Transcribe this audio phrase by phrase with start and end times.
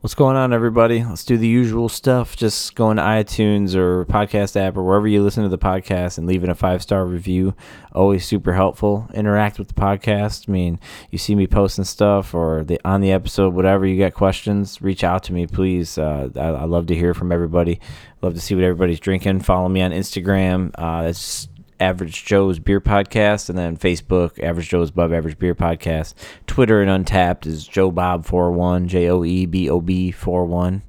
[0.00, 1.04] What's going on, everybody?
[1.04, 2.34] Let's do the usual stuff.
[2.34, 6.26] Just go to iTunes or podcast app or wherever you listen to the podcast and
[6.26, 7.54] leaving a five star review.
[7.92, 9.10] Always super helpful.
[9.12, 10.48] Interact with the podcast.
[10.48, 13.84] I mean, you see me posting stuff or the on the episode, whatever.
[13.84, 14.80] You got questions?
[14.80, 15.98] Reach out to me, please.
[15.98, 17.78] Uh, I, I love to hear from everybody.
[18.22, 19.40] Love to see what everybody's drinking.
[19.40, 20.70] Follow me on Instagram.
[20.76, 21.49] Uh, that's
[21.80, 26.14] Average Joe's Beer Podcast, and then Facebook, Average Joe's Above Average Beer Podcast.
[26.46, 30.82] Twitter and Untappd is Joe Bob 41, J O E B O B 41.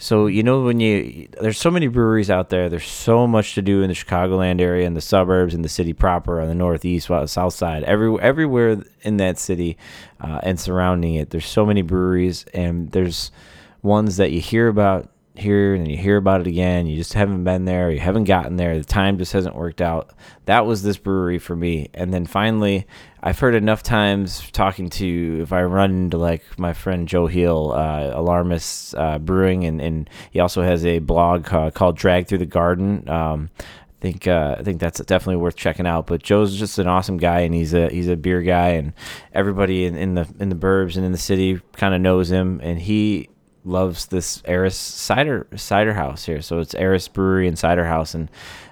[0.00, 3.62] So, you know, when you, there's so many breweries out there, there's so much to
[3.62, 7.10] do in the Chicagoland area and the suburbs and the city proper on the northeast,
[7.26, 9.76] south side, every, everywhere in that city
[10.20, 11.30] uh, and surrounding it.
[11.30, 13.32] There's so many breweries, and there's
[13.82, 16.86] ones that you hear about here and you hear about it again.
[16.86, 17.90] You just haven't been there.
[17.90, 18.76] You haven't gotten there.
[18.78, 20.10] The time just hasn't worked out.
[20.46, 21.88] That was this brewery for me.
[21.94, 22.86] And then finally,
[23.22, 27.72] I've heard enough times talking to if I run into like my friend Joe Heel,
[27.74, 32.38] uh, Alarmist uh, Brewing, and, and he also has a blog uh, called Drag Through
[32.38, 33.08] the Garden.
[33.08, 36.06] Um, I think uh, I think that's definitely worth checking out.
[36.06, 38.92] But Joe's just an awesome guy, and he's a he's a beer guy, and
[39.34, 42.60] everybody in, in the in the burbs and in the city kind of knows him.
[42.62, 43.28] And he
[43.64, 46.42] loves this Eris cider cider house here.
[46.42, 48.30] So it's Eris Brewery and Cider House, and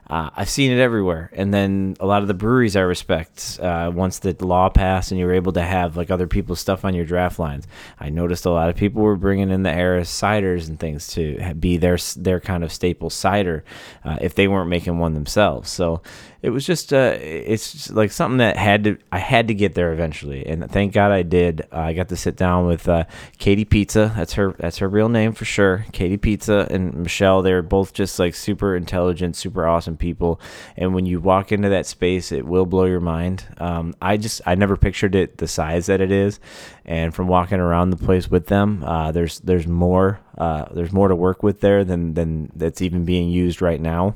[0.09, 1.31] uh, I've seen it everywhere.
[1.33, 5.19] And then a lot of the breweries I respect, uh, once the law passed and
[5.19, 7.67] you were able to have like other people's stuff on your draft lines,
[7.99, 11.55] I noticed a lot of people were bringing in the Eris ciders and things to
[11.55, 13.65] be their their kind of staple cider
[14.05, 15.71] uh, if they weren't making one themselves.
[15.71, 16.03] So
[16.43, 19.75] it was just uh, it's just like something that had to I had to get
[19.75, 21.63] there eventually, and thank God I did.
[21.73, 23.05] Uh, I got to sit down with uh,
[23.39, 24.13] Katie Pizza.
[24.17, 25.87] That's her that's her real name for sure.
[25.93, 27.43] Katie Pizza and Michelle.
[27.43, 30.41] They're both just like super intelligent, super awesome people.
[30.77, 33.45] And when you walk into that space, it will blow your mind.
[33.59, 36.39] Um, I just I never pictured it the size that it is,
[36.85, 41.09] and from walking around the place with them, uh, there's there's more uh, there's more
[41.09, 44.15] to work with there than than that's even being used right now.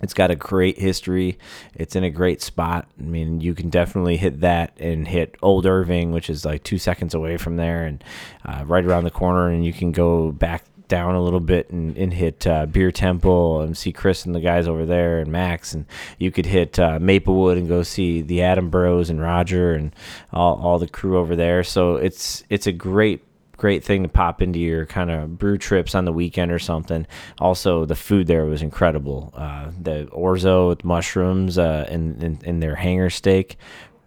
[0.00, 1.38] It's got a great history.
[1.74, 2.88] It's in a great spot.
[2.98, 6.78] I mean, you can definitely hit that and hit Old Irving, which is like two
[6.78, 8.04] seconds away from there and
[8.44, 9.48] uh, right around the corner.
[9.48, 13.60] And you can go back down a little bit and, and hit uh, Beer Temple
[13.60, 15.74] and see Chris and the guys over there and Max.
[15.74, 15.86] And
[16.18, 19.94] you could hit uh, Maplewood and go see the Adam Burrows and Roger and
[20.32, 21.64] all, all the crew over there.
[21.64, 23.22] So it's it's a great
[23.56, 27.06] great thing to pop into your kind of brew trips on the weekend or something.
[27.38, 29.32] Also, the food there was incredible.
[29.34, 33.56] Uh, the orzo with mushrooms uh, and, and, their hanger steak,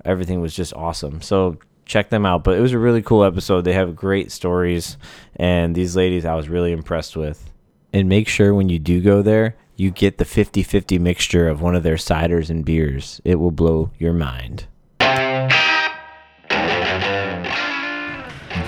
[0.06, 1.22] everything was just awesome.
[1.22, 2.44] So check them out.
[2.44, 3.62] But it was a really cool episode.
[3.62, 4.98] They have great stories,
[5.36, 7.52] and these ladies I was really impressed with.
[7.92, 11.62] And make sure when you do go there, you get the 50 50 mixture of
[11.62, 13.20] one of their ciders and beers.
[13.24, 14.68] It will blow your mind.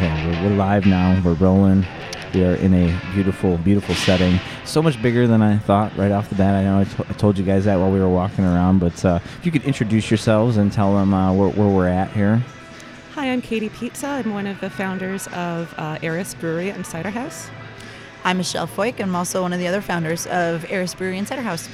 [0.02, 1.22] Okay, we're, we're live now.
[1.24, 1.86] We're rolling.
[2.34, 4.40] We are in a beautiful, beautiful setting.
[4.66, 6.56] So much bigger than I thought right off the bat.
[6.56, 9.06] I know I, to- I told you guys that while we were walking around, but
[9.06, 12.42] uh, if you could introduce yourselves and tell them uh, where, where we're at here.
[13.14, 14.08] Hi, I'm Katie Pizza.
[14.08, 17.52] I'm one of the founders of uh, Eris Brewery and Cider House.
[18.24, 19.00] I'm Michelle Foyk.
[19.00, 21.70] I'm also one of the other founders of Eris Brewery and Cider House.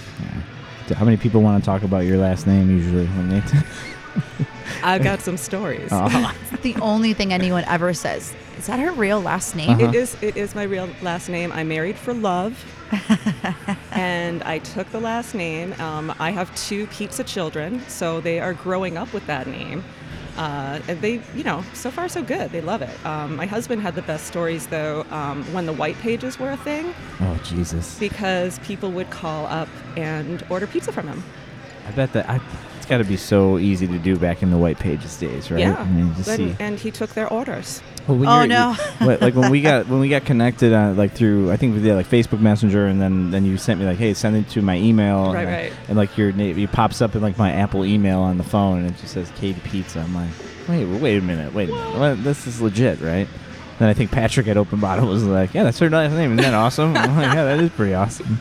[0.94, 3.41] How many people want to talk about your last name usually when they?
[4.83, 5.89] I've got some stories.
[5.91, 6.33] Oh.
[6.51, 8.33] It's the only thing anyone ever says.
[8.57, 9.69] Is that her real last name?
[9.69, 9.89] Uh-huh.
[9.89, 10.17] It is.
[10.22, 11.51] It is my real last name.
[11.51, 12.63] I married for love,
[13.91, 15.73] and I took the last name.
[15.79, 19.83] Um, I have two pizza children, so they are growing up with that name.
[20.38, 22.51] Uh, and they, you know, so far so good.
[22.51, 23.06] They love it.
[23.06, 26.57] Um, my husband had the best stories though um, when the white pages were a
[26.57, 27.97] thing, oh Jesus!
[27.97, 31.23] because people would call up and order pizza from him.
[31.88, 32.39] I bet that I,
[32.76, 35.59] it's got to be so easy to do back in the white pages days, right?
[35.59, 36.63] Yeah, I mean, just and, see.
[36.63, 37.81] and he took their orders.
[38.07, 38.73] Well, when Oh, no.
[39.05, 41.81] what- like when we got when we got connected, uh, like through I think we
[41.81, 44.61] did like Facebook Messenger, and then then you sent me like, hey, send it to
[44.61, 45.73] my email, Right, and, right.
[45.89, 48.79] and like your name, it pops up in like my Apple email on the phone,
[48.79, 49.99] and it just says Katie Pizza.
[49.99, 50.29] I'm like,
[50.67, 52.23] wait, wait a minute, wait a minute, What?
[52.23, 53.27] this is legit, right?
[53.79, 56.38] Then I think Patrick at Open Bottle was like, yeah, that's her last name, isn't
[56.38, 56.97] that awesome?
[56.97, 58.39] I'm like, yeah, that is pretty awesome.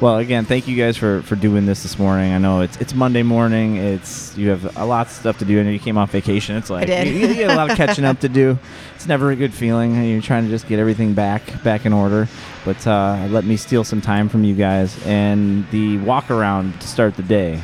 [0.00, 2.32] Well, again, thank you guys for, for doing this this morning.
[2.32, 3.76] I know it's it's Monday morning.
[3.76, 5.60] It's you have a lot of stuff to do.
[5.60, 6.56] I know you came off vacation.
[6.56, 6.88] It's like.
[6.88, 8.58] You, you get a lot of catching up to do.
[8.96, 10.04] It's never a good feeling.
[10.04, 12.28] You're trying to just get everything back back in order.
[12.64, 15.00] But uh, let me steal some time from you guys.
[15.06, 17.60] And the walk around to start the day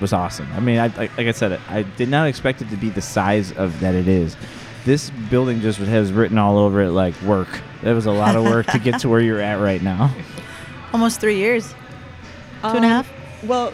[0.00, 0.48] was awesome.
[0.54, 3.02] I mean, I, like, like I said, I did not expect it to be the
[3.02, 4.36] size of that it is.
[4.84, 7.60] This building just has written all over it like work.
[7.82, 10.14] That was a lot of work to get to where you're at right now.
[10.94, 11.68] Almost three years.
[12.62, 13.12] Two and a Um, half?
[13.42, 13.72] Well,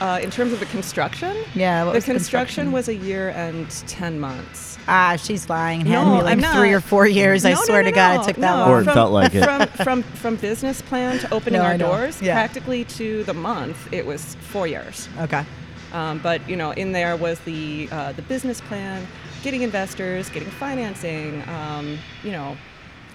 [0.00, 1.82] uh, in terms of the construction, Yeah.
[1.82, 4.78] What the was construction, was a year and 10 months.
[4.86, 5.80] Ah, she's lying.
[5.80, 7.44] It had No, to like I'm three or four years.
[7.44, 8.56] I No, no, swear no, to God, no, it took that no.
[8.58, 8.70] long.
[8.70, 9.42] Or it from, felt like it.
[9.44, 12.34] From, from, from business plan to opening No, our doors, Yeah.
[12.34, 15.08] practically to the month, it was four years.
[15.20, 15.44] Okay.
[15.92, 19.04] Um, but you know, in there was the uh, the business plan,
[19.42, 21.42] getting investors, getting financing.
[21.48, 22.56] Um, you know,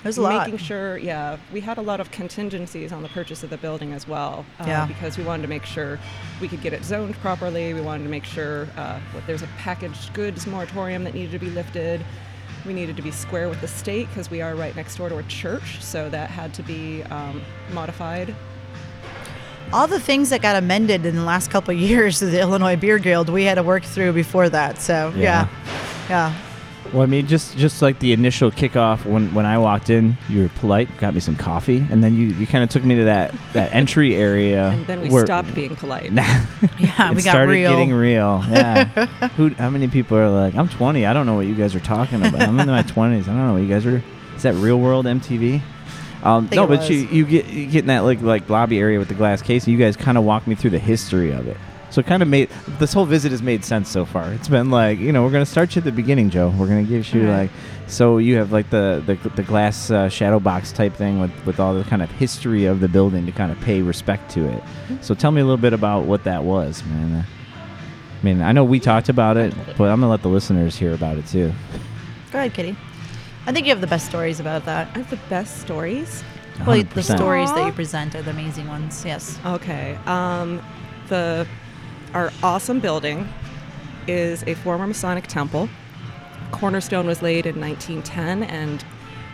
[0.07, 0.45] There's a lot.
[0.47, 0.97] making sure.
[0.97, 4.45] Yeah, we had a lot of contingencies on the purchase of the building as well.
[4.59, 4.85] Uh, Yeah.
[4.85, 5.99] Because we wanted to make sure
[6.39, 7.73] we could get it zoned properly.
[7.73, 11.39] We wanted to make sure uh, what, there's a packaged goods moratorium that needed to
[11.39, 12.05] be lifted.
[12.65, 15.17] We needed to be square with the state because we are right next door to
[15.17, 17.41] a church, so that had to be um,
[17.73, 18.33] modified.
[19.73, 22.77] All the things that got amended in the last couple of years of the Illinois
[22.77, 24.79] Beer Guild, we had to work through before that.
[24.79, 25.47] So Yeah.
[26.09, 26.33] yeah, yeah.
[26.93, 30.43] Well, I mean, just just like the initial kickoff when when I walked in, you
[30.43, 33.03] were polite, got me some coffee, and then you, you kind of took me to
[33.05, 34.69] that that entry area.
[34.69, 36.11] And then we where- stopped being polite.
[36.79, 37.71] Yeah, we got started real.
[37.71, 38.43] getting real.
[38.49, 38.85] Yeah.
[39.37, 39.49] Who?
[39.49, 41.05] How many people are like, I'm 20.
[41.05, 42.41] I don't know what you guys are talking about.
[42.41, 43.23] I'm in my 20s.
[43.23, 44.01] I don't know what you guys are.
[44.35, 45.61] Is that Real World MTV?
[46.23, 46.89] Um, no, but was.
[46.89, 49.65] you you get you get in that like like lobby area with the glass case,
[49.65, 51.57] and you guys kind of walk me through the history of it.
[51.89, 52.49] So it kind of made
[52.79, 54.31] this whole visit has made sense so far.
[54.33, 56.49] It's been like you know we're gonna start you at the beginning, Joe.
[56.49, 57.49] We're gonna give you Alright.
[57.49, 57.51] like
[57.87, 61.59] so you have like the the, the glass uh, shadow box type thing with with
[61.59, 64.63] all the kind of history of the building to kind of pay respect to it.
[65.01, 67.15] So tell me a little bit about what that was, man.
[67.15, 67.25] Uh,
[68.19, 70.93] I mean, I know we talked about it, but I'm gonna let the listeners hear
[70.93, 71.53] about it too.
[72.31, 72.75] Go ahead, Kitty.
[73.45, 74.89] I think you have the best stories about that.
[74.93, 76.23] I have the best stories.
[76.65, 77.17] Well, the 100%.
[77.17, 79.05] stories that you present are the amazing ones.
[79.05, 79.39] Yes.
[79.45, 79.97] Okay.
[80.05, 80.61] Um,
[81.07, 81.47] the
[82.13, 83.27] our awesome building
[84.07, 85.69] is a former Masonic temple.
[86.51, 88.83] Cornerstone was laid in 1910, and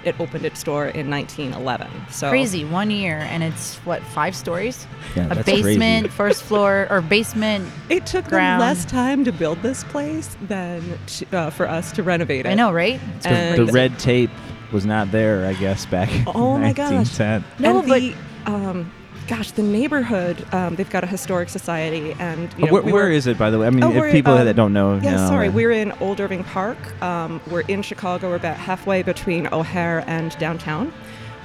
[0.04, 1.88] it opened its door in 1911.
[2.10, 2.66] So Crazy.
[2.66, 4.86] One year, and it's what five stories?
[5.16, 6.08] Yeah, a that's basement, crazy.
[6.18, 7.70] first floor, or basement.
[7.90, 12.04] It took them less time to build this place than to, uh, for us to
[12.04, 12.50] renovate it.
[12.50, 13.00] I know, right?
[13.22, 14.32] The, And- the red tape
[14.72, 17.18] was not there, I guess, back in Oh my gosh.
[17.20, 18.16] No, and but- the,
[18.48, 18.92] um,
[19.28, 20.46] gosh, the neighborhood.
[20.54, 23.38] Um, they've got a historic society, and you Uh, know, where, we were- is it,
[23.38, 23.68] by the way?
[23.68, 25.48] I mean, Oh, if people um, that don't know, Yeah, you know, sorry.
[25.48, 26.78] uh, We're in Old Irving Park.
[27.02, 28.30] Um, we're in Chicago.
[28.30, 30.92] We're about halfway between O'Hare and downtown.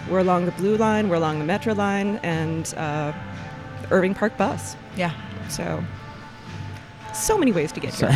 [0.09, 1.09] We're along the Blue Line.
[1.09, 3.13] We're along the Metra Line and uh,
[3.91, 4.77] Irving Park bus.
[4.97, 5.13] Yeah.
[5.49, 5.83] So,
[7.15, 8.09] so many ways to get here.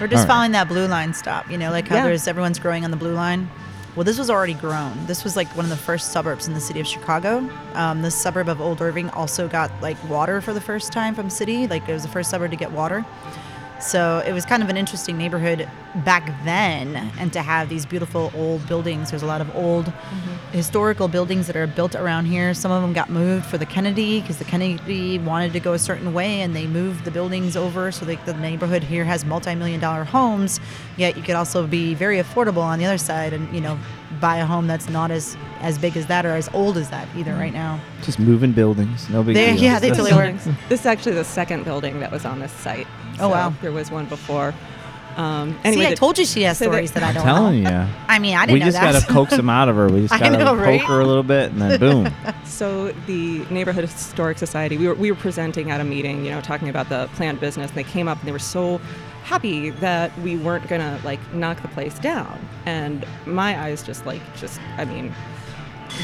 [0.00, 0.26] We're just All right.
[0.28, 1.50] following that blue line stop.
[1.50, 2.04] You know, like how Yeah.
[2.04, 3.50] there's everyone's growing on the blue line.
[3.96, 5.06] Well, this was already grown.
[5.06, 7.50] This was like one of the first suburbs in the city of Chicago.
[7.74, 11.28] Um, this suburb of Old Irving also got like water for the first time from
[11.28, 11.66] city.
[11.66, 13.04] Like it was the first suburb to get water.
[13.80, 15.68] So it was kind of an interesting neighborhood
[16.04, 19.10] back then, and to have these beautiful old buildings.
[19.10, 20.56] There's a lot of old mm-hmm.
[20.56, 22.52] historical buildings that are built around here.
[22.54, 25.78] Some of them got moved for the Kennedy because the Kennedy wanted to go a
[25.78, 27.90] certain way, and they moved the buildings over.
[27.90, 30.60] So the neighborhood here has multi-million dollar homes.
[30.96, 33.78] Yet you could also be very affordable on the other side, and you know,
[34.20, 37.08] buy a home that's not as as big as that or as old as that
[37.16, 37.34] either.
[37.34, 37.80] Right now.
[38.02, 39.62] just moving buildings, no big They- deal.
[39.62, 40.32] yeah, they totally were.
[40.68, 42.86] This is actually the second building that was on this site.
[43.18, 43.52] Oh, wow.
[43.62, 44.54] There was one before.
[45.16, 47.24] Um, anyway, See, I the- told you she has so stories that I I'm don't
[47.24, 47.82] telling know.
[47.82, 47.88] you.
[48.08, 48.92] I mean, I didn't know we know just that.
[48.94, 49.88] gotta coax them out of her.
[49.88, 50.80] We just I gotta know, poke right?
[50.80, 52.14] her a little bit, and then boom.
[52.44, 56.40] So the neighborhood historic society, we were we were presenting at a meeting, you know,
[56.40, 58.80] talking about the planned business, and they came up and they were so
[59.30, 62.36] happy that we weren't gonna like knock the place down.
[62.66, 65.14] And my eyes just like just I mean,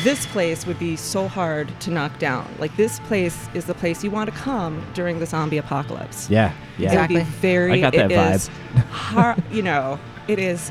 [0.05, 2.47] this place would be so hard to knock down.
[2.59, 6.31] Like this place is the place you want to come during the zombie apocalypse.
[6.31, 6.93] Yeah, yeah.
[6.93, 7.41] It would be Exactly.
[7.41, 7.73] very.
[7.73, 8.35] I got that it vibe.
[8.35, 8.49] is
[8.91, 10.71] har- you know, it is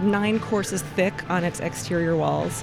[0.00, 2.62] nine courses thick on its exterior walls.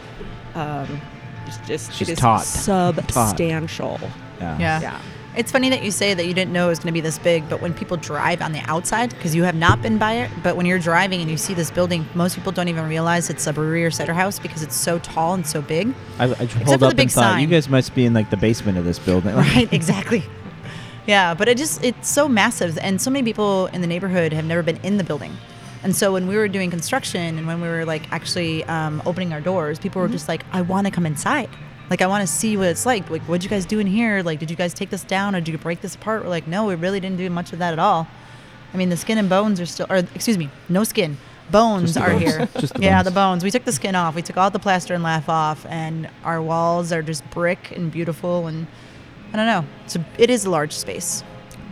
[0.54, 1.02] Um,
[1.46, 2.42] it's just She's it is taut.
[2.44, 4.00] substantial.
[4.40, 4.58] Yeah.
[4.60, 4.82] Yeah.
[4.82, 5.00] Yeah.
[5.38, 7.20] It's funny that you say that you didn't know it was going to be this
[7.20, 10.32] big, but when people drive on the outside, because you have not been by it,
[10.42, 13.46] but when you're driving and you see this building, most people don't even realize it's
[13.46, 15.94] a brewery or cider house because it's so tall and so big.
[16.20, 18.30] I, I for pulled the up big and thought, you guys must be in like
[18.30, 19.36] the basement of this building.
[19.56, 20.24] Right, exactly.
[21.06, 24.46] Yeah, but it just it's so massive and so many people in the neighborhood have
[24.46, 25.36] never been in the building.
[25.84, 29.32] And so when we were doing construction and when we were like actually um, opening
[29.34, 31.50] our doors, people were just like, "I want to come inside.
[31.90, 33.10] Like I want to see what it's like.
[33.10, 34.22] Like what'd you guys do in here?
[34.24, 36.48] Like did you guys take this down or did you break this apart?" We're like,
[36.48, 38.08] "No, we really didn't do much of that at all."
[38.74, 41.18] I mean, the skin and bones are still, or excuse me, no skin.
[41.50, 42.22] Bones are bones.
[42.22, 42.46] here.
[42.48, 43.06] The yeah, bones.
[43.06, 43.44] the bones.
[43.44, 44.16] We took the skin off.
[44.16, 47.92] We took all the plaster and lath off, and our walls are just brick and
[47.92, 48.48] beautiful.
[48.48, 48.68] And
[49.32, 49.66] I don't know.
[49.96, 51.24] A, it is a large space.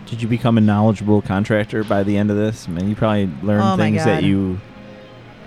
[0.06, 2.68] Did you become a knowledgeable contractor by the end of this?
[2.68, 4.62] I mean, you probably learned Oh things that you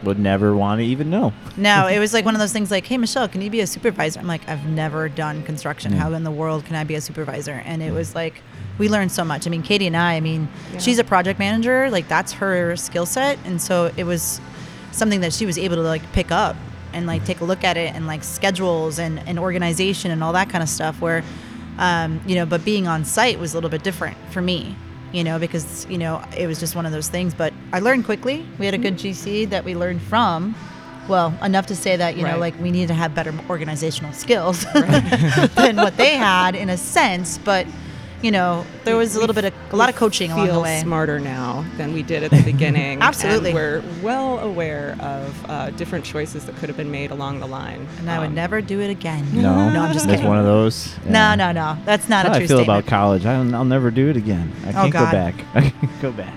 [0.06, 1.32] would never want to even know.
[1.56, 3.66] No, it was like one of those things like, hey, Michelle, can you be a
[3.66, 4.18] supervisor?
[4.20, 5.92] I'm like, I've never done construction.
[5.92, 5.98] Yeah.
[5.98, 7.62] How in the world can I be a supervisor?
[7.64, 8.40] And it was like,
[8.78, 9.46] we learned so much.
[9.46, 10.78] I mean, Katie and I, I mean, Yeah.
[10.78, 13.38] she's a project manager, like, that's her skill set.
[13.44, 14.40] And so it was
[14.92, 16.56] something that she was able to like pick up
[16.94, 20.32] and like take a look at it and like schedules and, and organization and all
[20.32, 21.22] that kind of stuff where
[21.78, 24.75] um, you know but being on site was a little bit different for me
[25.12, 27.34] you know because you know it was just one of those things.
[27.34, 28.46] But i learned quickly.
[28.58, 29.28] We had a good mm-hmm.
[29.28, 30.54] gc that we learned from.
[31.08, 34.64] Well enough to say that you know like we need to have better organizational skills
[34.75, 37.38] than what they had in a sense.
[37.38, 37.66] But
[38.23, 40.62] you know there was a little bit of a lot of coaching along the feel
[40.62, 43.00] way smarter now than we did at the beginning.
[43.02, 43.50] Absolutely.
[43.50, 47.46] And we're well aware of uh, different choices that could have been made along the
[47.46, 47.87] line.
[47.99, 50.38] and i would Um, never do it again No, no i'm just That's kidding one
[50.38, 50.94] of those.
[51.06, 53.26] no no no that's not That's a how true I feel statement about college.
[53.26, 54.50] I don't, I'll never do it again.
[54.64, 55.35] I Oh, can't go back.
[55.54, 56.35] I can't go back.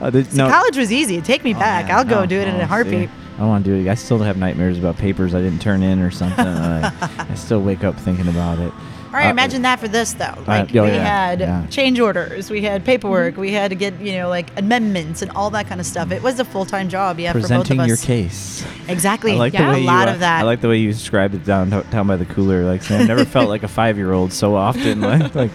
[0.00, 1.96] Uh, the- See, no, college was easy take me Oh, back man.
[1.96, 2.26] i'll go No.
[2.26, 3.14] do it in Oh, a heartbeat see.
[3.36, 3.90] I don't want to do it.
[3.90, 6.44] I still have nightmares about papers I didn't turn in or something.
[6.46, 6.92] I,
[7.30, 8.72] I still wake up thinking about it.
[9.08, 10.34] All right, Uh, imagine that for this though.
[10.46, 11.66] Like oh, we yeah, had yeah.
[11.68, 15.50] change orders, we had paperwork, we had to get you know like amendments and all
[15.50, 16.12] that kind of stuff.
[16.12, 17.88] It was a full time job, yeah, for both Presenting of us.
[17.88, 18.66] your case.
[18.86, 19.32] Exactly.
[19.32, 20.40] I like yeah, the way a lot you, uh, of that.
[20.40, 22.64] I like the way you described it down down by the cooler.
[22.64, 25.00] Like saying, I never felt like a five year old so often.
[25.08, 25.50] Like, like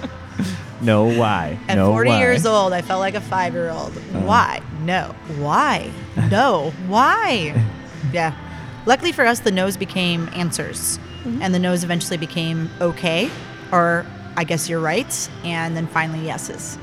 [0.82, 1.58] no why.
[1.68, 2.20] At no 40 why.
[2.20, 3.94] years old, I felt like a five year old.
[4.26, 4.62] Why?
[4.82, 5.16] No.
[5.38, 5.92] Why?
[6.30, 6.72] No.
[6.88, 7.54] Why?
[8.12, 8.36] yeah.
[8.86, 11.42] Luckily for us, the no's became answers, Mm-hmm.
[11.42, 13.30] and the no's eventually became okay,
[13.72, 16.78] or I guess you're right, and then finally yeses.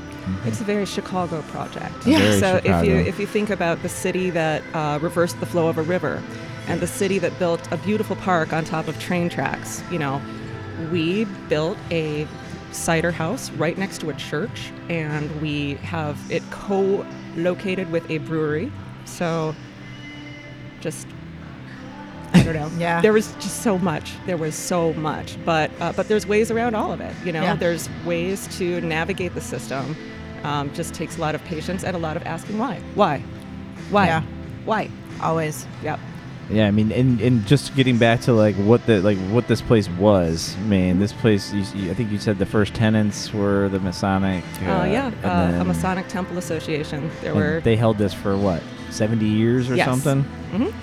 [0.45, 2.07] It's a very Chicago project.
[2.07, 2.19] Yeah.
[2.19, 5.67] Very so if you if you think about the city that uh, reversed the flow
[5.67, 6.23] of a river,
[6.67, 10.21] and the city that built a beautiful park on top of train tracks, you know,
[10.91, 12.27] we built a
[12.71, 18.71] cider house right next to a church, and we have it co-located with a brewery.
[19.05, 19.55] So,
[20.79, 21.07] just
[22.33, 22.71] I don't know.
[22.77, 23.01] Yeah.
[23.01, 24.13] There was just so much.
[24.25, 27.13] There was so much, but uh, but there's ways around all of it.
[27.25, 27.55] You know, Yeah.
[27.55, 29.95] there's ways to navigate the system.
[30.43, 33.19] Um, just takes a lot of patience and a lot of asking why, why,
[33.91, 34.23] why, Yeah.
[34.65, 34.89] why.
[35.21, 35.67] Always.
[35.83, 35.99] Yep.
[36.49, 39.61] Yeah, I mean, and, and just getting back to like what the like what this
[39.61, 40.55] place was.
[40.57, 41.53] I mean, this place.
[41.53, 44.43] You, you- I think you said the first tenants were the Masonic.
[44.61, 45.11] Uh, yeah.
[45.23, 47.09] and Uh, a Masonic Temple Association.
[47.21, 47.61] There and were.
[47.61, 50.25] They held this for what, seventy years or something.
[50.51, 50.51] Yes.
[50.51, 50.73] something.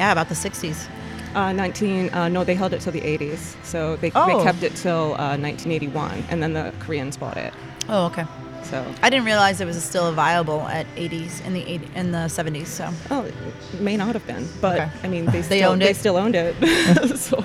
[0.00, 0.88] Yeah, about the 60s.
[1.34, 3.54] Uh, 19, uh, no, they held it till the 80s.
[3.62, 4.26] So they, Oh.
[4.38, 7.52] they kept it till uh, 1981, and then the Koreans bought it.
[7.86, 8.24] Oh, okay.
[8.62, 12.28] So, I didn't realize it was still viable at 80s in the 80, in the
[12.28, 12.66] 70s.
[12.68, 13.34] So oh, it
[13.80, 14.90] may not have been, but Okay.
[15.04, 15.96] I mean, they, They still, owned They it?
[15.96, 16.56] still owned it.
[17.18, 17.44] so,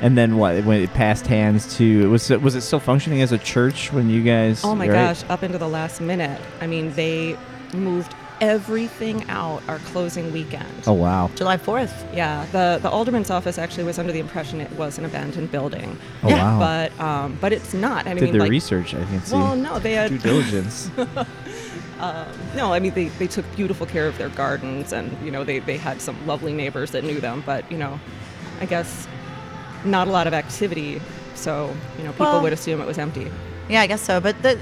[0.00, 0.64] And then what?
[0.64, 4.08] When it passed hands to was it was it still functioning as a church when
[4.08, 4.62] you guys?
[4.64, 4.94] oh my right?
[4.94, 6.40] gosh, up into the last minute.
[6.60, 7.36] I mean, they
[7.74, 10.66] moved everything out our closing weekend.
[10.86, 11.30] Oh wow.
[11.34, 11.92] July 4th.
[12.14, 15.98] Yeah, the the alderman's office actually was under the impression it was an abandoned building,
[16.22, 16.58] Oh Yeah.
[16.58, 16.58] wow.
[16.58, 18.06] but um, but it's not.
[18.06, 18.94] I Did mean, their like, research?
[18.94, 19.36] I can see.
[19.36, 20.90] well, no, they had Due diligence.
[22.56, 22.72] no.
[22.72, 25.76] I mean, they, they took beautiful care of their gardens, and you know, they they
[25.76, 27.42] had some lovely neighbors that knew them.
[27.44, 28.00] But you know,
[28.60, 29.06] I guess
[29.84, 31.00] not a lot of activity,
[31.34, 33.30] so you know, people Well- would assume it was empty.
[33.68, 34.20] Yeah, I guess so.
[34.20, 34.58] But the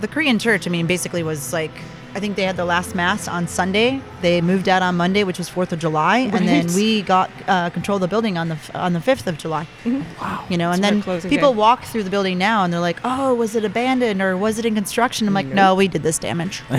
[0.00, 1.72] the Korean church, I mean, basically was like
[2.16, 4.00] I think they had the last mass on Sunday.
[4.22, 7.68] They moved out on Monday, which was Fourth of July, and then we got uh,
[7.68, 9.68] control of the building on the f- on the fifth of July.
[9.84, 10.18] Mm-hmm.
[10.18, 10.42] wow.
[10.48, 11.58] You know, and then people day.
[11.58, 14.64] walk through the building now, and they're like, "Oh, was it abandoned or was it
[14.64, 15.56] in construction?" I'm like, mm-hmm.
[15.56, 16.62] "No, we did this damage.
[16.70, 16.78] we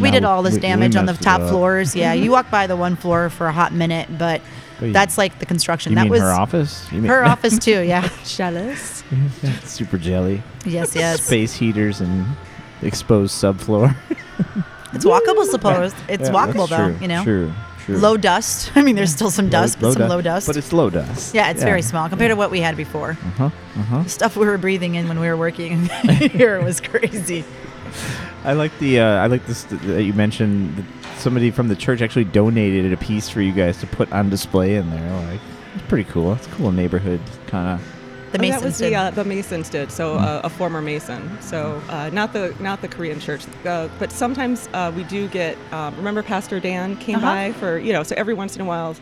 [0.00, 1.94] No, did all this we- we damage on the top floors.
[1.94, 2.32] Yeah, you mm-hmm.
[2.32, 4.42] walk by the one floor for a hot minute, but
[4.80, 5.92] that's like the construction.
[5.92, 6.90] You that mean was her office?
[6.90, 7.82] You mean her office too.
[7.82, 8.08] Yeah.
[8.24, 9.04] Jealous.
[9.62, 10.42] Super jelly.
[10.66, 10.96] yes.
[10.96, 11.22] Yes.
[11.22, 12.26] Space heaters and
[12.82, 13.94] exposed subfloor.
[14.94, 15.96] It's walkable, supposed.
[16.08, 16.88] It's Yeah, walkable though.
[16.90, 17.24] true, You know.
[17.24, 17.52] True.
[17.84, 17.96] True.
[17.96, 18.70] Low dust.
[18.76, 20.46] I mean, there's still some dust, but some low dust.
[20.46, 21.34] But it's low dust.
[21.34, 23.10] yeah, it's very small compared to what we had before.
[23.10, 23.44] Uh huh.
[23.76, 24.02] Uh huh.
[24.04, 27.44] The stuff we were breathing in when we were working here was crazy.
[28.44, 30.84] I like the uh, I like this that you mentioned that
[31.18, 34.76] somebody from the church actually donated a piece for you guys to put on display
[34.76, 35.10] in there.
[35.30, 35.40] Like
[35.74, 36.32] it's pretty cool.
[36.34, 38.01] It's a cool neighborhood kind of.
[38.32, 38.92] The Oh, Masons that was did.
[38.92, 39.92] the uh, the Masons did.
[39.92, 41.38] So uh, a former Mason.
[41.42, 45.56] So uh, not the not the Korean church, uh, but sometimes uh, we do get.
[45.72, 47.26] Um, remember, Pastor Dan came Uh-huh.
[47.26, 48.02] by for you know.
[48.02, 48.96] So every once in a while,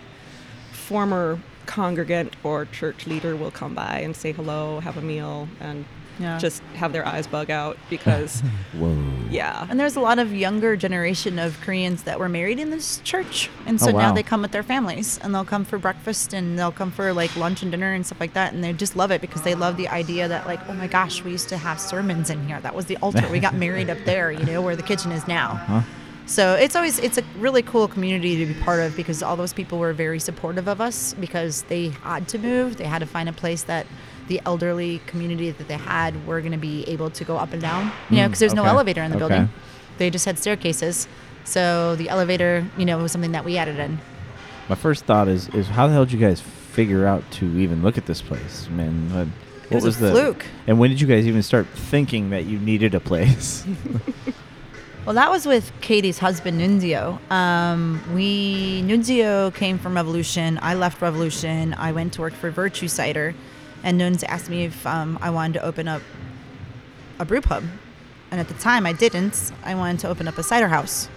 [0.73, 5.85] former congregant or church leader will come by and say hello, have a meal, and
[6.21, 6.39] Yeah.
[6.39, 8.41] just have their eyes bug out because
[8.79, 8.97] Whoa.
[9.31, 9.67] yeah.
[9.71, 13.49] And there's a lot of younger generation of Koreans that were married in this church,
[13.67, 16.33] and oh, so Oh, now they come with their families, and they'll come for breakfast,
[16.35, 18.95] and they'll come for like lunch and dinner and stuff like that, and they just
[18.97, 21.57] love it because they love the idea that like, oh my gosh, we used to
[21.57, 22.61] have sermons in here.
[22.61, 23.27] That was the altar.
[23.31, 25.55] we got married up there, you know, where the kitchen is now.
[25.67, 25.83] Huh?
[26.27, 29.53] So it's always it's a really cool community to be part of because all those
[29.53, 32.77] people were very supportive of us because they had to move.
[32.77, 33.85] They had to find a place that
[34.31, 37.61] the elderly community that they had were going to be able to go up and
[37.61, 37.91] down.
[38.09, 39.27] You know, Mm, because there's no elevator in the Okay.
[39.29, 39.51] building.
[39.99, 41.09] They just had staircases.
[41.45, 43.99] So the elevator, you know, was something that we added in.
[44.69, 47.83] My first thought is is how the hell did you guys figure out to even
[47.83, 48.93] look at this place, man?
[49.13, 49.27] What,
[49.73, 50.47] what was a the fluke.
[50.69, 53.67] And when did you guys even start thinking that you needed a place?
[55.07, 57.19] Well, that was with Katie's husband, Nunzio.
[57.33, 60.59] Um, we Nunzio came from Revolution.
[60.63, 61.75] I left Revolution.
[61.75, 63.35] I went to work for Virtue Cider,
[63.83, 66.03] and Nuns asked me if um, I wanted to open up
[67.19, 67.65] a brew pub.
[68.31, 69.53] And at the time, I didn't.
[69.65, 71.09] I wanted to open up a cider house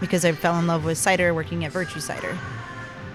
[0.00, 2.38] because I fell in love with cider working at Virtue Cider.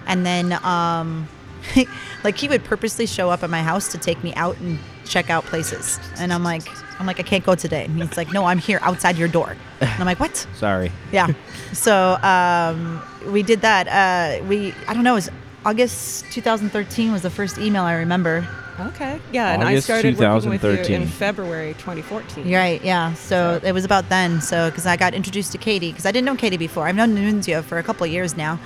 [0.06, 1.28] And then, um,
[2.24, 5.30] like, he would purposely show up at my house to take me out and check
[5.30, 5.98] out places.
[6.18, 6.62] And I'm like,
[6.98, 7.84] I'm like, I can't go today.
[7.86, 9.56] And he's like, No, I'm here outside your door.
[9.80, 10.36] And I'm like, What?
[10.54, 10.92] Sorry.
[11.12, 11.28] Yeah.
[11.72, 13.88] so um, we did that.
[13.88, 15.30] Uh, we, I don't know, it was
[15.64, 18.46] August 2013 was the first email I remember.
[18.88, 19.20] Okay.
[19.32, 22.46] Yeah, and I started working with you in February 2014.
[22.46, 22.82] You're right.
[22.84, 23.14] Yeah.
[23.14, 24.40] So So- it was about then.
[24.40, 26.86] So because I got introduced to Katie because I didn't know Katie before.
[26.86, 28.58] I've known Nunzio for a couple of years now,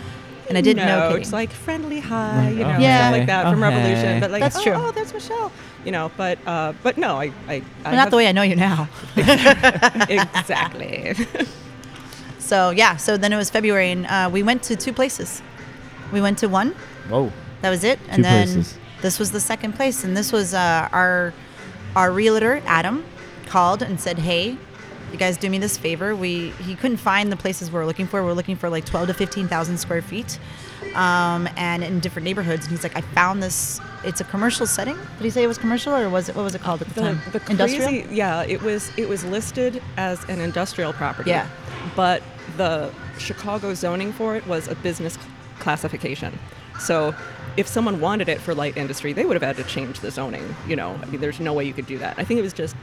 [0.48, 1.22] and I didn't know Katie.
[1.22, 3.08] It's like friendly hi, you know, Oh, Yeah.
[3.08, 3.68] stuff like that from hey.
[3.68, 4.20] Revolution.
[4.20, 4.72] But like, That's oh, true.
[4.74, 5.50] oh, that's Michelle.
[5.84, 8.42] You know, but uh, but no, I, I, I Well, not the way I know
[8.42, 8.88] you now.
[10.08, 11.14] exactly.
[12.38, 12.96] So yeah.
[12.96, 15.40] So then it was February, and uh, we went to two places.
[16.12, 16.74] We went to one.
[17.08, 17.32] Whoa.
[17.62, 17.98] That was it.
[18.08, 18.78] And Two then places.
[19.04, 21.34] This was the second place, and this was uh, our
[21.94, 23.04] our realtor Adam
[23.46, 24.56] called and said, "Hey,
[25.12, 26.16] you guys do me this favor.
[26.16, 28.24] We he couldn't find the places we were looking for.
[28.24, 30.38] We are looking for like twelve to fifteen thousand square feet,
[30.94, 32.64] um, and in different neighborhoods.
[32.64, 33.78] And he's like, I found this.
[34.04, 34.96] It's a commercial setting.
[35.18, 36.94] Did he say it was commercial, or was it what was it called at the,
[36.94, 37.20] the, time?
[37.30, 37.92] the Industrial.
[38.10, 41.28] yeah, it was it was listed as an industrial property.
[41.28, 41.46] Yeah.
[41.94, 42.22] But
[42.56, 45.18] the Chicago zoning for it was a business
[45.58, 46.38] classification.
[46.80, 47.14] So
[47.56, 50.54] if someone wanted it for light industry, they would have had to change the zoning.
[50.66, 52.14] You know, I mean, there's no way you could do that.
[52.18, 52.74] I think it was just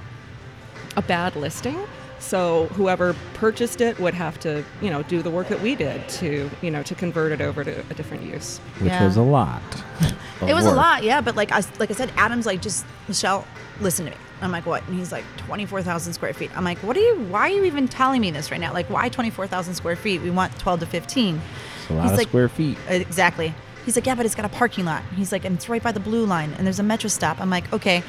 [0.97, 1.79] a bad listing.
[2.19, 6.07] So whoever purchased it would have to, you know, do the work that we did
[6.09, 8.59] to, you know, to convert it over to a different use.
[8.79, 9.05] Which Yeah.
[9.05, 9.61] was a lot.
[10.47, 11.21] It was a lot, yeah.
[11.21, 13.45] But like I like I said, Adam's like just Michelle,
[13.79, 14.17] listen to me.
[14.41, 14.81] I'm like, what?
[14.87, 16.49] And he's like, twenty four thousand square feet.
[16.57, 17.15] I'm like, what are you?
[17.29, 18.73] Why are you even telling me this right now?
[18.73, 20.19] Like, why twenty four thousand square feet?
[20.23, 21.39] We want twelve to fifteen.
[21.81, 22.75] It's a lot He's of like- square feet.
[22.89, 23.53] Exactly.
[23.85, 25.03] He's like, yeah, but it's got a parking lot.
[25.15, 27.39] He's like, and it's right by the blue line, and there's a Metra stop.
[27.41, 28.03] I'm like, okay.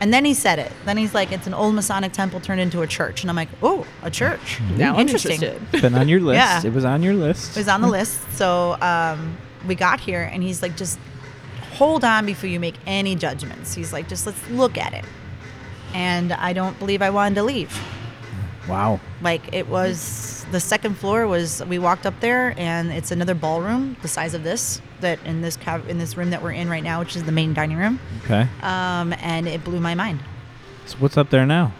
[0.00, 0.70] And then he said it.
[0.84, 3.22] Then he's like, it's an old Masonic temple turned into a church.
[3.22, 4.60] And I'm like, oh, a church.
[4.76, 5.42] Now I'm Interesting.
[5.42, 5.82] interested.
[5.82, 6.36] Been on your list.
[6.36, 6.64] Yeah.
[6.64, 7.56] It was on your list.
[7.56, 8.20] It was on the list.
[8.34, 9.36] So um,
[9.66, 10.98] we got here, and he's like, just
[11.72, 13.74] hold on before you make any judgments.
[13.74, 15.04] He's like, just let's look at it.
[15.94, 17.76] And I don't believe I wanted to leave.
[18.68, 19.00] wow.
[19.20, 23.96] Like it was the second floor was we walked up there, and it's another ballroom
[24.02, 26.82] the size of this that in this cav- in this room that we're in right
[26.82, 27.98] now, which is the main dining room.
[28.24, 28.46] Okay.
[28.62, 30.20] Um, and it blew my mind.
[30.86, 31.72] So what's up there now?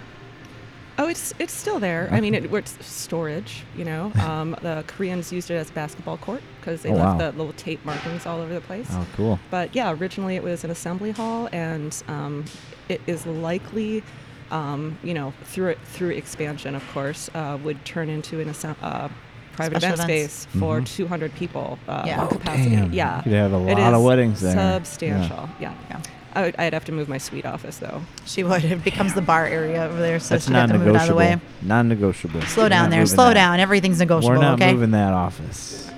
[1.00, 2.08] Oh, it's it's still there.
[2.10, 3.62] I mean, it, it's storage.
[3.76, 7.18] You know, um, the Koreans used it as a basketball court because they Oh, left
[7.20, 7.30] wow.
[7.30, 8.88] the little tape markings all over the place.
[8.90, 9.38] Oh, cool.
[9.50, 12.44] But yeah, originally it was an assembly hall, and um,
[12.88, 14.02] it is likely,
[14.50, 18.76] um, you know, through it, through expansion, of course, uh, would turn into an assem-
[18.82, 19.08] uh,
[19.58, 20.32] private Special event events.
[20.32, 20.86] space for Mhm.
[20.96, 22.20] 200 people uh, Yeah.
[22.20, 22.70] on Oh, capacity.
[22.76, 22.92] damn.
[22.92, 24.54] Yeah, You could have a It lot of weddings there.
[24.54, 25.48] Substantial.
[25.60, 25.72] Yeah.
[25.90, 25.98] Yeah.
[26.34, 28.02] I would, I'd have to move my suite office though.
[28.24, 28.64] She would.
[28.64, 31.02] It becomes the bar area over there, so That's she'd have to move it out
[31.02, 31.36] of the way.
[31.62, 32.42] Non-negotiable.
[32.42, 33.04] Slow We're down there.
[33.06, 33.34] Slow that.
[33.34, 33.60] down.
[33.60, 34.36] Everything's negotiable.
[34.36, 34.72] We're not okay.
[34.72, 35.90] moving that office.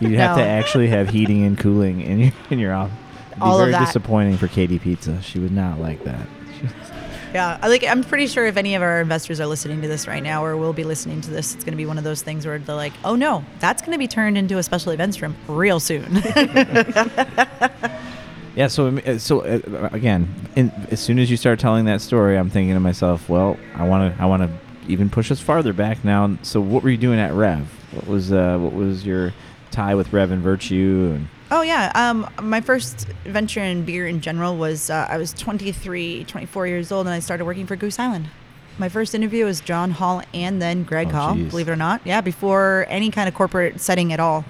[0.00, 2.96] You'd have to actually have heating and cooling in your in your office.
[3.28, 3.86] It'd be All of very that.
[3.86, 5.22] disappointing for Katie Pizza.
[5.22, 6.26] She would not like that.
[7.34, 7.82] Yeah, I like.
[7.84, 10.56] I'm pretty sure if any of our investors are listening to this right now, or
[10.56, 12.76] will be listening to this, it's going to be one of those things where they're
[12.76, 16.22] like, "Oh no, that's going to be turned into a special events room real soon."
[18.56, 18.68] Yeah.
[18.68, 22.50] So uh, so uh, again, in, as soon as you start telling that story, I'm
[22.50, 24.50] thinking to myself, well, I want to I want to
[24.86, 26.38] even push us farther back now.
[26.42, 27.66] So what were you doing at Rev?
[27.92, 29.32] What was uh, what was your
[29.70, 31.12] tie with Rev and Virtue?
[31.16, 35.32] And oh yeah, um, my first venture in beer in general was uh, I was
[35.34, 38.28] 23, 24 years old, and I started working for Goose Island.
[38.78, 41.50] My first interview was John Hall and then Greg Oh, Hall, geez.
[41.50, 42.00] believe it or not.
[42.04, 44.44] Yeah, before any kind of corporate setting at all.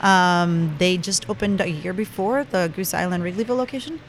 [0.00, 4.00] Um, they just opened a year before the Goose Island Wrigleyville location,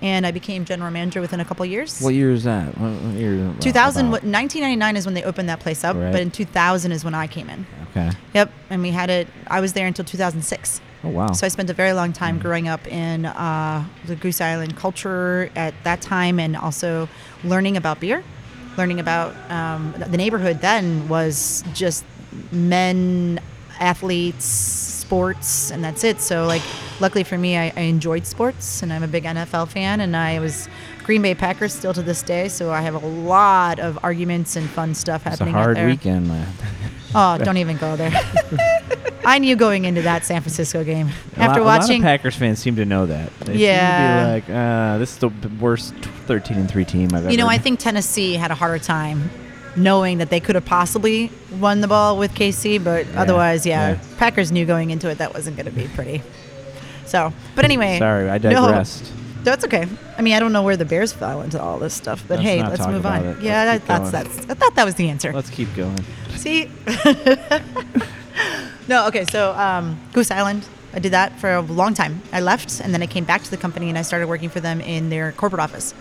[0.00, 2.00] and I became general manager within a couple years.
[2.00, 2.78] what year is that?
[2.78, 3.52] What, what year?
[3.60, 4.22] 2000, about?
[4.22, 6.12] 1999 is when they opened that place up, Right.
[6.12, 7.66] but in 2000 is when I came in.
[7.90, 8.10] Okay.
[8.34, 9.26] Yep, and we had it.
[9.48, 10.80] I was there until 2006.
[11.04, 11.32] Oh wow.
[11.32, 12.42] So I spent a very long time Mm.
[12.42, 17.08] growing up in uh, the Goose Island culture at that time, and also
[17.44, 18.22] learning about beer,
[18.76, 20.60] learning about um, the neighborhood.
[20.60, 22.04] Then was just
[22.52, 23.40] men,
[23.80, 26.20] athletes, sports, and that's it.
[26.20, 26.62] So like,
[27.00, 30.38] luckily for me, I, I enjoyed sports, and I'm a big NFL fan, and I
[30.38, 30.68] was
[31.04, 32.48] Green Bay Packers still to this day.
[32.48, 35.48] So I have a lot of arguments and fun stuff happening.
[35.48, 35.86] It's a hard there.
[35.88, 36.46] weekend, man.
[37.14, 38.12] Oh, don't even go there.
[39.24, 42.02] I knew going into that San Francisco game A after lot, a lot of watching.
[42.02, 43.30] Packers fans seem to know that.
[43.40, 44.36] They Yeah.
[44.36, 45.28] seem to be like, uh, this is the
[45.60, 45.94] worst
[46.26, 49.30] 13 and 3 team I've ever You know, I think Tennessee had a harder time
[49.76, 53.98] knowing that they could have possibly won the ball with KC, but otherwise, yeah, yeah.
[54.18, 56.22] Packers knew going into it that wasn't going to be pretty.
[57.06, 57.98] So, but anyway.
[57.98, 59.12] Sorry, I no, digressed.
[59.44, 59.86] That's okay.
[60.16, 62.42] I mean, I don't know where the Bears fell into all this stuff, but Let's
[62.42, 63.24] hey, let's move on.
[63.24, 63.42] it.
[63.42, 64.50] Yeah, Let's that, that's that's.
[64.50, 65.32] I thought that was the answer.
[65.32, 65.98] Let's keep going.
[66.36, 66.70] See?
[68.88, 72.22] no, okay, so um, Goose Island, I did that for a long time.
[72.32, 74.60] I left and then I came back to the company and I started working for
[74.60, 75.94] them in their corporate office.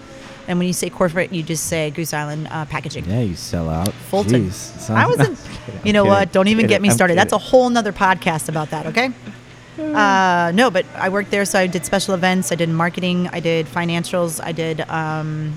[0.47, 3.06] And when you say corporate, you just say Goose Island uh, Packaging.
[3.06, 3.93] Yeah, you sell out.
[3.93, 4.47] Fulton.
[4.47, 5.39] Jeez, I wasn't.
[5.84, 6.17] You know kidding.
[6.17, 6.32] what?
[6.32, 6.82] Don't even get Kidding.
[6.84, 7.17] me I'm started.
[7.17, 8.88] That's a whole nother podcast about that.
[8.88, 9.10] Okay.
[9.79, 12.51] Uh, no, but I worked there, so I did special events.
[12.51, 13.29] I did marketing.
[13.31, 14.43] I did financials.
[14.43, 15.53] I did um,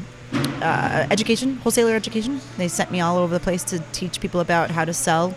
[0.62, 2.40] uh, education, wholesaler education.
[2.57, 5.35] They sent me all over the place to teach people about how to sell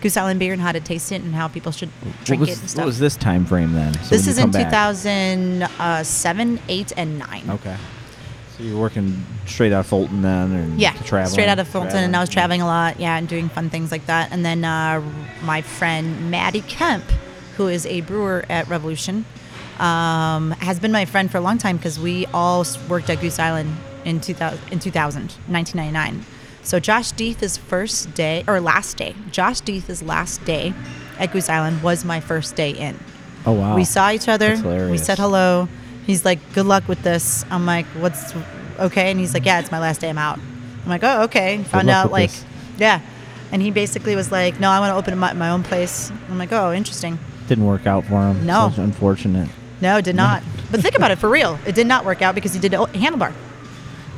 [0.00, 1.90] Goose Island beer and how to taste it and how people should
[2.24, 2.80] drink what it and stuff.
[2.80, 3.94] What was this time frame then?
[4.02, 4.68] So this is in come back?
[4.70, 7.50] 2007, 8, and 9.
[7.50, 7.76] Okay.
[8.56, 11.96] So you're working straight out of Fulton then, and Yeah, traveling, straight out of Fulton,
[11.96, 12.60] and I was traveling.
[12.60, 14.32] traveling a lot, yeah, and doing fun things like that.
[14.32, 15.02] And then uh,
[15.42, 17.04] my friend Maddie Kemp,
[17.56, 19.24] who is a brewer at Revolution,
[19.78, 23.38] um, has been my friend for a long time because we all worked at Goose
[23.38, 26.24] Island in 2000, in 2000, 1999.
[26.62, 30.74] So Josh Deeth's first day or last day, Josh Deeth's last day
[31.18, 32.98] at Goose Island was my first day in.
[33.44, 33.76] Oh wow.
[33.76, 34.56] We saw each other.
[34.90, 35.68] We said hello.
[36.06, 38.34] He's like, "Good luck with this." I'm like, "What's
[38.78, 40.08] okay?" And he's like, "Yeah, it's my last day.
[40.08, 42.44] I'm out." I'm like, "Oh, okay." Found out like, this.
[42.78, 43.00] yeah.
[43.52, 46.38] And he basically was like, "No, I want to open my, my own place." I'm
[46.38, 48.44] like, "Oh, interesting." Didn't work out for him.
[48.46, 48.72] No.
[48.74, 49.48] So unfortunate.
[49.80, 50.42] No, it did not.
[50.70, 51.58] but think about it for real.
[51.66, 53.32] It did not work out because he did a handlebar.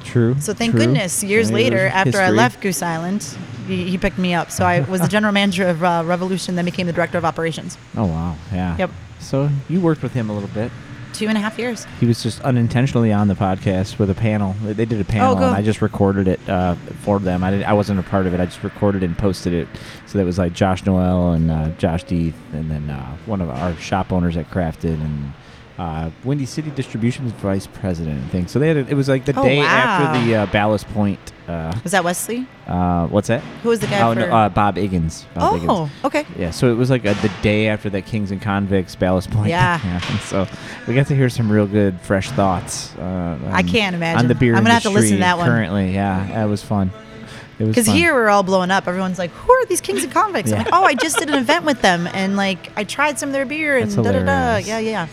[0.05, 0.37] True.
[0.41, 0.81] So thank true.
[0.81, 3.23] goodness, years later, after I left Goose Island,
[3.67, 4.51] he, he picked me up.
[4.51, 7.77] So I was the general manager of uh, Revolution, then became the director of operations.
[7.97, 8.37] Oh wow.
[8.53, 8.77] Yeah.
[8.79, 8.91] Yep.
[9.21, 10.73] So you worked with him a little bit.
[11.19, 11.85] Two and a half years.
[11.99, 14.55] He was just unintentionally on the podcast with a panel.
[14.63, 15.45] They they did a panel, cool.
[15.47, 17.43] and I just recorded it uh, for them.
[17.43, 18.41] I didn't, I wasn't a part of it.
[18.41, 19.67] I just recorded and posted it.
[20.07, 23.51] So that was like Josh Noel and uh, Josh Deeth, and then uh, one of
[23.51, 25.33] our shop owners at Crafted and
[25.77, 28.25] uh, Windy City Distribution's vice president.
[28.25, 28.59] I think so.
[28.61, 29.65] They had a, it was like the Oh, day wow.
[29.65, 31.33] after the uh, Ballast Point.
[31.49, 32.47] Uh, Was that Wesley?
[32.67, 33.41] uh, what's that?
[33.63, 34.21] Who was the guy oh for?
[34.21, 35.25] no, uh, Bob Iggins.
[35.35, 35.67] Bob Iggins.
[35.69, 36.27] oh, okay.
[36.37, 39.49] Yeah, so it was like uh the day after that Kings and Convicts Ballast Point.
[39.49, 39.79] Yeah.
[39.79, 40.21] happened.
[40.21, 40.47] So
[40.87, 42.95] we got to hear some real good, fresh thoughts.
[42.97, 44.21] Uh, I can't imagine.
[44.21, 45.49] on the beer I'm gonna have to listen to that one.
[45.49, 46.91] Currently, yeah, that was fun.
[47.59, 48.87] It was Because here we're all blowing up.
[48.87, 51.35] Everyone's like, "Who are these kings and convicts?" I'm like, "Oh, I just did an
[51.37, 54.57] event with them, and like I tried some of their beer, and da da da."
[54.59, 55.09] Yeah, yeah.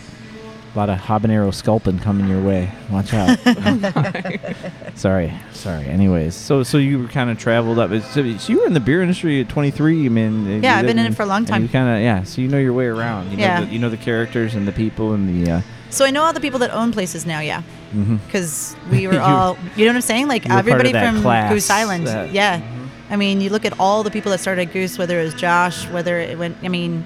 [0.76, 2.70] A lot of habanero sculpin coming your way.
[2.90, 3.38] Watch out.
[4.94, 5.86] sorry, sorry.
[5.86, 7.90] Anyways, so so you were kind of traveled up.
[7.90, 10.04] So, so you were in the beer industry at 23.
[10.04, 11.62] I mean, Yeah, you I've been in it for a long time.
[11.62, 12.24] You kind of yeah.
[12.24, 13.30] So you know your way around.
[13.32, 13.60] You Yeah.
[13.60, 15.50] Know the, you know the characters and the people and the.
[15.52, 17.40] Uh, So I know all the people that own places now.
[17.40, 17.62] Yeah,
[17.94, 18.18] mhm.
[18.26, 20.28] because we were all, you know what I'm saying?
[20.28, 22.06] Like you were part of everybody from class Goose Island.
[22.06, 22.60] that- yeah.
[22.60, 22.88] Mhm.
[23.08, 25.86] I mean, you look at all the people that started Goose, whether it was Josh,
[25.88, 26.56] whether it went.
[26.62, 27.02] I mean,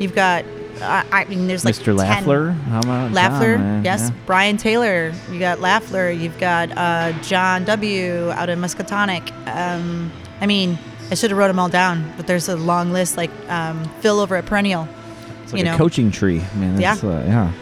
[0.00, 0.44] you've got.
[0.82, 1.96] I, I mean, there's like Mr.
[1.96, 2.54] 10 Laffler.
[2.64, 4.10] How about Laffler, John, yes.
[4.10, 4.16] Yeah.
[4.26, 5.12] Brian Taylor.
[5.30, 6.18] You got Laffler.
[6.18, 8.30] You've got uh, John W.
[8.30, 9.32] out in Muscatonic.
[9.46, 10.78] Um, I mean,
[11.10, 13.16] I should have wrote them all down, but there's a long list.
[13.16, 14.88] Like um, Phil over at Perennial.
[15.44, 15.78] It's like you a know.
[15.78, 16.38] coaching tree.
[16.56, 16.94] Man, Yeah.
[16.94, 17.52] that's, uh, yeah.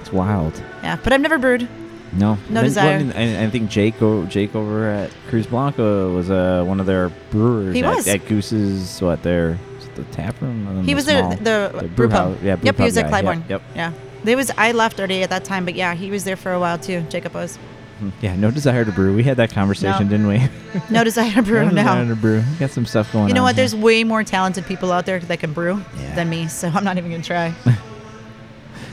[0.00, 0.62] It's wild.
[0.82, 1.68] Yeah, but I've never brewed.
[2.12, 2.84] No, No Then- desire.
[2.86, 6.64] well, I, mean, I, I think Jake, o- Jake over at Cruz Blanca was uh,
[6.66, 7.74] one of their brewers.
[7.74, 8.08] He at, was.
[8.08, 9.00] at Goose's.
[9.00, 9.58] What their
[10.02, 10.82] the tap room?
[10.84, 11.70] He the was small- there.
[11.70, 12.38] The, the brew pub.
[12.42, 13.12] Yeah, brew yep, he was pub at.
[13.24, 13.48] Clybourn.
[13.48, 13.62] Yep.
[13.74, 13.92] Yeah.
[14.24, 14.50] There was.
[14.58, 17.02] I left already at that time, but yeah, he was there for a while too.
[17.08, 17.56] Jacob was.
[18.00, 18.10] Hmm.
[18.22, 19.14] Yeah, no desire to brew.
[19.14, 20.10] We had that conversation, No.
[20.10, 20.40] didn't we?
[20.90, 22.42] No desire to brew no desire to brew.
[22.58, 23.28] Got some stuff going on.
[23.28, 23.54] You know what?
[23.56, 23.62] here.
[23.68, 26.14] There's way more talented people out there that can brew Yeah.
[26.14, 27.52] than me, so I'm not even gonna try.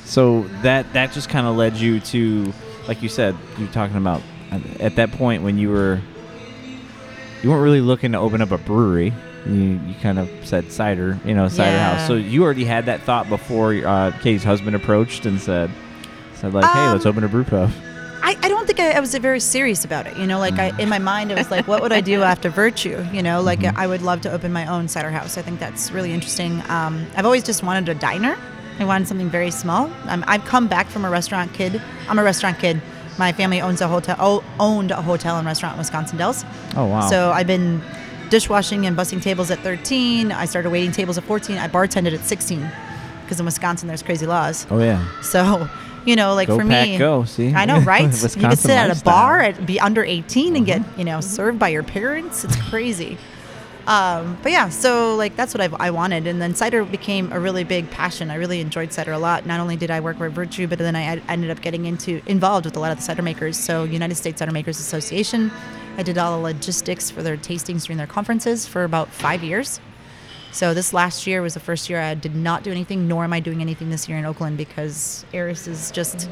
[0.06, 2.54] So that that just kind of led you to,
[2.88, 4.22] like you said, you were talking about
[4.80, 6.00] at that point when you were,
[7.44, 9.14] you weren't really looking to open up a brewery.
[9.50, 11.96] You you kind of said cider, you know, cider Yeah.
[11.98, 12.08] house.
[12.08, 15.70] So you already had that thought before uh, Katie's husband approached and said,
[16.36, 17.70] said like, hey, let's Um, open a brew pub.
[18.24, 20.18] I, I don't think I, I was very serious about it.
[20.18, 22.50] You know, like I, in my mind, it was like, what would I do after
[22.50, 23.06] Virtue?
[23.14, 23.78] You know, like Mhm.
[23.78, 25.38] I would love to open my own cider house.
[25.38, 26.62] I think that's really interesting.
[26.70, 28.36] Um, I've always just wanted a diner.
[28.80, 29.90] I wanted something very small.
[30.08, 31.82] Um, I've come back from a restaurant kid.
[32.10, 32.82] I'm a restaurant kid.
[33.18, 36.46] My family owns a hotel, oh, owned a hotel and restaurant in Wisconsin Dells.
[36.76, 37.10] Oh wow.
[37.10, 37.82] So I've been
[38.30, 40.32] dishwashing and bussing tables at 13.
[40.32, 41.58] I started waiting tables at 14.
[41.58, 42.70] I bartended at 16
[43.24, 44.66] because in Wisconsin there's crazy laws.
[44.70, 45.06] Oh yeah.
[45.22, 45.70] So,
[46.06, 47.54] you know, like Go for pack, me, go, see?
[47.54, 48.04] I know, right?
[48.04, 48.10] you
[48.48, 50.84] could sit at a bar at be under 18 and Mm-hmm.
[50.84, 52.44] get, you know, served by your parents.
[52.44, 53.18] It's crazy.
[53.86, 57.40] Um, but yeah, so like that's what I've, I wanted, and then cider became a
[57.40, 58.30] really big passion.
[58.30, 59.46] I really enjoyed cider a lot.
[59.46, 62.22] Not only did I work with Virtue, but then I I ended up getting into
[62.26, 63.58] involved with a lot of the cider makers.
[63.58, 65.52] So United States Cider Makers Association,
[65.98, 69.80] I did all the logistics for their tastings during their conferences for about five years.
[70.52, 73.34] So this last year was the first year I did not do anything, nor am
[73.34, 76.30] I doing anything this year in Oakland because Eris is just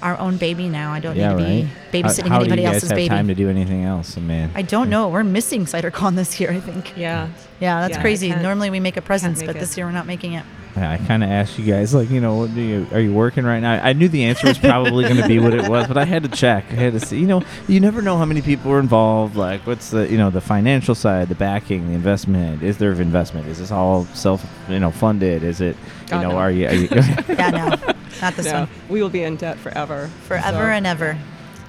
[0.00, 0.92] our own baby now.
[0.92, 1.92] I don't Yeah, need to right.
[1.92, 3.08] be babysitting how, how anybody do you guys else's have baby.
[3.08, 4.16] time to do anything else?
[4.16, 4.50] man.
[4.54, 5.08] I don't know.
[5.08, 6.96] We're missing CiderCon this year, I think.
[6.96, 7.28] Yeah.
[7.60, 8.30] Yeah, that's Yeah, crazy.
[8.34, 9.60] Normally we make a presence, make but it.
[9.60, 10.44] this year we're not making it.
[10.74, 13.44] I kind of asked you guys, like, you know, what do you are you working
[13.44, 13.74] right now?
[13.84, 16.22] I knew the answer was probably going to be what it was, but I had
[16.22, 16.64] to check.
[16.70, 17.18] I had to see.
[17.20, 19.36] You know, you never know how many people are involved.
[19.36, 22.62] Like, what's the you know the financial side, the backing, the investment?
[22.62, 23.48] Is there investment?
[23.48, 25.42] Is this all self you know funded?
[25.44, 26.36] Is it you God, know no.
[26.38, 26.88] are you, are you
[27.28, 28.68] Yeah, no, not this No, one.
[28.88, 30.08] we will be in debt forever.
[30.26, 31.18] Forever So- and ever.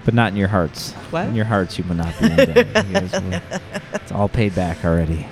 [0.05, 0.91] but not in your hearts.
[1.11, 1.27] What?
[1.27, 2.87] In your hearts, you will not be in debt.
[2.87, 3.41] You guys will-
[3.95, 5.25] it's all paid back already.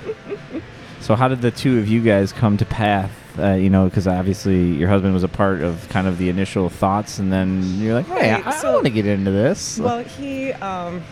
[1.02, 3.10] So, how did the two of you guys come to path?
[3.38, 6.68] Uh, you know, because obviously your husband was a part of kind of the initial
[6.68, 10.04] thoughts, and then you're like, "Hey, Right, I, so- want to get into this." Well,
[10.04, 11.02] he, um,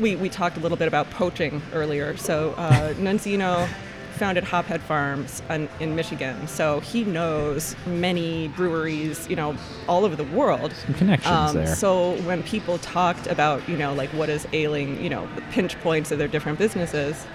[0.00, 2.16] we, we talked a little bit about poaching earlier.
[2.16, 3.68] So uh, Nunzio
[4.12, 6.46] founded Hophead Farms in, in Michigan.
[6.46, 9.56] So he knows many breweries, you know,
[9.88, 10.72] all over the world.
[10.86, 11.66] Some connections Um, there.
[11.74, 15.78] So when people talked about, you know, like what is ailing, you know, the pinch
[15.80, 17.26] points of their different businesses,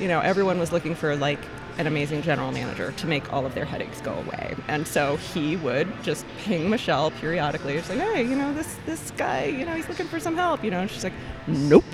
[0.00, 1.38] you know, everyone was looking for like
[1.78, 4.56] an amazing general manager to make all of their headaches go away.
[4.68, 9.10] And so he would just ping Michelle periodically, just like, hey, you know, this this
[9.12, 11.12] guy, you know, he's looking for some help, you know, and she's like,
[11.46, 11.84] nope.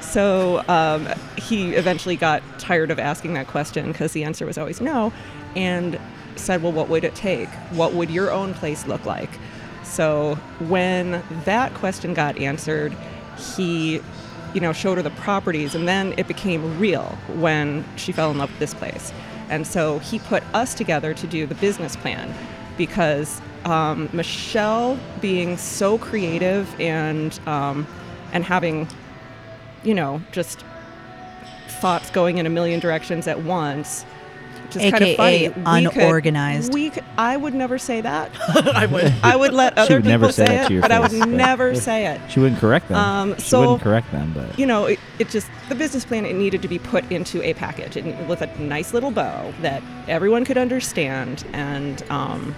[0.00, 4.80] So um, he eventually got tired of asking that question because the answer was always
[4.80, 5.12] no,
[5.56, 5.98] and
[6.36, 7.48] said, well, what would it take?
[7.70, 9.30] What would your own place look like?
[9.84, 10.34] So
[10.68, 12.96] when that question got answered,
[13.56, 14.00] he,
[14.54, 18.38] you know, showed her the properties, and then it became real when she fell in
[18.38, 19.12] love with this place.
[19.48, 22.34] And so he put us together to do the business plan
[22.76, 27.86] because um, Michelle, being so creative and um,
[28.32, 28.88] and having,
[29.84, 30.64] you know, just
[31.80, 34.04] thoughts going in a million directions at once.
[34.72, 35.84] Just kind of AKA funny.
[35.84, 36.72] We could- unorganized.
[36.72, 38.30] We could, I would never say that.
[38.74, 39.12] I would.
[39.22, 41.10] I would let other would people say say, that to it, your but I would
[41.18, 42.20] but- never say it.
[42.30, 42.96] she wouldn't correct them.
[42.96, 46.24] Um, she so- wouldn't correct them, but You know, it, it just the business plan.
[46.26, 49.82] It needed to be put into a package and with a nice little bow that
[50.08, 51.44] everyone could understand.
[51.52, 52.54] And um,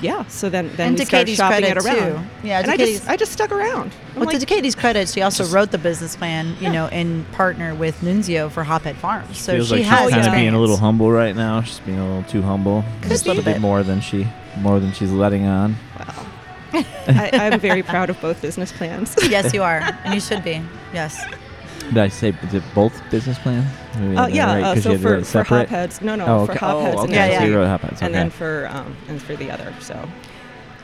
[0.00, 1.96] yeah, so then then And we to started Katie's shopping it around.
[2.42, 2.46] too.
[2.48, 3.92] Yeah, and to I Katie's- just I just stuck around.
[4.14, 6.86] I'm Well, like, to Katie's credit, she also Just- wrote the business plan, you know,
[6.88, 9.38] in partner with Nunzio for Hophead Farms.
[9.38, 11.62] So feels she like has she's kind of being a little humble right now.
[11.62, 14.26] She's being a little too humble, just a little bit more than she
[14.58, 15.76] more than she's letting on.
[15.98, 16.26] wow.
[16.72, 19.14] I, I'm very proud of both business plans.
[19.28, 20.62] yes, you are, and you should be.
[20.94, 21.20] Yes.
[21.88, 23.38] Did I say is it both business
[23.92, 24.04] plan?
[24.08, 25.68] Maybe Uh, yeah, right, uh, 'cause you so had for, for separate?
[25.68, 26.60] hopheads, no, no, Oh, for okay.
[26.60, 27.14] hopheads, Oh, and okay.
[27.14, 27.38] Yeah, then yeah.
[27.38, 28.02] So you for- wrote hopheads.
[28.02, 29.72] and then for um, and for the other.
[29.80, 30.08] So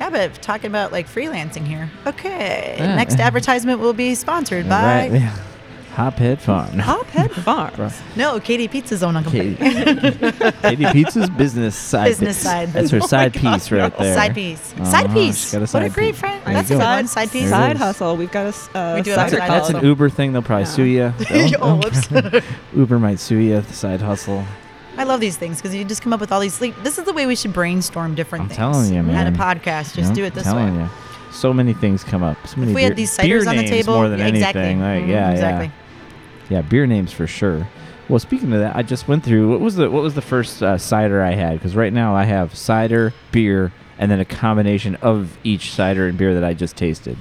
[0.00, 1.90] Yeah, but talking about like freelancing here.
[2.06, 2.76] Okay.
[2.78, 2.96] Yeah.
[2.96, 5.34] Next advertisement will be sponsored by Right, yeah.
[5.96, 6.72] Hophead Farm.
[6.78, 7.98] Hophead Farms.
[8.16, 9.54] no Katie Pizza's own company.
[9.54, 12.08] Katie, Katie Pizza's business side.
[12.08, 12.42] Business piece.
[12.44, 12.68] side.
[12.72, 14.04] That's her Oh my side God, piece right no.
[14.04, 14.14] there.
[14.14, 14.74] Side piece.
[14.74, 15.52] Uh-huh, Side piece.
[15.52, 16.20] got a what a great piece.
[16.20, 16.44] friend.
[16.44, 17.06] There That's you a go.
[17.06, 17.48] Side piece.
[17.48, 18.16] Side hustle.
[18.16, 19.84] We've got a s- uh, We do have side a That's, a, side that's an.
[19.86, 20.32] Uber thing.
[20.34, 20.70] They'll probably Yeah.
[20.70, 20.82] sue
[21.50, 21.56] you.
[21.62, 22.44] Oh, whoops.
[22.76, 23.60] Uber might sue you.
[23.62, 24.44] The side hustle.
[24.98, 26.60] I love these things because you just come up with all these.
[26.60, 28.58] Like, this is the way we should brainstorm different I'm things.
[28.58, 29.34] telling you, At man.
[29.34, 30.82] a podcast, just Yep, do it this telling way.
[30.84, 30.90] You.
[31.32, 32.38] So many things come up.
[32.46, 34.20] So many If we beer, had these beer ciders on the names table, more than
[34.20, 34.62] yeah, exactly.
[34.62, 34.80] anything.
[34.80, 35.66] Like, Mhm, yeah, exactly.
[35.66, 35.72] yeah,
[36.48, 36.62] yeah.
[36.62, 37.68] Beer names for sure.
[38.08, 40.62] Well, speaking of that, I just went through what was the what was the first
[40.62, 41.54] uh, cider I had?
[41.54, 46.16] Because right now I have cider, beer, and then a combination of each cider and
[46.16, 47.16] beer that I just tasted.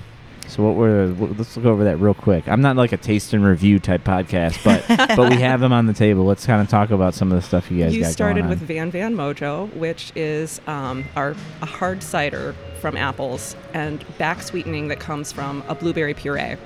[0.47, 1.07] So what were?
[1.13, 2.47] What, let's look over that real quick.
[2.47, 4.85] I'm not like a taste and review type podcast, but
[5.15, 6.23] but we have them on the table.
[6.23, 8.59] Let's kind of talk about some of the stuff you guys You got started with.
[8.59, 14.89] Van Van Mojo, which is um, our a hard cider from apples and back sweetening
[14.89, 16.57] that comes from a blueberry puree.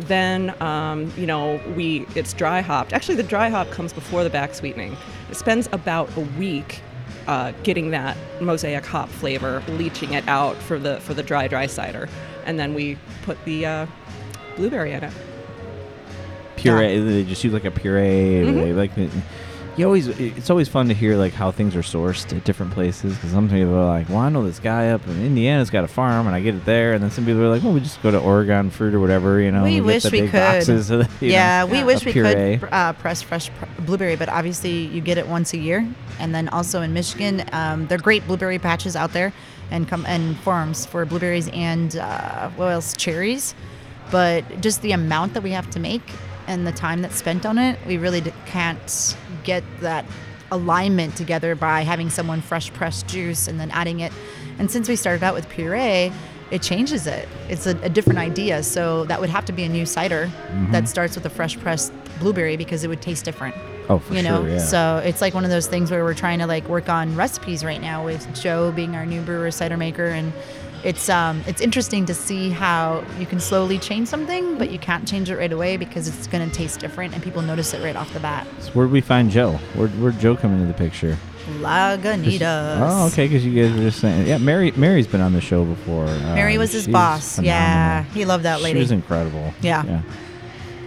[0.00, 2.92] Then um, you know we it's dry hopped.
[2.92, 4.96] Actually, the dry hop comes before the back sweetening.
[5.30, 6.80] It spends about a week
[7.26, 11.66] uh, getting that mosaic hop flavor, leaching it out for the for the dry dry
[11.66, 12.08] cider,
[12.46, 13.86] and then we put the uh,
[14.56, 15.12] blueberry in it.
[16.56, 16.98] puree.
[16.98, 18.42] They just use like a puree.
[18.44, 18.76] Mhm.
[18.76, 18.92] Like
[19.78, 23.14] you always it's always fun to hear like how things are sourced at different places
[23.14, 25.88] because some people are like well i know this guy up in indiana's got a
[25.88, 28.02] farm and i get it there and then some people are like well we just
[28.02, 30.32] go to oregon fruit or whatever you know we wish we could.
[30.32, 32.58] boxes of the, yeah, know, we wish we puree.
[32.58, 35.86] could uh, press fresh pr- blueberry, but obviously you get it once a year.
[36.18, 39.32] And then also in Michigan, um, they're great blueberry patches out there,
[39.70, 43.54] and come and farms for blueberries and uh, what else cherries.
[44.10, 46.02] But just the amount that we have to make
[46.48, 50.04] and the time that's spent on it, we really can't get that
[50.50, 54.12] alignment together by having someone fresh press juice and then adding it.
[54.58, 56.10] And since we started out with puree,
[56.50, 57.28] it changes it.
[57.48, 58.62] It's a, a different idea.
[58.62, 60.72] So that would have to be a new cider mm-hmm.
[60.72, 63.54] that starts with a fresh pressed blueberry because it would taste different.
[63.90, 66.38] oh for you know, yeah so it's like one of those things where we're trying
[66.38, 70.06] to like work on recipes right now with Joe being our new brewer cider maker,
[70.06, 70.32] and
[70.84, 75.06] it's um it's interesting to see how you can slowly change something, but you can't
[75.08, 77.96] change it right away because it's going to taste different and people notice it right
[77.96, 78.46] off the bat.
[78.60, 81.16] so where'd we find joe where'd, where'd joe come into the picture?
[81.60, 82.78] Lagunitas.
[82.80, 85.64] oh okay because you guys were just saying yeah mary mary's been on the show
[85.64, 87.38] before Mary Um, was his boss.
[87.38, 88.78] Yeah, he loved that lady.
[88.78, 89.52] She was incredible.
[89.60, 89.84] Yeah.
[89.84, 90.02] Yeah.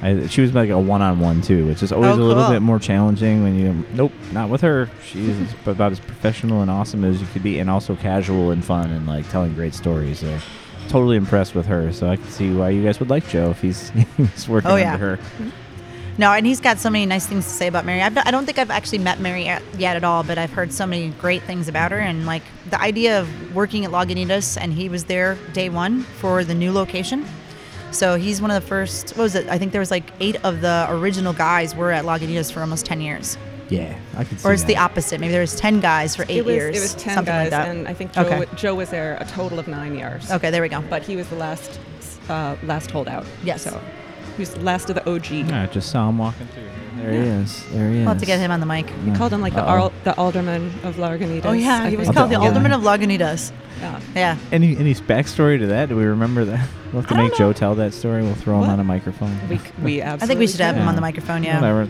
[0.01, 2.79] I, she was like a one-on-one too, which is always Oh, a little bit more
[2.79, 3.85] challenging when you.
[3.93, 4.89] Nope, not with her.
[5.05, 5.35] She's
[5.65, 9.05] about as professional and awesome as you could be, and also casual and fun and
[9.05, 10.19] like telling great stories.
[10.19, 10.39] So,
[10.89, 11.93] totally impressed with her.
[11.93, 14.75] So I can see why you guys would like Joe if he's, he's working Oh,
[14.75, 15.19] under her.
[16.17, 18.01] No, and he's got so many nice things to say about Mary.
[18.01, 20.73] I've, I don't think I've actually met Mary yet, yet at all, but I've heard
[20.73, 21.99] so many great things about her.
[21.99, 26.43] And like the idea of working at Lagunitas, and he was there day one for
[26.43, 27.25] the new location.
[27.91, 29.09] So he's one of the first.
[29.11, 29.47] What was it?
[29.49, 32.85] I think there was like eight of the original guys were at Lagunitas for almost
[32.85, 33.37] ten years,
[33.69, 35.19] Yeah, I could or it's the opposite.
[35.19, 36.77] Maybe there was ten guys for eight it was, years.
[36.77, 37.67] It was 10 something guys, like that.
[37.69, 38.45] and I think Joe, Okay.
[38.55, 40.31] Joe was there a total of nine years.
[40.31, 40.81] okay, there we go.
[40.89, 41.79] But he was the last
[42.29, 43.25] uh, last holdout.
[43.43, 43.63] Yes.
[43.63, 43.81] So
[44.37, 45.29] he was the last of the OG.
[45.31, 46.69] Yeah, I just saw him walking through.
[47.01, 47.39] There he Yeah.
[47.41, 47.63] is.
[47.71, 47.99] There he is.
[48.05, 48.87] We'll have to get him on the mic.
[49.05, 49.77] We called him like the, Uh-oh.
[49.77, 51.45] al- the alderman of Lagunitas.
[51.45, 52.17] Oh yeah, he was think.
[52.17, 52.41] called the Yeah.
[52.47, 53.51] alderman of Lagunitas.
[53.79, 53.99] Yeah.
[54.15, 54.37] Yeah.
[54.51, 55.89] Any any backstory to that?
[55.89, 56.67] Do we remember that?
[56.93, 58.21] We'll have to I don't make Joe tell that story.
[58.21, 59.37] We'll throw him on a microphone.
[59.49, 60.89] We, we absolutely I think we should have him can.
[60.89, 61.43] on the microphone.
[61.43, 61.55] Yeah.
[61.59, 61.87] Whatever.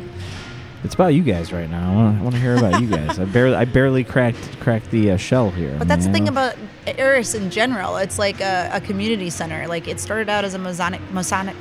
[0.84, 1.91] It's about you guys right now.
[2.17, 3.19] I want, to hear about you guys.
[3.19, 5.76] I barely, I barely cracked cracked the uh, shell here.
[5.78, 6.56] But that's the thing about
[6.88, 7.97] Eris in general.
[7.97, 9.67] It's like a, a community center.
[9.67, 11.56] Like it started out as a Masonic, Masonic.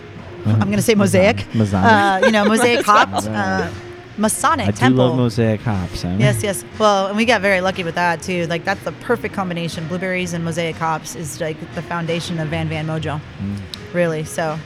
[0.54, 1.46] I'm going to say mosaic.
[1.54, 1.90] Masonic.
[1.92, 3.26] Uh, you know, mosaic hops.
[3.26, 3.36] Masonic.
[3.38, 3.70] Uh,
[4.18, 5.06] Masonic I do temple.
[5.08, 6.04] love mosaic hops.
[6.04, 6.16] I.
[6.16, 6.64] Yes, yes.
[6.78, 8.46] Well, and we got very lucky with that too.
[8.48, 9.86] Like that's the perfect combination.
[9.88, 13.20] Blueberries and mosaic hops is like the foundation of Van Van Mojo.
[13.42, 13.56] Mm.
[13.94, 14.24] Really.
[14.24, 14.58] So,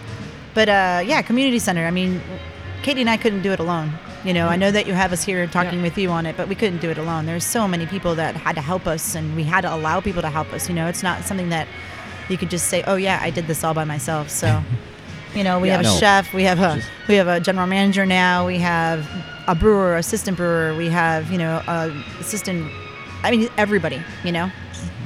[0.55, 1.87] but uh, yeah, community center.
[1.87, 2.21] I mean,
[2.83, 3.93] Katie and I couldn't do it alone.
[4.25, 5.83] You know, I know that you have us here talking Yeah.
[5.85, 7.27] with you on it, but we couldn't do it alone.
[7.27, 10.23] There's so many people that had to help us, and we had to allow people
[10.23, 10.69] to help us.
[10.69, 11.69] You know, it's not something that
[12.31, 14.63] you could just say, "Oh yeah, I did this all by myself." So,
[15.35, 15.77] you know, we Yeah.
[15.77, 15.97] have a No.
[15.97, 19.07] chef, we have a Just- we have a general manager now, we have
[19.47, 22.71] a brewer, assistant brewer, we have you know, a assistant.
[23.23, 24.01] I mean, everybody.
[24.23, 24.51] You know,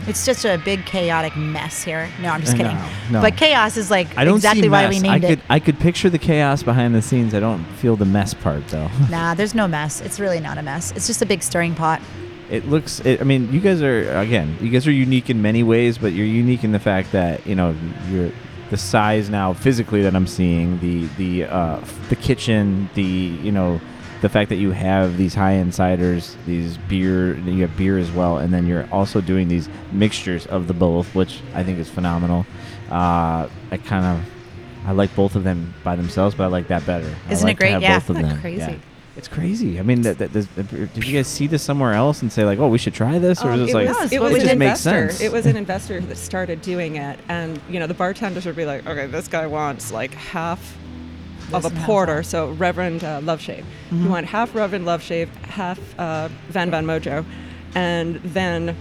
[0.07, 2.09] it's just a big chaotic mess here.
[2.23, 2.77] No, I'm just kidding.
[3.11, 3.21] no.
[3.21, 5.41] But chaos is like I don't exactly why we I named could, it.
[5.49, 7.35] I could picture the chaos behind the scenes.
[7.35, 8.89] I don't feel the mess part though.
[9.11, 10.01] Nah, there's no mess.
[10.01, 10.93] It's really not a mess.
[10.97, 12.01] It's just a big stirring pot.
[12.51, 13.01] it looks.
[13.01, 14.57] It, I mean, you guys are again.
[14.61, 17.55] You guys are unique in many ways, but you're unique in the fact that you
[17.55, 17.75] know
[18.11, 18.31] you're
[18.71, 23.81] the size now physically that I'm seeing the the uh, the kitchen, the you know
[24.21, 28.11] the fact that you have these high end ciders, these beer, you have beer as
[28.11, 31.89] well, and then you're also doing these mixtures of the both, which I think is
[31.89, 32.45] phenomenal.
[32.91, 36.85] Uh, I kind of I like both of them by themselves, but I like that
[36.85, 37.15] better.
[37.31, 37.71] Isn't it like to great?
[37.73, 37.99] have Yeah.
[38.01, 38.41] both of them.
[38.41, 38.59] crazy?
[38.59, 38.75] Yeah.
[39.19, 39.79] It's crazy.
[39.81, 42.59] I mean, that, that, this, did you guys see this somewhere else and say like,
[42.61, 44.33] "Oh, we should try this," or Um, is it it like was, it it was
[44.33, 45.09] was it an just makes investor.
[45.11, 45.21] sense?
[45.21, 48.65] It was an investor that started doing it, and you know the bartenders would be
[48.65, 50.77] like, "Okay, this guy wants like half
[51.53, 54.05] of a porter." So Reverend uh, Loveshave, Mhm.
[54.05, 57.25] you want half Reverend Loveshave, half uh, Van Van Mojo,
[57.75, 58.77] and then.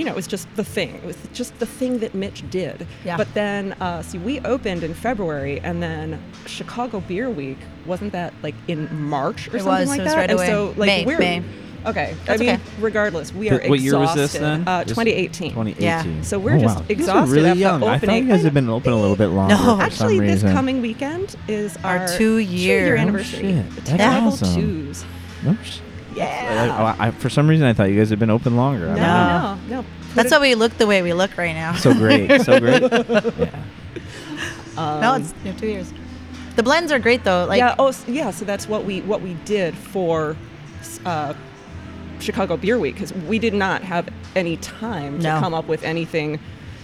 [0.00, 0.94] You know, it was just the thing.
[0.94, 2.86] It was just the thing that Mitch did.
[3.04, 3.18] Yeah.
[3.18, 8.32] But then, uh, see, we opened in February, and then Chicago Beer Week wasn't that
[8.42, 9.88] like in March or It something was.
[9.90, 10.18] like It was that?
[10.18, 10.46] right and away.
[10.46, 11.42] so, like, May, we're May.
[11.84, 12.16] okay.
[12.24, 12.62] That's I mean, okay.
[12.80, 14.66] regardless, we Th- are what year was this then?
[14.66, 15.50] Uh, This- 2018.
[15.50, 16.22] 2018.
[16.24, 16.84] So we're Oh, just wow.
[16.88, 17.84] You guys are exhausted really after young.
[17.84, 19.54] I thought you guys had been open a little bit longer.
[19.54, 19.76] No.
[19.76, 20.52] for Actually, some this reason.
[20.54, 23.40] coming weekend is Our our, two-year- two-year Oh, anniversary.
[23.52, 23.84] shit.
[23.84, 24.02] That's
[24.42, 24.54] awesome.
[24.54, 25.04] twos.
[25.44, 25.80] No sh-
[26.14, 26.94] Yeah.
[26.98, 28.88] I, I, for some reason, I thought you guys had been open longer.
[28.90, 29.76] I no, don't know.
[29.76, 29.86] no, no.
[30.14, 31.74] That's it- why we look the way we look right now.
[31.74, 32.82] So great, so great.
[32.82, 33.64] Yeah.
[34.76, 35.92] um, no, it's you know, two years.
[36.56, 37.46] The blends are great though.
[37.46, 37.74] Like yeah.
[37.78, 38.30] Oh, yeah.
[38.30, 40.36] So that's what we what we did for
[41.04, 41.34] uh,
[42.18, 45.40] Chicago Beer Week because we did not have any time to No.
[45.40, 46.38] come up with anything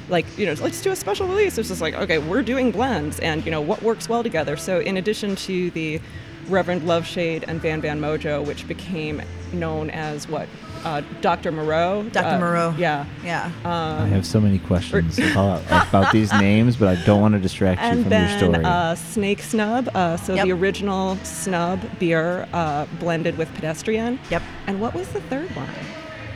[0.09, 1.59] like you know let's do a special release.
[1.59, 4.57] It's just like okay, we're doing blends and you know what works well together.
[4.57, 6.01] So in addition to the
[6.49, 9.23] Reverend Loveshade and Van Van Mojo, which became
[9.53, 10.49] known as what
[10.85, 11.51] uh, Dr.
[11.51, 12.05] Moreau.
[12.13, 12.37] Dr.
[12.37, 12.75] Uh, Moreau.
[12.79, 13.05] Yeah.
[13.25, 13.51] Yeah.
[13.65, 17.81] I have so many questions about, about these names, but I don't want to distract
[17.81, 18.65] you And from your then story.
[18.65, 20.45] uh, Snake Snub, uh, so Yep.
[20.47, 24.19] the original Snub beer uh, blended with Pedestrian.
[24.31, 24.43] Yep.
[24.69, 25.69] And what was the third one?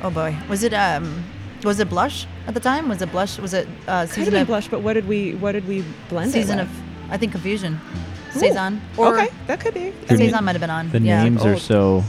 [0.03, 0.37] Oh boy.
[0.49, 1.23] Was it um
[1.63, 2.89] was it blush at the time?
[2.89, 3.39] Was it blush?
[3.39, 5.69] Was it uh Could have season been of blush, but what did we what did
[5.69, 6.71] we blend season it of?
[7.11, 7.79] I think confusion.
[8.37, 8.81] Ooh, Saison.
[8.97, 9.91] Or okay, that could be.
[9.91, 10.91] The Saison na- might have been on.
[10.91, 11.23] the yeah.
[11.23, 12.05] names are so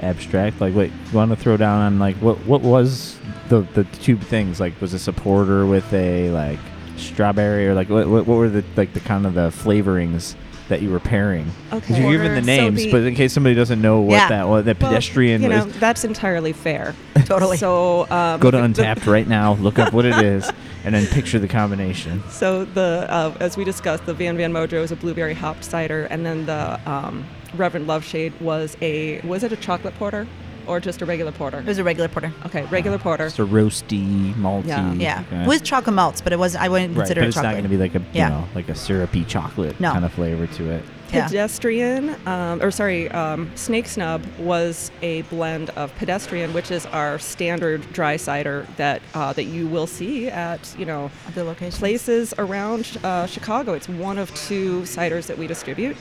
[0.00, 0.60] abstract.
[0.60, 4.16] Like, wait, you want to throw down on like what what was the the two
[4.16, 4.60] things?
[4.60, 6.58] Like, was this a porter with a like
[6.96, 10.34] strawberry or like what what, what were the like the kind of the flavorings
[10.68, 11.50] that you were pairing.
[11.72, 11.98] Okay.
[11.98, 14.28] you're giving the So names, the- but in case somebody doesn't know what Yeah.
[14.28, 15.78] that was, the Well, pedestrian you know, was.
[15.78, 16.94] that's entirely fair.
[17.24, 17.56] Totally.
[17.56, 20.50] So um, Go to Untappd right now, look up what it is,
[20.84, 22.22] and then picture the combination.
[22.30, 26.04] So the uh, as we discussed, the Van Van Mojo is a blueberry hopped cider,
[26.06, 30.26] and then the um, Reverend Loveshade was a was it a chocolate porter
[30.66, 31.60] or just a regular porter?
[31.60, 32.32] It was a regular porter.
[32.46, 33.26] Okay, regular porter.
[33.26, 34.66] It's a roasty, malty.
[34.66, 34.92] Yeah.
[34.94, 35.24] Yeah.
[35.26, 35.46] okay.
[35.46, 37.62] With chocolate malts, but it wasn't I wouldn't right, consider but it it's not going
[37.62, 38.28] to be like a Yeah.
[38.28, 39.92] you know like a syrupy chocolate No.
[39.92, 40.84] kind of flavor to it.
[41.12, 41.26] Yeah.
[41.26, 47.18] Pedestrian, um, or sorry, um, Snake Snub was a blend of Pedestrian, which is our
[47.18, 51.78] standard dry cider that uh, that you will see at you know the location.
[51.78, 53.72] places around uh, Chicago.
[53.72, 55.96] It's one of two ciders that we distribute.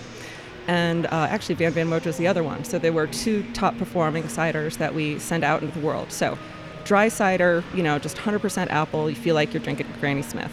[0.67, 2.65] And uh, actually, Van Van Mojo is the other one.
[2.65, 6.11] So there were two top performing ciders that we send out into the world.
[6.11, 6.37] So
[6.83, 9.09] dry cider, you know, just 100% apple.
[9.09, 10.51] You feel like you're drinking Granny Smith.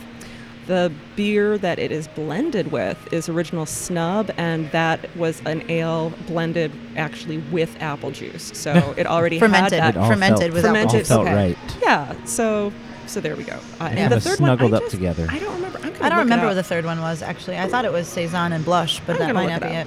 [0.67, 6.13] The beer that it is blended with is Original Snub, and that was an ale
[6.27, 8.51] blended actually with apple juice.
[8.55, 9.79] So it already Fermented.
[9.81, 10.01] had It that.
[10.05, 11.35] all fermented felt, with Fermented, all felt okay.
[11.35, 11.77] right.
[11.83, 12.25] Yeah.
[12.25, 12.73] So
[13.07, 13.55] so there we go.
[13.79, 14.05] Uh, Yeah.
[14.05, 15.27] And the third snuggled one, I up just- together.
[15.31, 15.79] I don't remember.
[15.83, 17.59] I'm I don't remember what the third one was actually.
[17.59, 19.87] I thought it was saison and blush, but I'm that might not be up.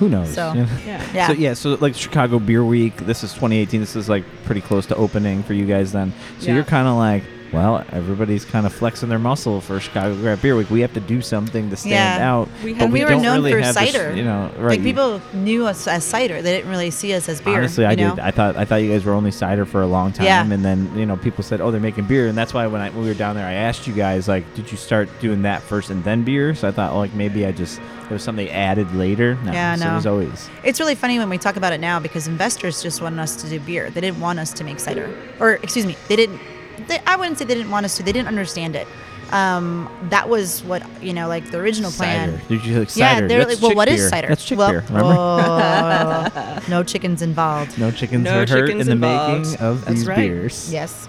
[0.00, 0.34] Who knows?
[0.34, 0.52] So-
[0.84, 1.02] Yeah.
[1.14, 1.26] Yeah.
[1.28, 3.78] So yeah, so like Chicago Beer Week, this is 2018.
[3.80, 6.12] This is like pretty close to opening for you guys then.
[6.40, 6.54] So Yeah.
[6.56, 7.22] you're kind of like,
[7.52, 10.70] well, everybody's kind of flexing their muscle for Chicago Craft Beer Week.
[10.70, 12.32] We have to do something to stand Yeah.
[12.32, 12.48] out.
[12.64, 14.14] We but have- And we, were don't known really for have this- cider.
[14.14, 14.70] you know, right?
[14.70, 16.40] Like people knew us as cider.
[16.42, 17.56] They didn't really see us as beer.
[17.56, 18.10] Honestly, I know?
[18.14, 18.20] did.
[18.20, 20.42] I thought I thought you guys were only cider for a long time, Yeah.
[20.44, 22.90] and then you know people said, "Oh, they're making beer," and that's why when I
[22.90, 25.62] when we were down there, I asked you guys like, "Did you start doing that
[25.62, 28.94] first and then beer?" So I thought like maybe I just there was something added
[28.94, 29.36] later.
[29.44, 29.92] No, Yeah, so no.
[29.92, 33.02] It was always It's really funny when we talk about it now because investors just
[33.02, 33.90] wanted us to do beer.
[33.90, 35.10] They didn't want us to make cider.
[35.40, 36.40] Or, excuse me, they didn't,
[36.86, 38.86] they, I wouldn't say they didn't want us to, they didn't understand it.
[39.30, 42.38] Um, that was what, you know, like the original plan.
[42.40, 42.48] cider.
[42.48, 44.08] Did you like Yeah, they're That's like, well, chick what is beer.
[44.08, 44.28] cider?
[44.28, 44.84] That's chick well, beer.
[44.88, 45.14] Remember?
[45.18, 47.78] oh, no chickens involved.
[47.78, 49.46] No chickens No were hurt chickens in the involved.
[49.50, 50.16] making of That's these right.
[50.16, 50.72] beers.
[50.72, 51.08] Yes.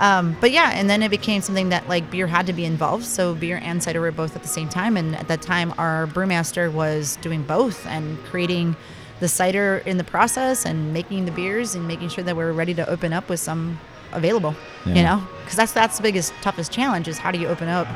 [0.00, 3.04] Um, but yeah, and then it became something that like beer had to be involved.
[3.04, 4.96] So beer and cider were both at the same time.
[4.96, 8.74] And at that time, our brewmaster was doing both and creating
[9.20, 12.52] the cider in the process and making the beers and making sure that we were
[12.52, 13.78] ready to open up with some
[14.14, 14.54] available.
[14.86, 17.86] You know, because that's that's the biggest toughest challenge is how do you open up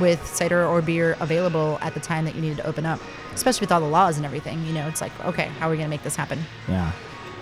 [0.00, 2.98] with cider or beer available at the time that you needed to open up,
[3.34, 4.64] especially with all the laws and everything.
[4.66, 6.40] You know, it's like okay, how are we going to make this happen?
[6.68, 6.90] Yeah.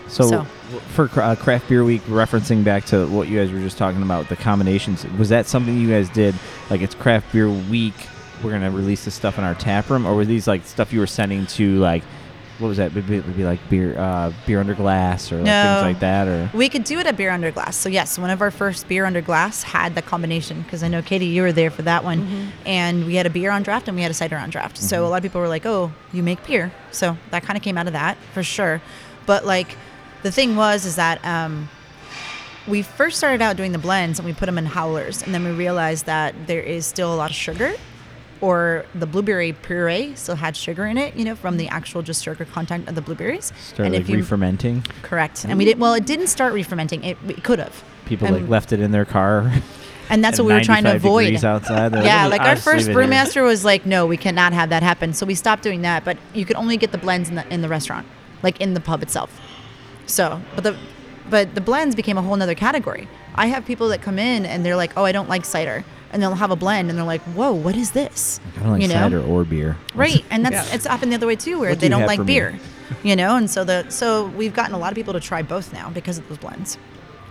[0.08, 0.42] So, So-
[0.94, 4.28] for uh, craft beer week, referencing back to what you guys were just talking about,
[4.28, 6.34] the combinations, was that something you guys did?
[6.68, 7.94] Like it's craft beer week,
[8.42, 10.98] we're gonna release this stuff in our tap room, or were these like stuff you
[11.00, 12.02] were sending to like,
[12.60, 12.94] what was that?
[12.94, 15.62] Would be, would be like beer, uh, beer under glass, or like No.
[15.62, 17.76] things like that, or We could do it at Beer Under Glass.
[17.76, 21.02] So yes, one of our first Beer Under Glass had the combination because I know
[21.02, 22.48] Katie, you were there for that one, Mm-hmm.
[22.66, 24.76] and we had a beer on draft and we had a cider on draft.
[24.78, 27.62] So a lot of people were like, "Oh, you make beer," so that kind of
[27.62, 28.80] came out of that for sure.
[29.26, 29.76] But like,
[30.22, 31.68] the thing was is that um,
[32.68, 35.44] we first started out doing the blends and we put them in howlers, and then
[35.44, 37.72] we realized that there is still a lot of sugar.
[38.40, 42.24] Or the blueberry puree still had sugar in it, you know, from the actual just
[42.24, 43.52] sugar content of the blueberries.
[43.62, 44.82] start and like if you re-fermenting?
[45.02, 45.44] Correct.
[45.44, 45.92] And we did well.
[45.92, 47.04] It didn't start re-fermenting.
[47.04, 47.84] It, it could have.
[48.06, 49.52] People And- like left it in their car.
[50.12, 51.44] And that's at what we were trying to avoid.
[51.44, 51.92] outside.
[51.92, 54.82] Yeah, like our first leave it here." brewmaster was like, no, we cannot have that
[54.82, 55.12] happen.
[55.14, 56.04] So we stopped doing that.
[56.04, 58.08] But you could only get the blends in the in the restaurant,
[58.42, 59.30] like in the pub itself.
[60.06, 60.76] So, but the
[61.30, 63.06] but the blends became a whole nother category.
[63.36, 66.22] I have people that come in and they're like, oh, I don't like cider, and
[66.22, 68.40] they'll have a blend and they're like, whoa, what is this?
[68.56, 68.94] I don't like you know?
[68.94, 69.76] cider or beer.
[69.94, 70.74] Right, and that's Yeah.
[70.74, 72.34] it's happened the other way too, where What they you don't like for me?
[72.34, 72.58] beer,
[73.02, 73.36] you know.
[73.36, 76.18] And so the so we've gotten a lot of people to try both now because
[76.18, 76.78] of those blends.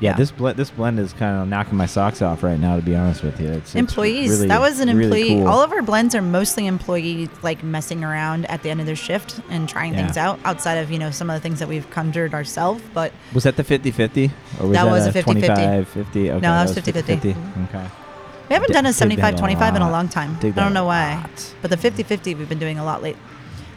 [0.01, 0.15] Yeah, Yeah.
[0.15, 2.77] this blend this blend is kind of knocking my socks off right now.
[2.77, 5.47] To be honest with you, it's, it's employees really- that was an really employee cool.
[5.49, 8.95] all of our blends are mostly employees like messing around at the end of their
[8.95, 10.03] shift and trying Yeah.
[10.05, 13.11] things out outside of you know some of the things that we've conjured ourselves but
[13.33, 14.31] Was that the 50-50?
[14.61, 15.23] Or was That that, was a a 50-50.
[15.23, 16.31] 25 50?
[16.31, 17.35] Okay, that was 50-50.
[17.65, 17.85] Okay.
[18.49, 21.23] We haven't Dig- done a 75 25 in a long time i don't know why
[21.61, 23.17] but the 50 50 we've been doing a lot late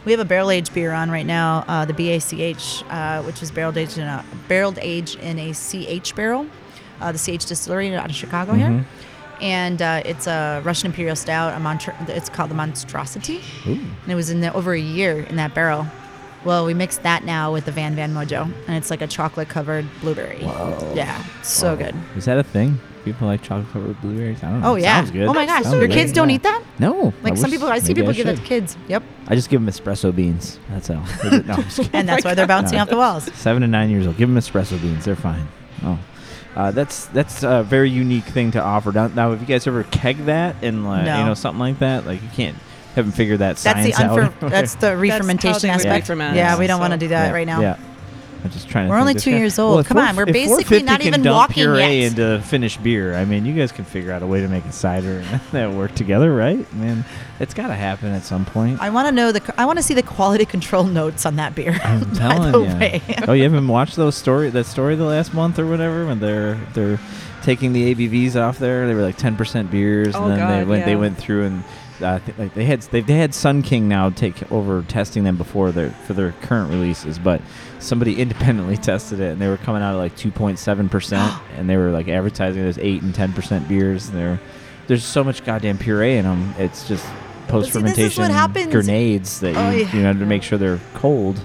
[0.05, 3.51] We have a barrel aged beer on right now, uh, the BACH, uh, which is
[3.51, 4.19] barrel aged in a
[4.49, 6.45] barreled aged in a CH barrel,
[6.99, 8.79] uh, the CH distillery out of Chicago Mm-hmm.
[8.79, 8.85] here,
[9.39, 11.53] and uh, it's a Russian Imperial Stout.
[11.53, 13.79] A monstr- it's called the Monstrosity, Ooh.
[14.03, 15.87] and it was in the, over a year in that barrel.
[16.45, 19.47] Well, we mixed that now with the Van Van Mojo, and it's like a chocolate
[19.49, 20.39] covered blueberry.
[20.43, 20.93] Whoa.
[20.95, 21.95] Yeah, so good.
[22.17, 22.79] Is that a thing?
[23.05, 24.41] People like chocolate covered blueberries?
[24.43, 24.71] I don't know.
[24.71, 24.97] Oh yeah.
[24.99, 25.23] Sounds good.
[25.27, 25.93] Oh my gosh, Sounds your good.
[25.93, 26.35] kids don't Yeah.
[26.35, 26.63] eat that?
[26.79, 27.13] No.
[27.21, 28.77] Like I some wish- people, I see maybe people give that to kids.
[28.87, 29.03] Yep.
[29.27, 30.59] I just give them espresso beans.
[30.69, 31.03] That's all.
[31.23, 31.91] No, I'm just kidding.
[31.93, 32.83] And that's why they're bouncing No.
[32.83, 33.25] off the walls.
[33.33, 34.15] Seven to nine years old.
[34.17, 35.03] Give them espresso beans.
[35.05, 35.47] They're fine.
[35.83, 35.99] Oh.
[36.55, 38.91] Uh, that's that's a very unique thing to offer.
[38.91, 41.19] Now, now, have you guys ever keg that and like, No.
[41.19, 42.05] you know something like that?
[42.05, 42.55] Like you can't
[42.95, 44.33] haven't figured that That's the science out.
[44.39, 46.03] unfer- that's the re-fermentation they would aspect.
[46.09, 47.61] re-ferment, Yeah, we don't want to do that yeah, right now.
[47.61, 47.77] Yeah.
[48.43, 48.89] I'm just trying to.
[48.89, 49.79] We're think only this two guy- years old.
[49.79, 52.07] if Come on, we're if basically 450 not can even dump walking puree yet.
[52.11, 53.15] into finished beer.
[53.15, 55.71] I mean, you guys can figure out a way to make a cider and that
[55.71, 56.65] work together, right?
[56.69, 57.05] I mean,
[57.39, 58.81] it's got to happen at some point.
[58.81, 59.53] I want to know the.
[59.57, 61.79] I want to see the quality control notes on that beer.
[61.85, 62.65] I'm by telling the you.
[62.79, 63.01] way.
[63.29, 66.55] oh, you haven't watched those story that story the last month or whatever when they're
[66.73, 66.99] they're
[67.43, 68.87] taking the ABVs off there.
[68.87, 70.97] They were like 10% beers, Oh, and then they God, went they yeah.
[70.97, 71.63] went through and.
[72.03, 75.37] Uh, th- like they had they, they had Sun King now take over testing them
[75.37, 77.41] before their for their current releases, but
[77.79, 81.77] somebody independently tested it and they were coming out at like 2.7 percent, and they
[81.77, 84.09] were like advertising as eight and 10 percent beers.
[84.09, 84.39] And they're
[84.87, 86.53] there's so much goddamn puree in them.
[86.57, 87.05] It's just
[87.47, 89.95] post see, this is fermentation grenades that Oh, you, yeah.
[89.95, 91.39] you have to make sure they're cold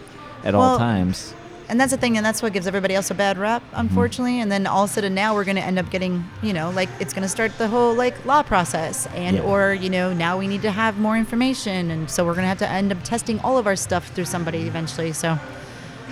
[0.44, 1.34] at all times.
[1.68, 3.80] And that's the thing, and that's what gives everybody else a bad rap, Mm-hmm.
[3.80, 4.40] unfortunately.
[4.40, 6.70] And then all of a sudden now we're going to end up getting, you know,
[6.70, 9.42] like it's going to start the whole like law process, and Yeah.
[9.42, 12.48] or you know now we need to have more information, and so we're going to
[12.48, 15.12] have to end up testing all of our stuff through somebody eventually.
[15.12, 15.38] So,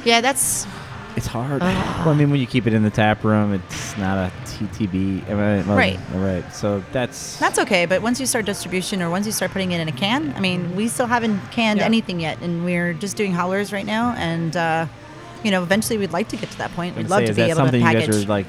[0.05, 0.67] yeah, that's
[1.17, 1.63] It's hard.
[1.63, 5.27] well, I mean, when you keep it in the tap room, it's not a TTB.
[5.31, 5.99] am well, Right.
[6.13, 6.45] Right.
[6.55, 9.81] So that's That's okay, but once you start distribution or once you start putting it
[9.81, 11.87] in a can, I mean, we still haven't canned Yeah.
[11.87, 14.15] anything yet, and we're just doing howlers right now.
[14.19, 14.87] And uh,
[15.47, 16.97] you know, eventually we'd like to get to that point.
[16.97, 18.49] We'd love say, to be able to something you guys are like.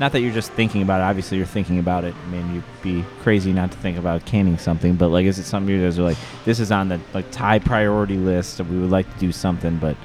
[0.00, 1.04] Not that you're just thinking about it.
[1.04, 2.16] Obviously, you're thinking about it.
[2.16, 4.96] I mean, you'd be crazy not to think about canning something.
[4.96, 7.60] But like, is it something you guys are like, this is on the like high
[7.60, 8.60] priority list?
[8.60, 9.96] We would like to do something, but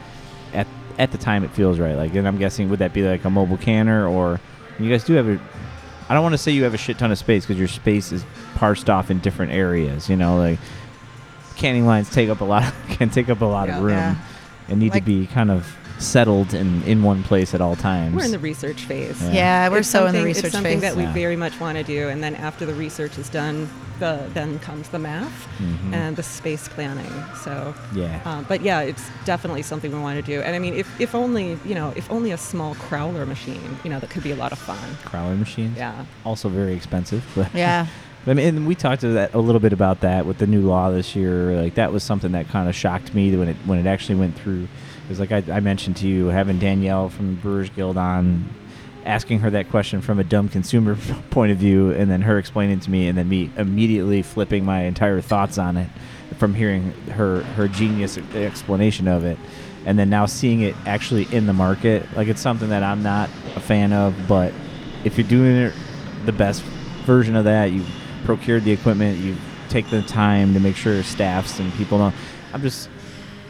[0.54, 0.68] at
[1.00, 1.96] at the time it feels right.
[1.96, 4.40] Like, and I'm guessing would that be like a mobile canner or
[4.78, 5.40] you guys do have a.
[6.10, 8.12] I don't want to say you have a shit ton of space because your space
[8.12, 8.24] is
[8.56, 10.08] parsed off in different areas.
[10.10, 10.60] You know, like
[11.56, 13.78] canning lines take up a lot can take up a lot Yeah.
[13.78, 14.16] of room Yeah.
[14.68, 18.16] and need Like- to be kind of settled in in one place at all times.
[18.16, 19.22] We're in the research phase.
[19.22, 19.32] Yeah.
[19.32, 20.82] yeah, we're It's so in the something- research It's something phase.
[20.82, 21.14] that we Yeah.
[21.14, 23.68] very much want to do, and then after the research is done,
[24.00, 25.94] the then comes the math Mhm.
[25.94, 27.12] and the space planning.
[27.44, 28.20] So, yeah.
[28.26, 30.42] um, but yeah, it's definitely something we want to do.
[30.42, 33.90] And I mean, if, if only you know, if only a small crowler machine, you
[33.90, 34.78] know, that could be a lot of fun.
[35.04, 35.78] Crowler machines.
[35.78, 35.94] Yeah.
[36.24, 37.24] Also very expensive.
[37.36, 37.88] But yeah,
[38.28, 40.62] I mean, and we talked to that a little bit about that with the new
[40.62, 41.60] law this year.
[41.60, 44.36] Like that was something that kind of shocked me when it when it actually went
[44.38, 44.68] through.
[45.10, 48.50] Was like I, I mentioned to you, having Danielle from Brewers Guild on,
[49.06, 50.98] asking her that question from a dumb consumer
[51.30, 54.82] point of view, and then her explaining to me, and then me immediately flipping my
[54.84, 55.90] entire thoughts on it
[56.38, 59.38] from hearing her her genius explanation of it,
[59.86, 62.06] and then now seeing it actually in the market.
[62.16, 64.54] Like it's something that I'm not a fan of, but
[65.06, 65.74] if you're doing it
[66.26, 66.62] the best
[67.06, 67.86] version of that, you
[68.26, 69.38] procured the equipment, you
[69.70, 72.14] take the time to make sure staffs and people know.
[72.54, 72.90] I'm just,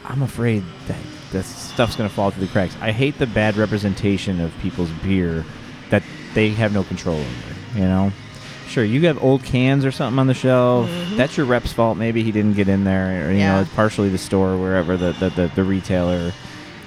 [0.05, 0.97] I'm afraid that
[1.31, 2.75] that stuff's gonna fall through the cracks.
[2.81, 5.45] I hate the bad representation of people's beer
[5.89, 6.03] that
[6.33, 7.55] they have no control over.
[7.75, 8.11] You know,
[8.67, 10.89] sure you have old cans or something on the shelf.
[11.15, 11.97] That's your rep's fault.
[11.97, 15.13] Maybe he didn't get in there, or you know, it's partially the store, wherever the
[15.13, 16.31] the, the, the retailer.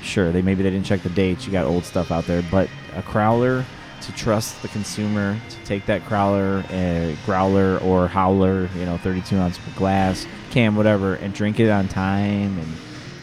[0.02, 1.46] Sure, they maybe they didn't check the dates.
[1.46, 3.64] You got old stuff out there, but a crowler
[4.02, 9.36] to trust the consumer to take that crowler, uh, growler or howler, you know, 32
[9.36, 12.76] ounce glass, can, whatever, and drink it on time, and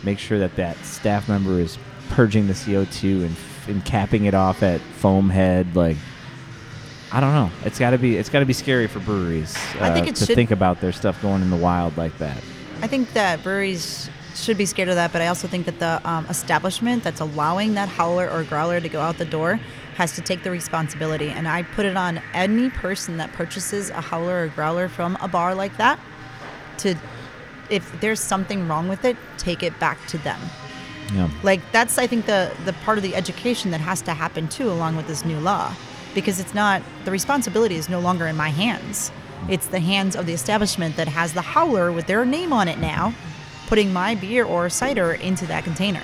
[0.07, 1.77] make sure that that staff member is
[2.11, 3.35] purging the CO2 and,
[3.67, 5.97] and capping it off at foam head, like.
[7.11, 7.49] I don't know.
[7.63, 8.17] It's got to be.
[8.17, 10.81] It's got to be scary for breweries uh, I think it to should- think about
[10.81, 12.41] their stuff going in the wild like that.
[12.81, 16.01] I think that breweries should be scared of that, but I also think that the
[16.09, 19.59] um, establishment that's allowing that howler or growler to go out the door
[19.95, 21.29] has to take the responsibility.
[21.29, 25.27] And I put it on any person that purchases a howler or growler from a
[25.29, 25.99] bar like that
[26.79, 26.95] to,
[27.69, 30.39] if there's something wrong with it, take it back to them.
[31.13, 31.29] Yeah.
[31.43, 34.69] Like that's I think the the part of the education that has to happen too,
[34.69, 35.73] along with this new law,
[36.13, 39.11] because it's not the responsibility is no longer in my hands.
[39.49, 42.79] It's the hands of the establishment that has the howler with their name on it
[42.79, 43.13] now,
[43.67, 46.03] putting my beer or cider into that container.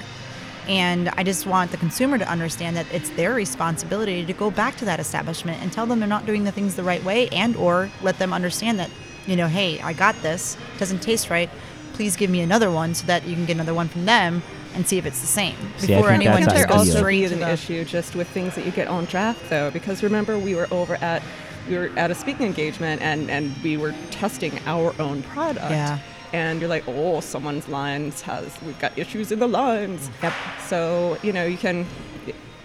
[0.68, 4.78] And I just want the consumer to understand that it's their responsibility to go back
[4.78, 7.55] to that establishment and tell them they're not doing the things the right way and
[7.57, 8.89] or let them understand that,
[9.28, 11.49] you know, hey, I got this, doesn't taste right.
[11.93, 14.41] please give me another one so that you can get another one from them
[14.74, 16.78] and see if it's the same See, I before think anyone that's just there ideal.
[16.80, 20.01] also straight be an issue just with things that you get on draft though because
[20.01, 21.21] remember we were over at
[21.69, 25.99] we were at a speaking engagement and and we were testing our own product Yeah.
[26.34, 30.34] and you're like oh someone's lines has we've got issues in the lines Yep.
[30.67, 31.86] so you know you can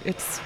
[0.06, 0.40] it's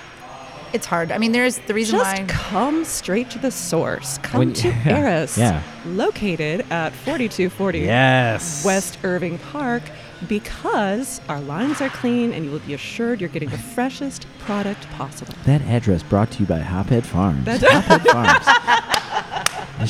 [0.73, 1.13] It's hard.
[1.13, 2.25] I mean, there's the reason just why.
[2.29, 5.63] come straight to the source come When- to yeah, Eris yeah.
[5.87, 8.65] located at 4240 Yes.
[8.65, 9.83] West Irving Park
[10.29, 14.89] because our lines are clean and you will be assured you're getting the freshest product
[14.93, 15.35] possible.
[15.45, 17.45] That address brought to you by Hophead Farms.
[17.45, 18.45] That's- Hophead Farms.
[18.49, 19.89] I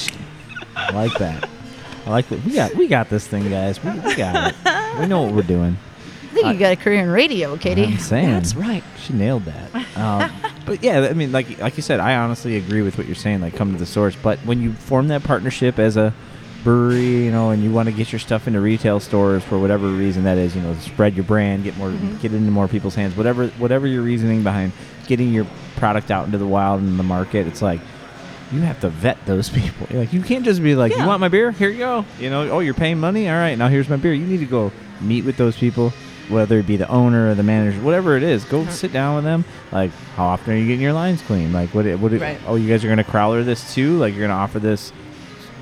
[0.74, 1.48] I like that.
[2.06, 2.44] I like that.
[2.44, 3.82] We got we got this thing, guys.
[3.84, 4.98] We, we got it.
[5.00, 5.78] We know what we're doing.
[6.32, 7.84] I think you got a career in radio, Katie.
[7.84, 8.30] I'm saying.
[8.30, 8.82] That's right.
[8.98, 9.74] She nailed that.
[9.96, 10.30] Um,
[10.66, 13.40] but yeah, I mean, like like you said, I honestly agree with what you're saying.
[13.42, 14.16] Like, come to the source.
[14.16, 16.14] But when you form that partnership as a
[16.64, 19.88] brewery, you know, and you want to get your stuff into retail stores for whatever
[19.88, 23.16] reason that is, you know, spread your brand, get more, get into more people's hands,
[23.16, 24.72] whatever, whatever your reasoning behind
[25.08, 25.44] getting your
[25.76, 27.80] product out into the wild and the market, it's like
[28.52, 29.86] you have to vet those people.
[29.90, 31.02] You're like you can't just be like, Yeah.
[31.02, 31.50] you want my beer?
[31.50, 32.04] Here you go.
[32.20, 33.28] You know, oh, you're paying money.
[33.28, 34.14] All right, now here's my beer.
[34.14, 34.70] You need to go
[35.00, 35.92] meet with those people,
[36.28, 38.44] whether it be the owner or the manager, whatever it is.
[38.44, 39.44] Go sit down with them.
[39.70, 41.52] Like, how often are you getting your lines clean?
[41.52, 41.84] Like, what?
[41.98, 42.12] What?
[42.12, 42.38] Right.
[42.46, 43.98] Oh, you guys are gonna crowler this too?
[43.98, 44.92] Like, you're gonna offer this,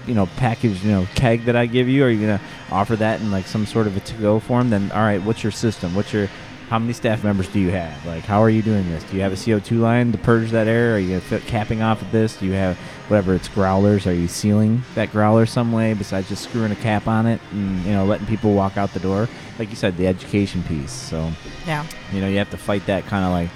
[0.06, 2.04] you know, package, you know, keg that I give you?
[2.04, 2.40] Are you gonna
[2.70, 4.70] offer that in like some sort of a to-go form?
[4.70, 5.94] Then, all right, what's your system?
[5.94, 6.28] What's your
[6.70, 8.06] how many staff members do you have?
[8.06, 9.02] Like, how are you doing this?
[9.02, 10.94] Do you have a CO2 line to purge that air?
[10.94, 12.36] Are you capping off of this?
[12.38, 12.76] Do you have
[13.08, 14.06] whatever it's growlers?
[14.06, 17.84] Are you sealing that growler some way besides just screwing a cap on it and
[17.84, 19.28] you know letting people walk out the door?
[19.58, 20.92] Like you said, the education piece.
[20.92, 21.32] So
[21.66, 21.84] Yeah.
[22.12, 23.50] you know you have to fight that kind of like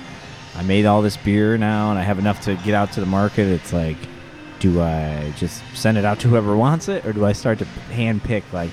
[0.56, 3.06] I made all this beer now and I have enough to get out to the
[3.06, 3.46] market.
[3.46, 3.96] It's like,
[4.58, 7.64] do I just send it out to whoever wants it, or do I start to
[7.94, 8.70] hand pick like?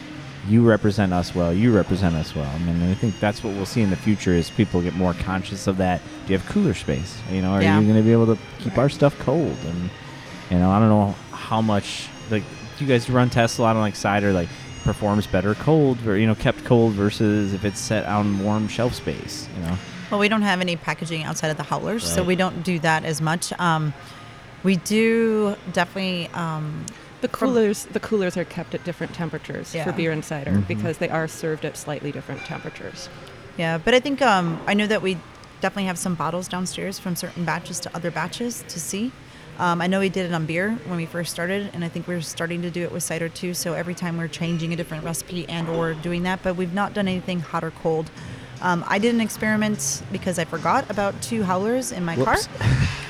[0.48, 1.54] You represent us well.
[1.54, 2.50] You represent us well.
[2.50, 5.14] I mean, I think that's what we'll see in the future is people get more
[5.14, 6.02] conscious of that.
[6.26, 7.20] Do you have cooler space?
[7.32, 7.80] You know, are Yeah.
[7.80, 9.56] you going to be able to keep our stuff cold?
[9.68, 9.90] And
[10.50, 12.44] you know, I don't know how much like
[12.78, 14.50] do you guys run tests a lot on like cider, like
[14.84, 18.96] performs better cold, or you know, kept cold versus if it's set on warm shelf
[18.96, 19.48] space.
[19.56, 19.78] You know,
[20.10, 23.06] Well, we don't have any packaging outside of the howlers, so we don't do that
[23.06, 23.54] as much.
[23.60, 23.94] Um,
[24.64, 26.30] we do definitely.
[26.34, 26.84] Um,
[27.22, 29.84] The From- coolers, the coolers are kept at different temperatures Yeah.
[29.86, 30.68] for beer and cider Mhm.
[30.68, 33.10] because they are served at slightly different temperatures.
[33.58, 35.18] yeah, but I think um, I know that we
[35.62, 39.12] definitely have some bottles downstairs from certain batches to other batches to see.
[39.60, 42.08] Um, I know we did it on beer when we first started, and I think
[42.08, 43.54] we're starting to do it with cider too.
[43.54, 46.94] So every time we're changing a different recipe and or doing that, but we've not
[46.96, 48.10] done anything hot or cold.
[48.64, 52.48] Um, I did an experiment because I forgot about two howlers in my Whoops.
[52.48, 52.68] car,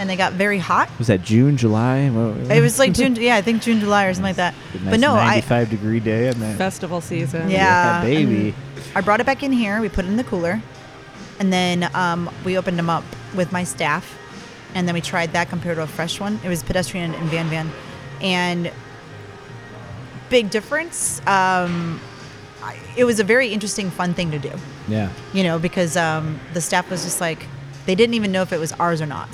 [0.00, 0.88] and they got very hot.
[0.98, 2.08] was that June, July?
[2.08, 4.54] What- It was like June, yeah, I think June, July, or something like that.
[4.72, 6.56] Good, but nice no, I, 95 degree day on that.
[6.56, 7.50] Festival season.
[7.50, 8.54] Yeah, baby.
[8.94, 9.80] I brought it back in here.
[9.80, 10.60] We put it in the cooler,
[11.38, 13.04] and then um, we opened them up
[13.36, 14.16] with my staff,
[14.74, 16.40] and then we tried that compared to a fresh one.
[16.42, 17.70] It was pedestrian and Van Van,
[18.22, 18.72] and
[20.30, 21.20] big difference.
[21.26, 22.00] Um,
[22.96, 24.50] it was a very interesting, fun thing to do.
[24.88, 25.10] Yeah.
[25.32, 27.46] You know, because um, the staff was just like
[27.86, 29.28] they didn't even know if it was ours or not,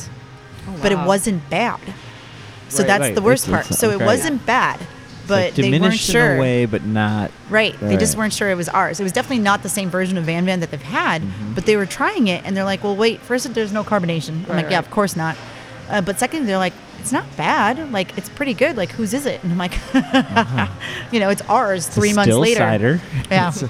[0.69, 1.81] Oh, but it wasn't bad.
[2.69, 3.15] So Right, that's right.
[3.15, 3.67] the worst It's- part.
[3.67, 4.03] it's- so okay.
[4.03, 4.81] it wasn't bad,
[5.29, 6.33] but like they weren't diminished sure.
[6.33, 7.31] in a way, but not.
[7.49, 7.75] Right.
[7.81, 8.99] They just weren't sure it was ours.
[8.99, 11.55] It was definitely not the same version of Van Van that they've had, Mm-hmm.
[11.55, 14.31] but they were trying it and they're like, well, wait, first, there's no carbonation.
[14.31, 14.85] I'm Right, like, yeah, right.
[14.85, 15.37] of course not.
[15.89, 17.93] Uh, but second, they're like, it's not bad.
[17.93, 18.77] Like, it's pretty good.
[18.77, 19.41] Like, whose is it?
[19.45, 19.79] And I'm like,
[21.13, 21.89] you know, it's ours Uh-huh.
[21.89, 22.59] It's three months later.
[22.59, 23.01] cider.
[23.31, 23.53] Yeah.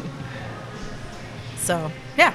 [1.59, 2.33] So, yeah.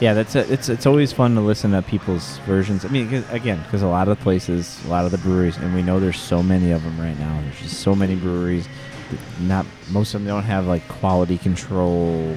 [0.00, 2.84] Yeah, that's a, it's it's always fun to listen to people's versions.
[2.86, 5.74] I mean, 'cause- again, because a lot of places, a lot of the breweries, and
[5.74, 7.38] we know there's so many of them right now.
[7.42, 8.66] There's just so many breweries.
[9.40, 12.34] Not most of them don't have like quality control,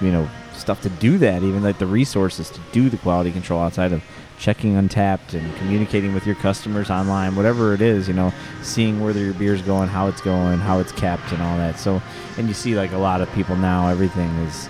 [0.00, 1.42] you know, stuff to do that.
[1.42, 4.02] Even like the resources to do the quality control outside of
[4.38, 8.06] checking Untappd and communicating with your customers online, whatever it is.
[8.06, 8.32] You know,
[8.62, 11.80] seeing where your beer's going, how it's going, how it's kept, and all that.
[11.80, 12.00] So,
[12.38, 14.68] and you see like a lot of people now, everything is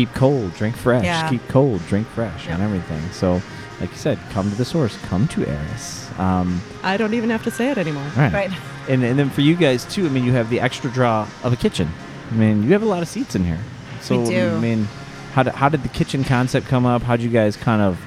[0.00, 1.28] keep cold, drink fresh, Yeah.
[1.28, 2.64] keep cold, drink fresh, and Yeah.
[2.64, 3.02] everything.
[3.12, 3.42] So,
[3.80, 6.08] like you said, come to the source, come to Eris.
[6.18, 8.04] Um, I don't even have to say it anymore.
[8.16, 8.32] all right.
[8.32, 8.50] Right.
[8.88, 11.52] And and then for you guys too, I mean, you have the extra draw of
[11.52, 11.88] a kitchen.
[12.32, 13.58] I mean, you have a lot of seats in here.
[14.00, 14.56] So do.
[14.56, 14.88] I mean,
[15.34, 17.02] how did how did the kitchen concept come up?
[17.02, 17.98] How would you guys kind of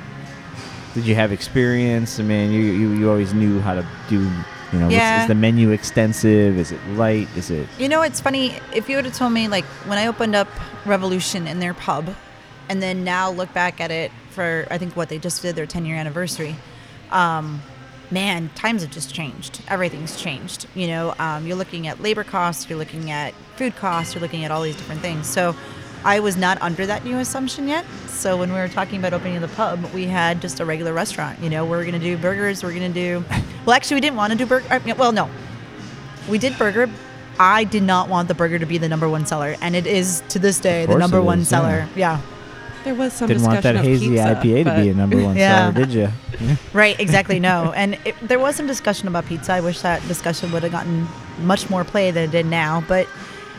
[0.96, 2.20] did you have experience?
[2.20, 4.28] I mean, you you, you always knew how to do.
[4.74, 5.22] You know, Yeah.
[5.22, 6.58] is the menu extensive?
[6.58, 7.28] Is it light?
[7.38, 8.60] Is it You know, it's funny.
[8.74, 10.48] If you would have told me, like, when I opened up
[10.86, 12.16] Revolution in their pub,
[12.70, 15.68] and then now look back at it for, I think, what they just did their
[15.68, 16.56] 10 year anniversary,
[17.12, 17.62] um,
[18.10, 19.62] man, times have just changed.
[19.68, 20.66] Everything's changed.
[20.74, 24.44] You know, um, you're looking at labor costs, you're looking at food costs, you're looking
[24.44, 25.28] at all these different things.
[25.28, 25.56] So
[26.06, 27.86] I was not under that new assumption yet.
[28.08, 31.40] So when we were talking about opening the pub, we had just a regular restaurant.
[31.40, 32.64] You know, we're going to do burgers.
[32.64, 33.26] We're going to do.
[33.66, 34.82] Well, actually, we didn't want to do burger.
[34.98, 35.30] Well, no,
[36.30, 36.90] we did burger.
[37.40, 40.22] I did not want the burger to be the number one seller, and it is
[40.30, 41.88] to this day the number it one is, seller.
[41.96, 42.22] Yeah.
[42.84, 45.38] There was some Didn't want that of hazy pizza, IPA to be a number one
[45.38, 45.72] Yeah.
[45.72, 46.10] seller, did you?
[46.74, 47.40] Right, exactly.
[47.40, 49.54] No, and it, there was some discussion about pizza.
[49.54, 51.08] I wish that discussion would have gotten
[51.40, 52.84] much more play than it did now.
[52.88, 53.08] But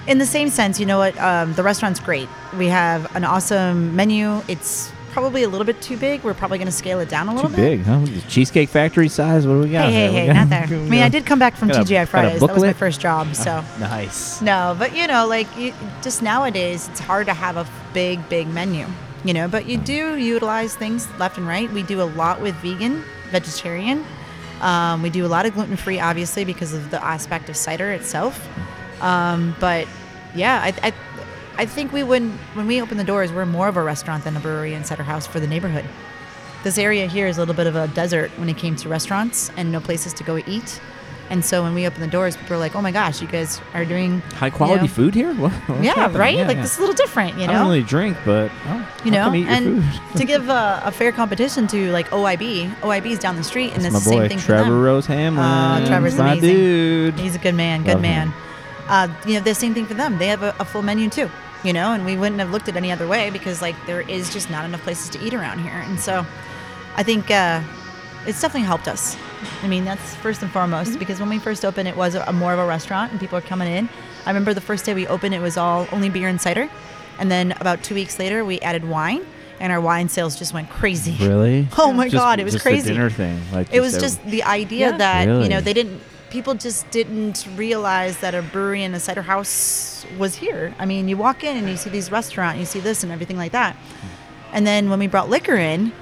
[0.07, 1.19] in the same sense, you know what?
[1.19, 2.29] Um, the restaurant's great.
[2.59, 4.43] We have an awesome menu.
[4.49, 6.23] It's probably a little bit too big.
[6.25, 7.57] We're probably going to scale it down a Too little bit.
[7.57, 8.05] big, huh?
[8.29, 9.47] Cheesecake Factory size.
[9.47, 9.85] What do we got?
[9.85, 10.27] Hey, hey?
[10.27, 10.65] Hey, not there.
[10.67, 12.41] I mean, I did come back from Got TGI a Fridays.
[12.41, 13.65] That was my first job, so.
[13.79, 14.41] Nice.
[14.43, 18.49] No, but you know, like you, just nowadays, it's hard to have a big, big
[18.49, 18.87] menu.
[19.25, 21.71] You know, but you do utilize things left and right.
[21.71, 24.05] We do a lot with vegan, vegetarian.
[24.61, 27.91] Um, we do a lot of gluten free, obviously, because of the aspect of cider
[27.93, 28.47] itself.
[29.05, 29.87] Um, but
[30.35, 30.93] yeah, I, I,
[31.59, 32.23] I think we would
[32.55, 35.03] when we open the doors, we're more of a restaurant than a brewery and cider
[35.05, 35.85] house for the neighborhood.
[36.65, 39.51] This area here is a little bit of a desert when it came to restaurants
[39.57, 40.81] and no places to go eat.
[41.31, 43.61] And so when we open the doors, people are like, "Oh my gosh, you guys
[43.73, 45.33] are doing High quality know, food here?
[45.39, 45.53] What,
[45.83, 46.21] yeah, happening?
[46.21, 46.35] right.
[46.37, 46.63] Yeah, like yeah.
[46.63, 47.53] this is a little different, you I know.
[47.55, 49.85] don't really drink, but oh, you know, come eat your and
[50.17, 53.83] to give a, a fair competition to like OIB, OIB is down the street, and
[53.83, 54.79] That's it's my the boy same thing Trevor.
[54.81, 55.45] Rose Hamblin.
[55.45, 56.49] Oh, Trevor's my amazing.
[56.57, 57.19] dude.
[57.19, 58.29] He's a good man, good Love man.
[58.29, 58.35] him.
[58.89, 60.19] Uh, you know, the same thing for them.
[60.19, 61.31] They have a, a full menu too,
[61.63, 64.33] you know, and we wouldn't have looked at any other way because like there is
[64.33, 66.27] just not enough places to eat around here, and so
[66.97, 67.63] I think uh,
[68.27, 69.17] it's definitely helped us.
[69.63, 70.99] I mean, that's first and foremost Mm-hmm.
[70.99, 73.43] because when we first opened, it was a, more of a restaurant and people are
[73.43, 73.89] coming in.
[74.27, 76.69] I remember the first day we opened, it was all only beer and cider,
[77.19, 79.25] and then about two weeks later, we added wine,
[79.61, 81.17] and our wine sales just went crazy.
[81.27, 81.69] Really?
[81.79, 82.91] Oh my Just- God, it was just crazy.
[82.91, 83.41] A dinner thing.
[83.53, 84.97] Like It was a- just the idea Yeah.
[84.99, 86.01] that you know they didn't.
[86.35, 90.75] People just didn't realize that a brewery and a cider house was here.
[90.81, 93.37] I mean, you walk in and you see these restaurant, you see this and everything
[93.37, 93.77] like that.
[94.53, 95.93] And then when we brought liquor in,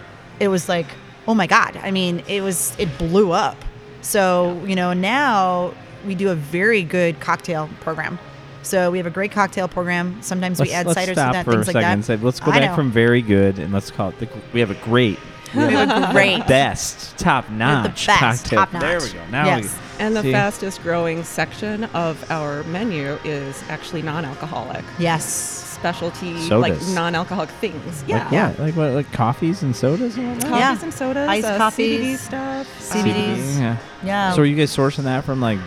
[0.40, 0.86] it was like,
[1.28, 1.76] oh my god!
[1.76, 3.62] I mean, it was it blew up.
[4.00, 5.74] So you know now
[6.06, 8.18] we do a very good cocktail program.
[8.62, 10.22] So we have a great cocktail program.
[10.22, 12.00] Sometimes we Let's, add let's ciders to that, for a things like second.
[12.00, 12.06] that.
[12.06, 12.76] Say, let's go I back know.
[12.76, 14.18] from very good and let's call it.
[14.18, 15.18] The, we have a great,
[15.54, 18.66] We have a great best, top notch best, cocktail.
[18.66, 19.20] top There we go.
[19.30, 19.78] Now Yes.
[19.98, 20.32] And the See?
[20.32, 25.24] fastest growing section of our menu is actually non-alcoholic yes.
[25.24, 28.02] specialty, like non-alcoholic things.
[28.04, 28.58] we Yeah, like what?
[28.58, 28.90] Like what?
[28.92, 30.50] Like coffees and sodas and whatnot.
[30.50, 30.82] coffees Yeah.
[30.84, 32.00] and sodas, Iced uh, coffees.
[32.00, 33.56] CBD stuff, CBDs.
[33.56, 33.76] um, Yeah.
[34.02, 34.32] Yeah.
[34.32, 35.58] So are you guys sourcing that from like,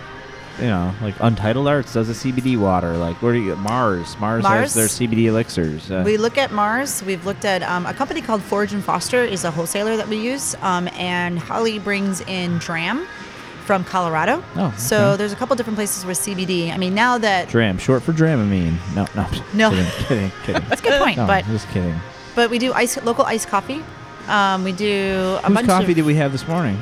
[0.59, 2.95] you know, like Untitled Arts does a CBD water?
[2.97, 4.15] Like where do you get Marz?
[4.15, 4.59] Marz, Marz?
[4.61, 5.89] has their CBD elixirs.
[5.91, 7.03] Uh, We look at Marz.
[7.05, 10.17] We've looked at um, a company called Forge and Foster is a wholesaler that we
[10.17, 13.05] use, um, and Holly brings in Dram
[13.65, 14.43] from Colorado.
[14.55, 16.71] Oh, so there's a couple different places with CBD.
[16.71, 18.75] I mean, now that Dram, short for Dramamine.
[18.95, 19.27] No, no.
[19.53, 19.69] No.
[19.71, 20.63] Kidding, kidding, kidding.
[20.69, 21.95] that's a good point, no, but just kidding.
[22.35, 23.83] but we do ice local iced coffee.
[24.27, 25.95] Um, we do a Whose bunch coffee of.
[25.95, 26.77] did we have this morning?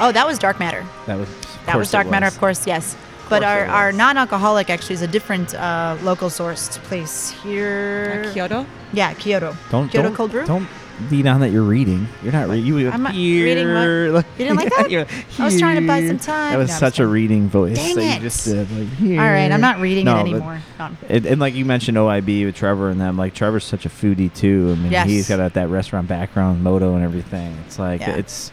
[0.00, 0.84] oh, that was Dark Matter.
[1.06, 1.28] That was.
[1.66, 2.34] Of That was Dark it Matter, was.
[2.34, 2.66] of course.
[2.66, 2.96] Yes.
[3.30, 8.24] But course our, our non-alcoholic actually is a different uh, local sourced place here.
[8.26, 8.66] uh, Kyoto.
[8.92, 9.56] Yeah, Kyoto.
[9.70, 10.44] Don't Kyoto don't, Cold Brew.
[10.46, 10.68] Don't
[11.10, 12.06] lead on that you're reading.
[12.22, 12.66] You're not reading.
[12.66, 13.44] You I'm not here.
[13.46, 14.26] reading what?
[14.38, 14.90] You didn't like that?
[14.90, 15.06] You're
[15.38, 16.52] I was trying to buy some time.
[16.52, 18.14] That was No, such a reading voice Dang that it.
[18.16, 18.70] you just did.
[18.70, 19.20] Like, here.
[19.20, 20.60] All right, I'm not reading No, it anymore.
[20.78, 20.90] No.
[21.08, 24.32] And, and like you mentioned OIB with Trevor and them, like Trevor's such a foodie
[24.32, 24.68] too.
[24.78, 25.08] I mean, Yes.
[25.08, 27.56] he's got that, that restaurant background, moto and everything.
[27.66, 28.16] It's like Yeah.
[28.16, 28.52] it's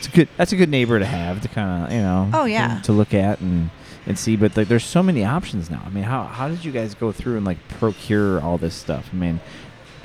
[0.00, 0.28] it's a good.
[0.36, 2.30] That's a good neighbor to have to kind of you know.
[2.32, 2.80] Oh, yeah.
[2.84, 3.70] To, look at and
[4.06, 5.82] and see, but like there's so many options now.
[5.84, 9.10] I mean, how how did you guys go through and like procure all this stuff?
[9.12, 9.40] I mean.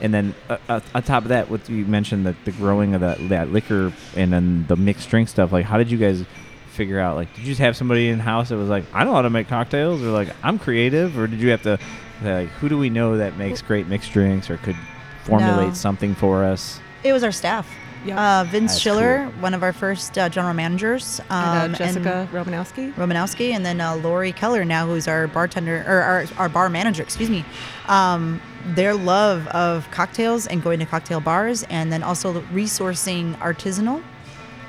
[0.02, 3.00] And then uh, uh, on top of that, what you mentioned that the growing of
[3.00, 5.54] that, that liquor and then the mixed drink stuff.
[5.54, 6.26] Like, how did you guys
[6.74, 7.16] figure out?
[7.16, 9.30] Like, did you just have somebody in house that was like, I know how to
[9.30, 11.80] make cocktails, or like, I'm creative, or did you have to
[12.22, 14.76] like, who do we know that makes great mixed drinks or could
[15.24, 15.74] formulate No.
[15.74, 16.82] something for us?
[17.06, 17.66] It was our staff.
[18.06, 18.42] Yeah.
[18.42, 19.42] Uh, Vince That's Schiller, cool.
[19.42, 21.20] one of our first uh, general managers.
[21.30, 22.94] Um, and uh, Jessica Romanowski.
[22.94, 27.02] Romanowski, and then uh, Lori Keller now, who's our bartender or our, our bar manager,
[27.02, 27.44] excuse me.
[27.88, 34.04] Um, their love of cocktails and going to cocktail bars, and then also resourcing artisanal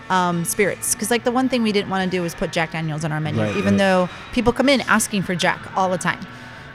[0.08, 0.94] um, spirits.
[0.94, 3.12] Because like the one thing we didn't want to do was put Jack Daniels on
[3.12, 3.78] our menu, Right, even right.
[3.78, 6.20] though people come in asking for Jack all the time,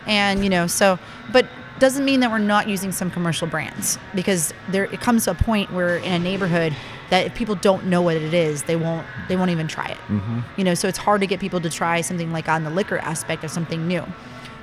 [0.05, 0.99] and you know so.
[1.31, 1.47] But
[1.81, 5.35] doesn't mean that we're not using some commercial brands because there it comes to a
[5.35, 6.73] point where in a neighborhood
[7.09, 9.97] that if people don't know what it is, they won't they won't even try it.
[10.07, 10.39] Mm-hmm.
[10.55, 12.99] You know, so it's hard to get people to try something like on the liquor
[12.99, 14.05] aspect of something new.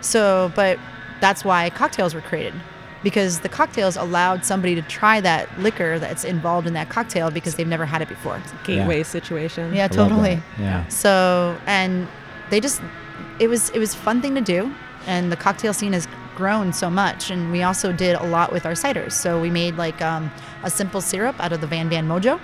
[0.00, 0.78] So, but
[1.20, 2.54] that's why cocktails were created.
[3.02, 7.54] because the cocktails allowed somebody to try that liquor that's involved in that cocktail because
[7.54, 8.40] they've never had it before.
[8.64, 9.74] Gateway situation.
[9.74, 10.40] Yeah, I totally.
[10.58, 10.86] Yeah.
[10.88, 12.08] So, and
[12.50, 12.80] they just
[13.38, 14.72] it was it was a fun thing to do,
[15.06, 16.08] and the cocktail scene has
[16.38, 17.30] grown so much.
[17.30, 19.12] And we also did a lot with our ciders.
[19.12, 20.30] So we made like um,
[20.62, 22.40] a simple syrup out of the Van Van Mojo.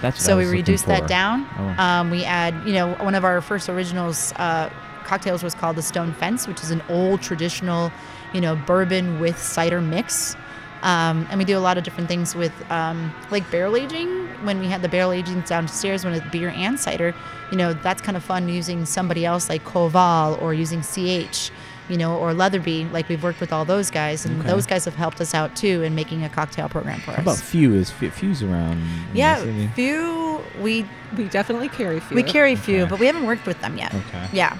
[0.00, 1.46] That's what So we reduced that down.
[1.58, 1.82] Oh.
[1.82, 4.70] Um, we add, you know, one of our first originals uh,
[5.04, 7.92] cocktails was called the Stone Fence, which is an old traditional,
[8.32, 10.36] you know, bourbon with cider mix.
[10.82, 14.26] Um, and we do a lot of different things with um, like barrel aging.
[14.44, 17.14] When we had the barrel aging downstairs, when it's beer and cider,
[17.50, 21.50] you know, that's kind of fun using somebody else like Koval or using CH,
[21.88, 22.90] you know, or Letherbee.
[22.92, 24.48] Like we've worked with all those guys, and Okay.
[24.50, 27.32] those guys have helped us out too in making a cocktail program for How about
[27.34, 27.40] us.
[27.40, 27.74] few?
[27.74, 28.82] Is Fe- few's around?
[29.12, 29.68] Yeah, city?
[29.74, 32.14] few we We definitely carry few.
[32.16, 33.94] we carry few, but we haven't worked with them yet.
[33.94, 34.28] Okay.
[34.32, 34.56] Yeah.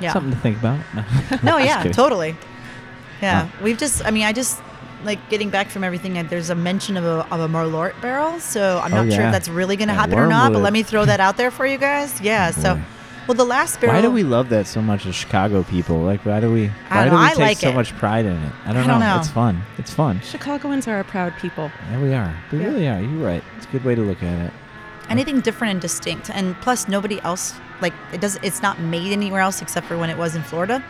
[0.00, 0.12] Yeah.
[0.12, 0.78] Something to think about.
[1.42, 1.92] no, yeah, kidding.
[1.92, 2.36] totally.
[3.20, 3.46] Yeah.
[3.46, 3.56] Huh.
[3.62, 4.58] We've just, I mean, I just,
[5.04, 8.38] like getting back from everything, uh, there's a mention of a, of a Merlot barrel.
[8.40, 10.60] So I'm Oh, not sure if that's really going to Yeah, happen or not, but
[10.62, 12.18] let me throw that out there for you guys.
[12.20, 12.52] Yeah.
[12.56, 12.82] Oh, so, boy.
[13.26, 13.94] Well, the last barrel.
[13.94, 16.00] Why do we love that so much as Chicago people?
[16.00, 16.70] Like, why do we?
[16.90, 17.74] I Why don't we I take like so it.
[17.74, 18.52] much pride in it?
[18.64, 19.18] I don't, I don't know.
[19.18, 19.62] It's fun.
[19.78, 20.20] It's fun.
[20.22, 21.70] Chicagoans are a proud people.
[21.90, 22.34] Yeah, we are.
[22.52, 22.64] We Yeah.
[22.66, 23.00] really are.
[23.00, 23.42] You're right.
[23.56, 24.52] It's a good way to look at it.
[25.08, 29.40] anything different and distinct and plus nobody else like it does it's not made anywhere
[29.40, 30.80] else except for when it was in florida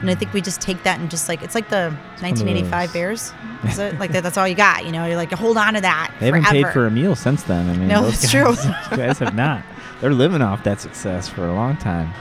[0.00, 1.88] and i think we just take that and just like it's like the
[2.20, 3.32] one 1985 bears
[3.66, 5.80] is it like that, that's all you got you know you're like hold on to
[5.80, 7.70] that They haven't paid for a meal since then.
[7.70, 8.74] I mean, No, those that's guys, true.
[8.90, 9.62] you guys have not.
[10.00, 12.12] They're living off that success for a long time.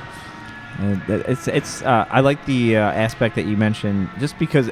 [0.79, 1.81] And it's it's.
[1.83, 4.71] Uh, I like the uh, aspect that you mentioned, just because,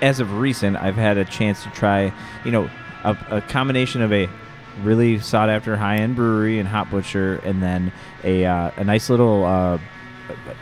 [0.00, 2.12] as of recent, I've had a chance to try.
[2.44, 2.70] You know,
[3.04, 4.28] a, a combination of a
[4.82, 7.92] really sought after high end brewery and Hop Butcher, and then
[8.22, 9.78] a uh, a nice little uh,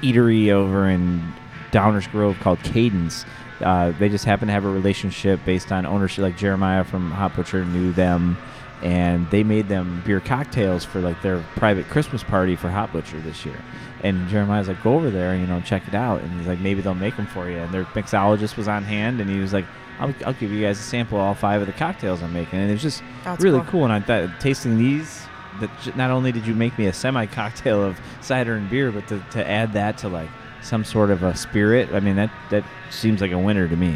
[0.03, 1.33] eatery over in
[1.71, 3.25] Downers Grove called Cadence.
[3.61, 6.23] Uh, they just happen to have a relationship based on ownership.
[6.23, 8.37] Like Jeremiah from Hop Butcher knew them,
[8.83, 13.21] and they made them beer cocktails for like their private Christmas party for Hop Butcher
[13.21, 13.57] this year.
[14.03, 16.23] And Jeremiah's like, go over there, and you know, check it out.
[16.23, 17.59] And he's like, maybe they'll make them for you.
[17.59, 19.65] And their mixologist was on hand, and he was like,
[20.01, 22.59] I'll, I'll give you guys a sample of all five of the cocktails I'm making.
[22.59, 23.71] And it was just That's really cool.
[23.71, 23.85] cool.
[23.85, 25.23] And I thought tasting these,
[25.61, 29.07] that not only did you make me a semi cocktail of cider and beer, but
[29.09, 30.31] to, to add that to like
[30.63, 33.95] some sort of a spirit, I mean, that, that seems like a winner to me.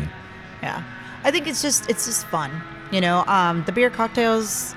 [0.62, 0.84] Yeah,
[1.24, 2.50] I think it's just it's just fun.
[2.90, 4.74] You know, um, the beer cocktails,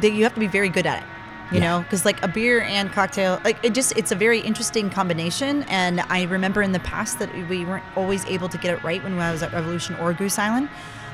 [0.00, 1.06] they, you have to be very good at it.
[1.52, 1.78] You Yeah.
[1.78, 5.64] know, because like a beer and cocktail, like it just it's a very interesting combination.
[5.64, 9.02] And I remember in the past that we weren't always able to get it right
[9.02, 10.68] when I was at Revolution or Goose Island.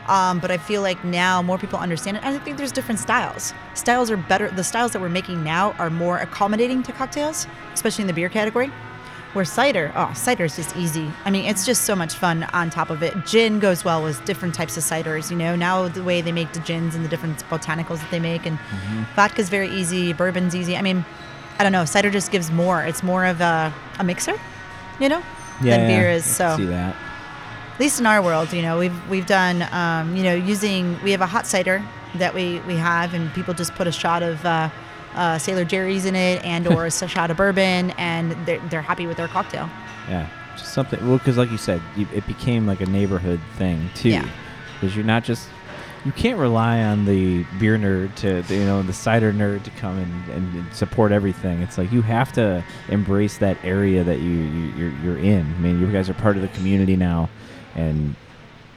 [0.08, 2.24] Um, but I feel like now more people understand it.
[2.24, 3.52] I think there's different styles.
[3.74, 4.48] Styles are better.
[4.50, 8.28] The styles that we're making now are more accommodating to cocktails, especially in the beer
[8.28, 8.70] category.
[9.36, 11.10] Where cider, oh, cider is just easy.
[11.26, 13.12] I mean, it's just so much fun on top of it.
[13.26, 15.30] Gin goes well with different types of ciders.
[15.30, 18.18] You know, now the way they make the gins and the different botanicals that they
[18.18, 18.58] make, and
[19.14, 20.74] vodka's very easy, bourbon's easy.
[20.74, 21.04] I mean,
[21.58, 22.80] I don't know, cider just gives more.
[22.80, 24.40] It's more of a, a mixer,
[24.98, 25.22] you know,
[25.76, 26.24] than beer is.
[26.40, 26.96] I So see that.
[27.74, 31.10] at least in our world, you know, we've we've done, um, you know, using we
[31.10, 31.84] have a hot cider
[32.14, 34.70] that we we have, and people just put a shot of uh,
[35.16, 39.06] uh, Sailor Jerry's in it, and or a shot of bourbon, and they're they're happy
[39.06, 39.68] with their cocktail.
[40.08, 41.04] Yeah, just something.
[41.08, 44.10] Well, because like you said, you, it became like a neighborhood thing too.
[44.10, 44.28] Yeah.
[44.74, 45.48] Because you're not just
[46.04, 49.98] you can't rely on the beer nerd to you know the cider nerd to come
[49.98, 51.62] and, and support everything.
[51.62, 55.40] It's like you have to embrace that area that you, you you're, you're in.
[55.40, 57.28] I mean, you guys are part of the community now,
[57.74, 58.14] and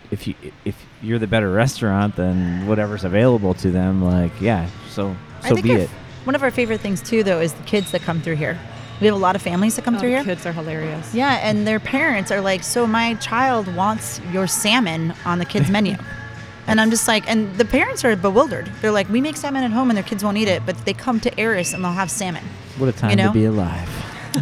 [0.09, 0.33] if you
[0.65, 5.15] if you're the better restaurant, then whatever's available to them, like yeah, so
[5.47, 5.89] so be our- it.
[6.25, 8.57] One of our favorite things too, though, is the kids that come through here.
[9.01, 10.25] We have a lot of families that come Oh, through the here.
[10.35, 11.13] kids are hilarious.
[11.15, 15.69] Yeah, and their parents are like, "So my child wants your salmon on the kids'
[15.69, 15.95] menu,"
[16.67, 18.69] and I'm just like, and the parents are bewildered.
[18.81, 20.93] They're like, "We make salmon at home, and their kids won't eat it, but they
[20.93, 22.43] come to Eris and they'll have salmon."
[22.77, 23.27] What a time know?
[23.27, 23.89] to be alive.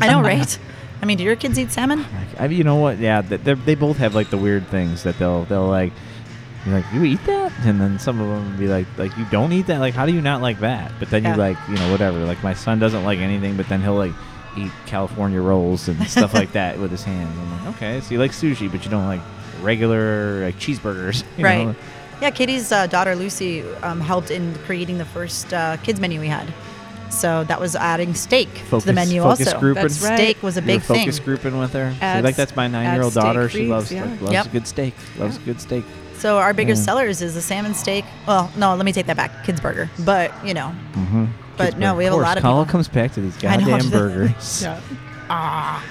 [0.01, 0.57] I know, right?
[1.01, 2.05] I mean, do your kids eat salmon?
[2.39, 2.97] I you know what?
[2.97, 5.93] Yeah, they both have like the weird things that they'll they'll like.
[6.68, 9.26] You're like, you eat that, and then some of them will be like, like you
[9.32, 9.80] don't eat that.
[9.80, 10.91] Like, how do you not like that?
[10.99, 11.32] But then Yeah.
[11.32, 12.20] you like, you know, whatever.
[12.26, 14.11] Like my son doesn't like anything, but then he'll like
[14.57, 17.30] eat California rolls and stuff like that with his hands.
[17.39, 19.22] I'm like, okay, so you like sushi, but you don't like
[19.61, 21.68] regular like cheeseburgers, you right.
[21.68, 21.76] know?
[22.22, 26.28] Yeah, Katie's uh, daughter Lucy um, helped in creating the first uh, kids menu we
[26.28, 26.51] had.
[27.11, 29.59] So that was adding steak Focus, to the menu focus also.
[29.61, 29.84] grouping.
[29.84, 30.18] That's right.
[30.18, 31.26] Steak was a big focus thing.
[31.26, 31.93] grouping with her.
[31.93, 33.47] See, Add like that's my nine-year-old daughter.
[33.47, 34.03] She loves yeah.
[34.03, 34.45] like, loves Yep.
[34.45, 34.93] a good steak.
[35.18, 35.45] Loves Yeah.
[35.45, 35.86] good steak.
[36.18, 36.86] So our biggest Yeah.
[36.86, 38.03] sellers is the salmon steak.
[38.28, 39.43] Well, no, let me take that back.
[39.45, 39.89] Kids burger.
[39.99, 41.26] But, you know, Mm-hmm.
[41.57, 42.72] But no, we have a lot of Call people.
[42.72, 43.65] comes back to these I know.
[43.68, 44.61] goddamn burgers.
[44.61, 44.80] Yeah.
[45.30, 45.84] ah.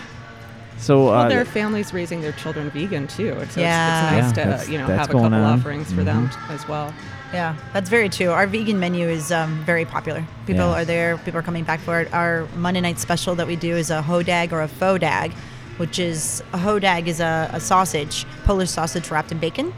[0.78, 3.36] So Well, uh, their families raising their children vegan too.
[3.40, 4.04] It's, Yeah.
[4.06, 5.34] it's, Yeah, nice that's- to you know have a couple on.
[5.34, 6.92] offerings for them as well.
[7.32, 8.30] Yeah, that's very true.
[8.30, 10.24] Our vegan menu is um, very popular.
[10.46, 10.80] People Yeah.
[10.82, 11.16] are there.
[11.18, 12.12] People are coming back for it.
[12.14, 15.32] Our Monday night special that we do is a hodag or a faux dag,
[15.78, 19.72] which is a hodag is a, a sausage, Polish sausage wrapped in bacon,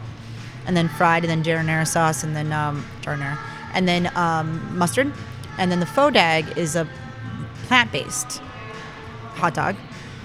[0.68, 3.36] and then fried, and then marinara sauce, and then um, marinara,
[3.74, 5.12] and then um, mustard,
[5.58, 6.86] and then the faux dag is a
[7.66, 8.38] plant-based
[9.34, 9.74] hot dog,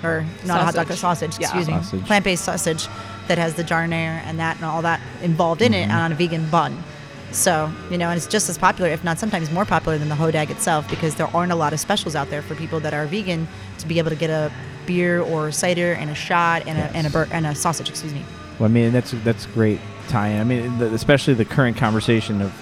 [0.03, 1.31] or not a hot dog, a Sausage.
[1.33, 1.41] sausage.
[1.41, 1.47] Yeah.
[1.47, 2.05] Excuse me, Sausage.
[2.05, 2.87] plant-based sausage
[3.27, 5.81] that has the jarnier and that and all that involved in Mm-hmm.
[5.81, 6.83] it, and on a vegan bun.
[7.31, 10.15] So you know, and it's just as popular, if not sometimes more popular than the
[10.15, 13.05] hodag itself, because there aren't a lot of specials out there for people that are
[13.07, 13.47] vegan
[13.79, 14.51] to be able to get a
[14.85, 17.89] beer or cider and a shot and a and a bur- and a sausage.
[17.89, 18.23] Excuse me.
[18.59, 20.39] Well, I mean, that's that's great tie-in.
[20.39, 22.53] I mean, the, especially the current conversation of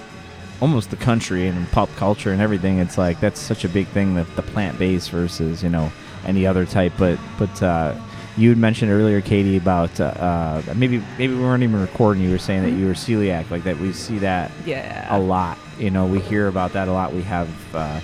[0.62, 2.78] almost the country and pop culture and everything.
[2.80, 5.92] It's like that's such a big thing that the plant-based versus you know
[6.26, 6.94] any other type.
[6.98, 7.96] But but uh,
[8.38, 12.24] you had mentioned earlier, Katie, about uh, uh, maybe maybe we weren't even recording.
[12.24, 13.78] You were saying that you were celiac, like that.
[13.80, 15.08] We see that Yeah.
[15.16, 15.58] a lot.
[15.80, 17.12] You know, we hear about that a lot.
[17.14, 18.00] We have uh,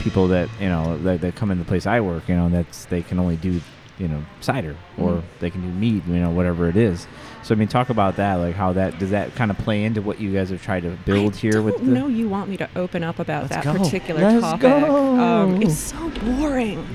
[0.00, 2.26] people that you know that, that come in the place I work.
[2.28, 3.60] You know, that's they can only do
[3.98, 5.22] you know cider or Mhm.
[5.40, 6.06] they can do mead.
[6.06, 7.06] You know, whatever it is.
[7.42, 8.34] So I mean, talk about that.
[8.34, 10.90] Like how that does that kind of play into what you guys have tried to
[11.06, 11.84] build I here don't with the.
[11.84, 13.72] know you want me to open up about that go.
[13.74, 14.60] particular Let's topic.
[14.60, 15.18] go.
[15.18, 16.86] Um, it's so boring.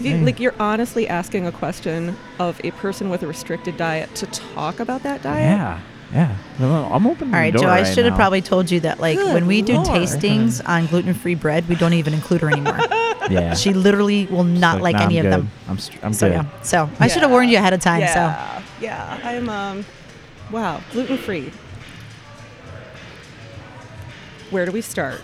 [0.00, 4.26] You- Like you're honestly asking a question of a person with a restricted diet to
[4.26, 5.44] talk about that diet.
[5.58, 5.80] Yeah,
[6.12, 6.36] yeah.
[6.60, 7.28] Well, I'm open.
[7.32, 7.68] All right, Joe.
[7.68, 9.86] I should have probably told you that like Good when we do Lord.
[9.86, 12.78] tastings on gluten-free bread, we don't even include her anymore.
[13.30, 13.54] Yeah.
[13.54, 15.40] she literally will not like, nah, any I'm of good.
[15.40, 15.50] them.
[15.66, 16.34] I'm str- I'm So good.
[16.34, 16.60] yeah.
[16.60, 18.06] So I should have warned you ahead of time.
[18.08, 18.62] So.
[18.80, 19.20] Yeah.
[19.22, 19.84] I'm um,
[20.50, 21.50] wow, gluten free.
[24.50, 25.20] Where do we start?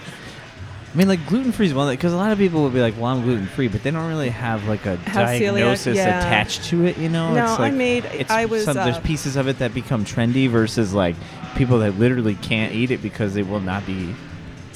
[0.92, 2.94] I mean, like gluten free is one because a lot of people will be like,
[2.96, 6.18] "Well, I'm gluten free," but they don't really have like a Have celiac, diagnosis yeah.
[6.18, 6.98] attached to it.
[6.98, 9.46] You know, No, it's I like, made- It's I was, some, there's uh, pieces of
[9.46, 11.14] it that become trendy versus like
[11.54, 14.14] people that literally can't eat it because they will not be.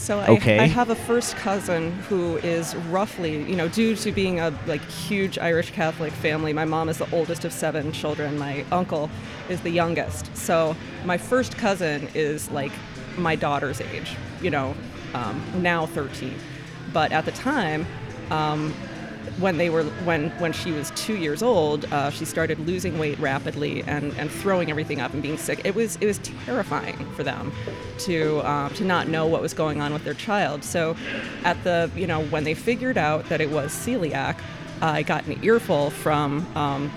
[0.04, 0.58] So I, Okay.
[0.58, 4.82] I have a first cousin who is roughly, you know, due to being a like
[4.82, 6.52] huge Irish Catholic family.
[6.52, 8.38] My mom is the oldest of seven children.
[8.38, 9.08] My uncle
[9.48, 10.36] is the youngest.
[10.36, 10.76] So
[11.06, 12.72] my first cousin is like
[13.16, 14.74] my daughter's age, you know,
[15.14, 16.34] um, now 13.
[16.92, 17.86] But at the time,
[18.30, 18.74] um,
[19.38, 23.18] when they were when when she was two years old, uh, she started losing weight
[23.18, 25.60] rapidly and, and throwing everything up and being sick.
[25.64, 27.52] It was it was terrifying for them
[28.00, 30.64] to um, to not know what was going on with their child.
[30.64, 30.96] So,
[31.44, 34.38] at the you know when they figured out that it was celiac,
[34.80, 36.46] I got an earful from.
[36.56, 36.90] Um,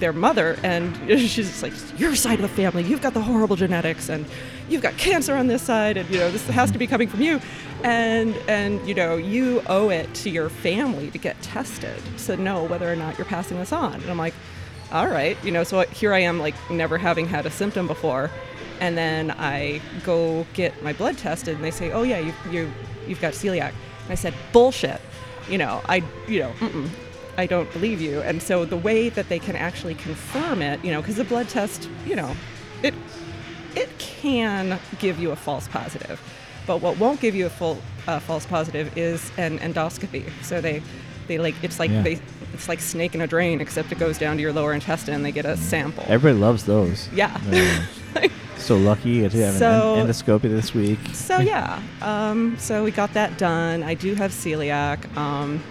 [0.00, 3.56] their mother, and she's just like, "Your side of the family, you've got the horrible
[3.56, 4.26] genetics, and
[4.68, 7.20] you've got cancer on this side, and you know this has to be coming from
[7.20, 7.40] you,
[7.84, 12.64] and and you know you owe it to your family to get tested to know
[12.64, 14.34] whether or not you're passing this on." And I'm like,
[14.90, 18.30] "All right, you know." So here I am, like never having had a symptom before,
[18.80, 22.72] and then I go get my blood tested, and they say, "Oh yeah, you you
[23.06, 23.72] you've got celiac,"
[24.02, 25.00] and I said, "Bullshit."
[25.48, 26.52] You know, I you know.
[26.60, 26.88] Mm-mm.
[27.40, 28.20] I don't believe you.
[28.20, 31.48] And so the way that they can actually confirm it, you know, because the blood
[31.48, 32.36] test, you know,
[32.82, 32.92] it
[33.74, 36.20] it can give you a false positive,
[36.66, 40.24] but what won't give you a full uh, false positive is an endoscopy.
[40.42, 40.82] So they
[41.28, 42.02] they like it's like Yeah.
[42.02, 42.20] they
[42.52, 45.14] it's like snake in a drain, except it goes down to your lower intestine.
[45.14, 46.04] and They get a sample.
[46.08, 47.08] Everybody loves those.
[47.14, 47.40] Yeah.
[48.58, 50.98] So lucky to have So- an endoscopy this week.
[51.14, 53.82] So yeah, um, so we got that done.
[53.82, 55.62] I do have celiac, um,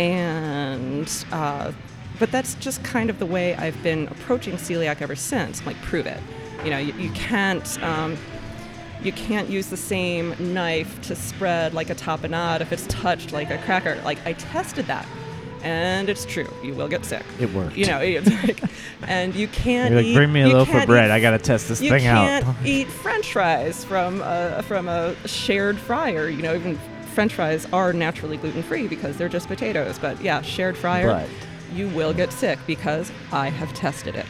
[0.00, 1.72] and uh,
[2.18, 5.64] but that's just kind of the way I've been approaching celiac ever since.
[5.66, 6.20] Like, prove it.
[6.64, 7.82] You know, you, you can't.
[7.82, 8.16] Um,
[9.02, 13.48] you can't use the same knife to spread like a tapenade if it's touched like
[13.50, 13.98] a cracker.
[14.04, 15.06] Like I tested that,
[15.62, 16.48] and it's true.
[16.62, 17.24] You will get sick.
[17.38, 17.78] It worked.
[17.78, 18.62] You know, it's like,
[19.04, 20.14] and you can't You're like, eat.
[20.14, 21.08] bring me a loaf of bread.
[21.08, 22.22] eat I gotta test this thing out.
[22.22, 26.28] you can't eat French fries from a, from a shared fryer.
[26.28, 26.78] You know, even
[27.20, 29.98] French fries are naturally gluten free because they're just potatoes.
[29.98, 34.24] But yeah, shared fryer, But- you will get sick because I have tested it.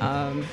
[0.00, 0.46] Um,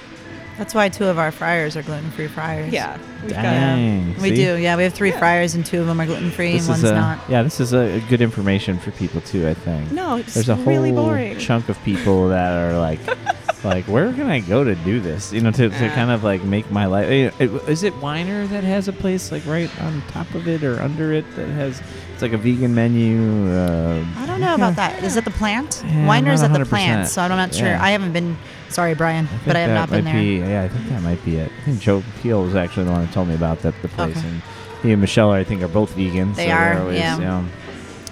[0.58, 2.74] That's why two of our fryers are gluten-free fryers.
[2.74, 4.16] yeah, we've got Dang.
[4.16, 4.36] We see?
[4.38, 4.58] do.
[4.58, 5.20] Yeah, we have three Yeah.
[5.20, 7.20] fryers and two of them are gluten-free and one's a, not.
[7.30, 9.48] yeah, this is a, a good information for people too.
[9.48, 9.92] I think.
[9.92, 11.38] no, it's There's a really whole boring.
[11.38, 13.00] chunk of people that are like,
[13.64, 15.34] like, where can I go to do this?
[15.34, 17.08] You know, to, to kind of like make my life.
[17.08, 20.64] eh, eh, Is it Whiner that has a place like right on top of it
[20.64, 21.82] or under it that has?
[22.14, 23.50] It's like a vegan menu.
[23.52, 25.04] Uh, I don't know about that.
[25.04, 25.84] Is it the plant?
[25.86, 27.68] Yeah, Whiner's at the plant, so I'm not sure.
[27.68, 27.84] Yeah.
[27.84, 28.38] I haven't been.
[28.70, 30.14] Sorry, Brian, but I have not been there.
[30.14, 31.52] Be, yeah, I think that might be it.
[31.62, 34.18] I think Joe Peel was actually the one who told me about that the place,
[34.18, 34.28] Okay.
[34.28, 34.42] and
[34.84, 36.36] he and Michelle, I think, are both vegans.
[36.36, 37.16] They so are, always, yeah.
[37.18, 37.46] You know,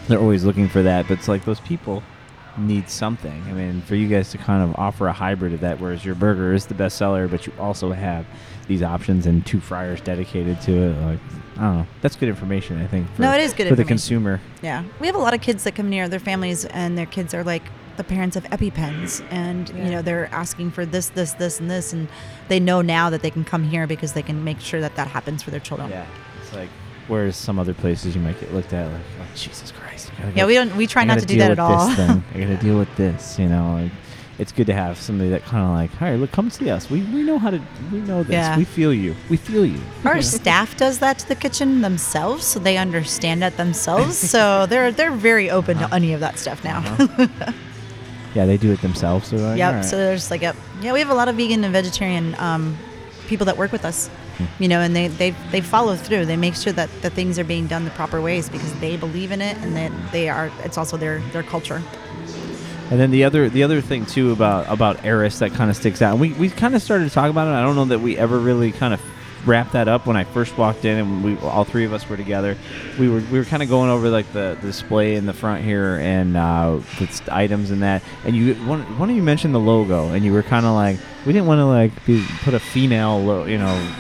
[0.08, 2.04] they're always looking for that, but it's like those people
[2.58, 3.44] need something.
[3.48, 6.16] I mean, for you guys to kind of offer a hybrid of that, whereas your
[6.16, 8.26] burger is the best seller, but you also have
[8.68, 11.02] these options and two fryers dedicated to it.
[11.02, 11.20] Like,
[11.58, 11.88] I don't know.
[12.02, 13.10] That's good information, I think.
[13.14, 14.42] For, No, it is good for the consumer.
[14.62, 17.34] Yeah, we have a lot of kids that come near their families, and their kids
[17.34, 17.64] are like
[17.98, 21.94] the parents of EpiPens, and you know they're asking for this, this, this, and this,
[21.94, 22.10] and
[22.50, 25.08] they know now that they can come here because they can make sure that that
[25.08, 25.90] happens for their children.
[25.90, 26.06] Yeah,
[26.42, 26.70] it's like
[27.08, 29.85] whereas some other places you might get looked at like, oh, Jesus Christ.
[30.36, 30.76] Yeah, we don't.
[30.76, 31.88] We try not gotta do that at all.
[31.88, 32.24] This thing.
[32.34, 33.38] I got to deal with this.
[33.40, 33.92] You know, like,
[34.40, 36.90] it's good to have somebody that kind of like, all right, look, come see us.
[36.90, 37.62] We we know how to.
[37.92, 38.34] We know this.
[38.34, 38.58] Yeah.
[38.58, 39.16] We feel you.
[39.30, 39.80] We feel you.
[40.04, 44.18] Our staff does that to the kitchen themselves, so they understand it themselves.
[44.18, 46.82] so they're they're very open to any of that stuff now.
[48.34, 49.30] Yeah, they do it themselves.
[49.30, 49.74] So like, Yep.
[49.74, 49.86] right.
[49.86, 50.58] So there's like, yep.
[50.82, 52.78] Yeah, we have a lot of vegan and vegetarian um,
[53.28, 54.10] people that work with us.
[54.60, 56.26] You know, and they, they, they follow through.
[56.26, 59.32] They make sure that the things are being done the proper ways because they believe
[59.32, 61.82] in it and that they are, it's also their, their culture.
[62.92, 66.04] And then the other the other thing too about about Eris that kind of sticks
[66.04, 66.12] out.
[66.12, 67.52] And we we kind of started to talk about it.
[67.52, 69.02] I don't know that we ever really kind of
[69.46, 72.18] wrapped that up when I first walked in and we all three of us were
[72.18, 72.56] together.
[73.00, 75.64] We were we were kind of going over like the, the display in the front
[75.64, 76.80] here and uh,
[77.32, 78.04] items and that.
[78.24, 81.00] And you one one of you mentioned the logo and you were kind of like
[81.26, 83.96] we didn't want to like be, put a female lo, you know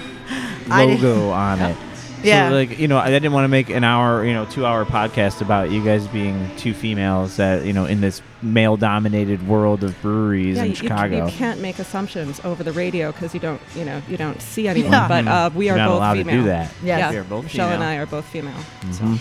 [0.67, 1.77] logo on it.
[2.23, 2.49] Yeah.
[2.49, 4.83] So like you know, I didn't want to make an hour, you know, two hour
[4.83, 9.83] podcast about you guys being two females that you know in this male dominated world
[9.83, 11.25] of breweries yeah, in you, you, Chicago.
[11.27, 14.67] you can't make assumptions over the radio because you don't, you know, you don't see
[14.67, 14.91] anyone.
[14.91, 15.07] Yeah.
[15.07, 16.35] But uh, we You're are not both allowed female.
[16.35, 16.71] to do that.
[16.83, 16.99] Yes.
[16.99, 17.89] Yeah, We are both Michelle and female.
[17.89, 18.53] I are both female.
[18.81, 19.19] Mhm.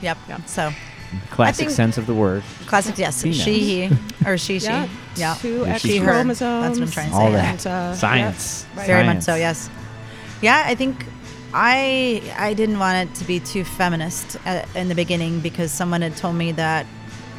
[0.00, 0.18] Yep.
[0.28, 0.44] Yeah.
[0.46, 0.70] So
[1.30, 2.42] Classic sense of the word.
[2.66, 3.22] classic, yes.
[3.22, 3.42] Females.
[3.42, 3.96] She, he,
[4.26, 4.66] or she, she.
[4.66, 5.34] Yeah, Yeah.
[5.40, 6.78] two Yeah, X chromosomes.
[6.78, 7.32] That's what I'm trying to All say.
[7.34, 8.66] that And, uh, science.
[8.74, 8.86] yeah, right.
[8.86, 9.70] Very much so, yes.
[10.44, 11.04] Yeah, I think
[11.54, 16.02] I I didn't want it to be too feminist uh, in the beginning because someone
[16.02, 16.86] had told me that,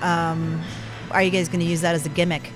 [0.01, 0.61] um,
[1.11, 2.49] are you guys going to use that as a gimmick?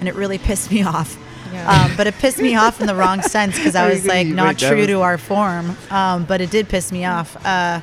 [0.00, 1.16] And it really pissed me off.
[1.52, 1.70] Yeah.
[1.70, 4.60] Um, but it pissed me off in the wrong sense because I was like not
[4.60, 5.76] wait, true was- to our form.
[5.90, 7.36] Um, but it did piss me off.
[7.44, 7.80] Uh,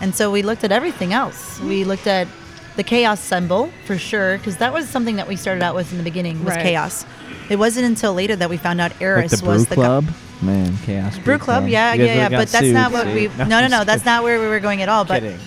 [0.00, 1.60] and so we looked at everything else.
[1.60, 2.26] We looked at
[2.76, 5.98] the chaos symbol for sure because that was something that we started out with in
[5.98, 6.62] the beginning was Right.
[6.64, 7.06] chaos.
[7.48, 10.04] It wasn't until later that we found out Like Eris the was the gu- club.
[10.44, 11.18] Man, chaos.
[11.18, 12.28] Brew Club, yeah, You yeah, yeah.
[12.28, 13.28] But that's sued, not what see?
[13.28, 13.28] we.
[13.38, 13.84] No, no, no.
[13.84, 15.04] That's not where we were going at all.
[15.04, 15.38] But Kidding.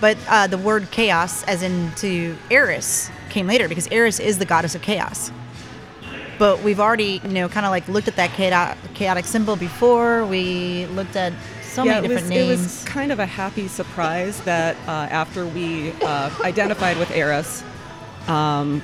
[0.00, 4.74] but uh, the word chaos, as into Eris, came later because Eris is the goddess
[4.74, 5.30] of chaos.
[6.38, 10.24] But we've already, you know, kind of like looked at that chaotic, chaotic symbol before.
[10.26, 11.32] We looked at
[11.62, 14.90] so yeah, many it was, different it was kind of a happy surprise that uh,
[14.90, 17.64] after we uh, identified with Eris,
[18.28, 18.82] um,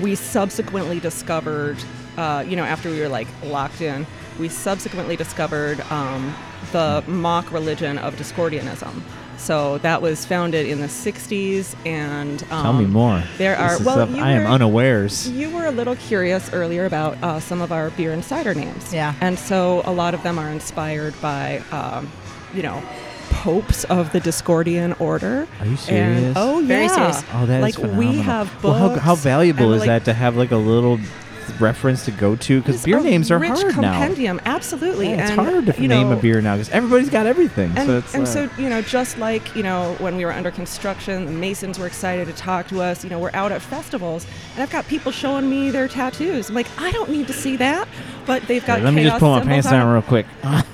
[0.00, 1.76] we subsequently discovered,
[2.16, 4.06] uh, you know, after we were like locked in,
[4.38, 6.34] we subsequently discovered um,
[6.72, 9.02] the mock religion of Discordianism.
[9.38, 13.22] So that was founded in the 60s, and um, Tell me more.
[13.38, 15.28] There This are is well, stuff you I am were- unawares.
[15.30, 18.94] you were a little curious earlier about uh, some of our beer and cider names.
[18.94, 19.14] Yeah.
[19.20, 22.08] And so a lot of them are inspired by, um,
[22.54, 22.80] you know,
[23.30, 25.48] popes of the Discordian order.
[25.58, 26.36] Are you And, serious?
[26.36, 26.66] oh, yeah.
[26.68, 27.24] Very serious.
[27.32, 28.12] Oh, that is like phenomenal.
[28.12, 31.00] we have Well, how, how valuable and, is like, that to have like a little
[31.60, 32.60] reference to go to?
[32.60, 33.92] Because beer a names are rich hard now.
[33.92, 35.10] compendium, absolutely.
[35.10, 37.72] Yeah, it's and, hard to you name know, a beer now because everybody's got everything.
[37.76, 40.32] And, so it's and uh, so, you know, just like, you know, when we were
[40.32, 43.04] under construction, the Masons were excited to talk to us.
[43.04, 46.48] You know, we're out at festivals, and I've got people showing me their tattoos.
[46.48, 47.88] I'm like, I don't need to see that,
[48.26, 49.92] but they've got Here, let me just pull my pants on down them.
[49.92, 50.26] real quick.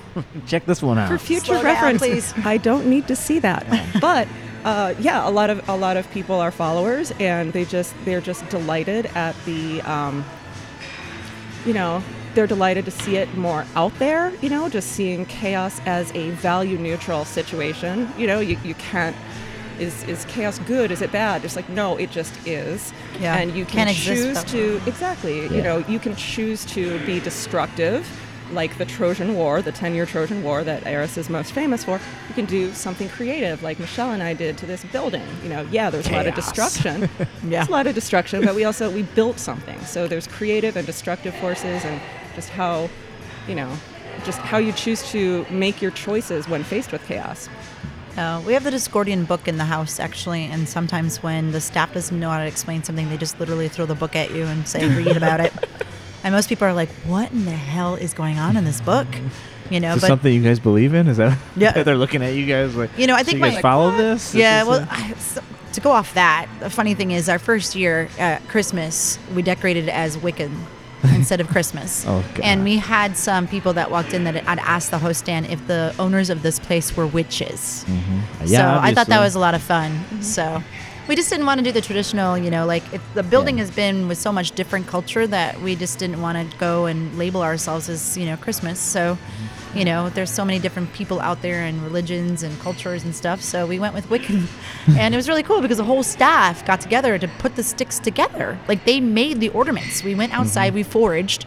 [0.46, 1.08] Check this one out.
[1.08, 2.34] for future Slow down, reference please.
[2.44, 3.64] i don't need to see that
[4.00, 4.26] but
[4.64, 8.20] uh, yeah a lot of a lot of people are followers and they just they're
[8.20, 10.24] just delighted at the um,
[11.64, 12.02] you know
[12.34, 16.30] they're delighted to see it more out there you know just seeing chaos as a
[16.30, 19.16] value neutral situation you know you, you can't
[19.78, 20.90] is, is chaos good?
[20.90, 21.44] Is it bad?
[21.44, 22.92] It's like no, it just is.
[23.20, 23.36] Yeah.
[23.36, 25.42] And you can Can't choose to exactly.
[25.42, 25.52] Yeah.
[25.52, 28.08] You know, you can choose to be destructive,
[28.52, 32.00] like the Trojan War, the ten-year Trojan War that Eris is most famous for.
[32.28, 35.26] You can do something creative, like Michelle and I did to this building.
[35.42, 37.08] You know, yeah, there's a lot of destruction.
[37.42, 37.60] Yeah.
[37.60, 39.80] There's a lot of destruction, but we also we built something.
[39.84, 42.00] So there's creative and destructive forces, and
[42.34, 42.88] just how,
[43.46, 43.72] you know,
[44.24, 47.48] just how you choose to make your choices when faced with chaos.
[48.16, 51.94] Uh, we have the Discordian book in the house, actually, and sometimes when the staff
[51.94, 54.66] doesn't know how to explain something, they just literally throw the book at you and
[54.66, 55.52] say, read about it.
[56.24, 59.06] And most people are like, what in the hell is going on in this book?
[59.70, 61.08] You know, Is this but something you guys believe in?
[61.08, 61.38] Is that?
[61.56, 61.82] Yeah.
[61.82, 62.90] they're looking at you guys like.
[62.98, 64.32] You know, I so think you my- guys Like, follow this.
[64.32, 65.42] This yeah, is well, a- I, so,
[65.74, 69.84] to go off that, the funny thing is, our first year at Christmas, we decorated
[69.84, 70.50] it as Wiccan
[71.14, 72.04] instead of Christmas.
[72.08, 75.46] Oh, And we had some people that walked in that had asked the host stand
[75.46, 77.84] if the owners of this place were witches.
[77.86, 78.22] Mhm.
[78.40, 80.00] so Yeah, I thought that was a lot of fun.
[80.22, 80.62] So
[81.08, 83.70] we just didn't want to do the traditional, you know, like it, the building has
[83.70, 87.42] been with so much different culture that we just didn't want to go and label
[87.42, 88.78] ourselves as, you know, Christmas.
[88.78, 89.16] So,
[89.74, 93.40] you know, there's so many different people out there and religions and cultures and stuff.
[93.40, 94.46] So we went with Wiccan.
[94.98, 97.98] and it was really cool because the whole staff got together to put the sticks
[97.98, 98.58] together.
[98.68, 100.04] Like they made the ornaments.
[100.04, 101.46] We went outside, we foraged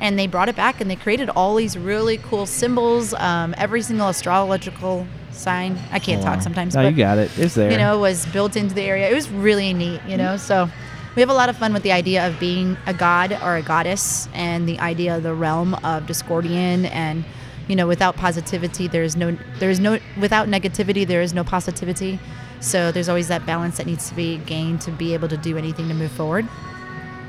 [0.00, 3.14] and they brought it back and they created all these really cool symbols.
[3.14, 5.78] Um, every single astrological sign.
[5.90, 6.74] I can't talk sometimes.
[6.74, 7.30] No, but, you got it.
[7.38, 7.70] It's there.
[7.70, 9.08] You know, was built into the area.
[9.08, 10.00] It was really neat.
[10.06, 10.68] You know, so
[11.14, 13.62] we have a lot of fun with the idea of being a god or a
[13.62, 17.24] goddess, and the idea of the realm of Discordian and.
[17.68, 21.44] You know, without positivity, there is no, there is no, without negativity, there is no
[21.44, 22.18] positivity.
[22.60, 25.56] So there's always that balance that needs to be gained to be able to do
[25.56, 26.46] anything to move forward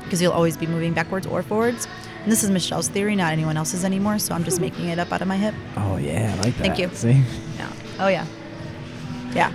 [0.02, 1.88] because you'll always be moving backwards or forwards.
[2.22, 4.18] And this is Michelle's theory, not anyone else's anymore.
[4.18, 5.54] So I'm just making it up out of my hip.
[5.76, 6.76] oh yeah, I like that.
[6.76, 6.88] Thank you.
[6.94, 7.22] See.
[7.98, 8.26] Oh yeah.
[9.34, 9.52] Yeah.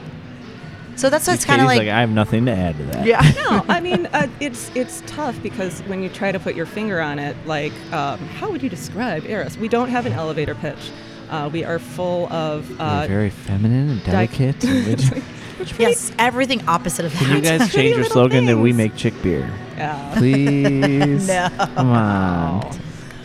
[0.96, 1.78] So that's what's Katie's kind of like.
[1.80, 3.06] like, I have nothing to add to that.
[3.06, 3.22] yeah.
[3.50, 7.00] no, I mean uh, it's it's tough because when you try to put your finger
[7.02, 9.58] on it, like um, how would you describe Eris?
[9.58, 10.92] We don't have an elevator pitch.
[11.30, 14.64] Uh, we are full of uh, very feminine and di- delicate.
[14.66, 15.12] and It's rich.
[15.14, 15.24] like,
[15.60, 17.20] which really- Yes, everything opposite of that.
[17.20, 19.50] Can you guys change your little slogan to "We make chick beer"?
[19.78, 20.14] yeah.
[20.18, 21.28] Please.
[21.28, 21.50] No.
[21.76, 22.80] Come on.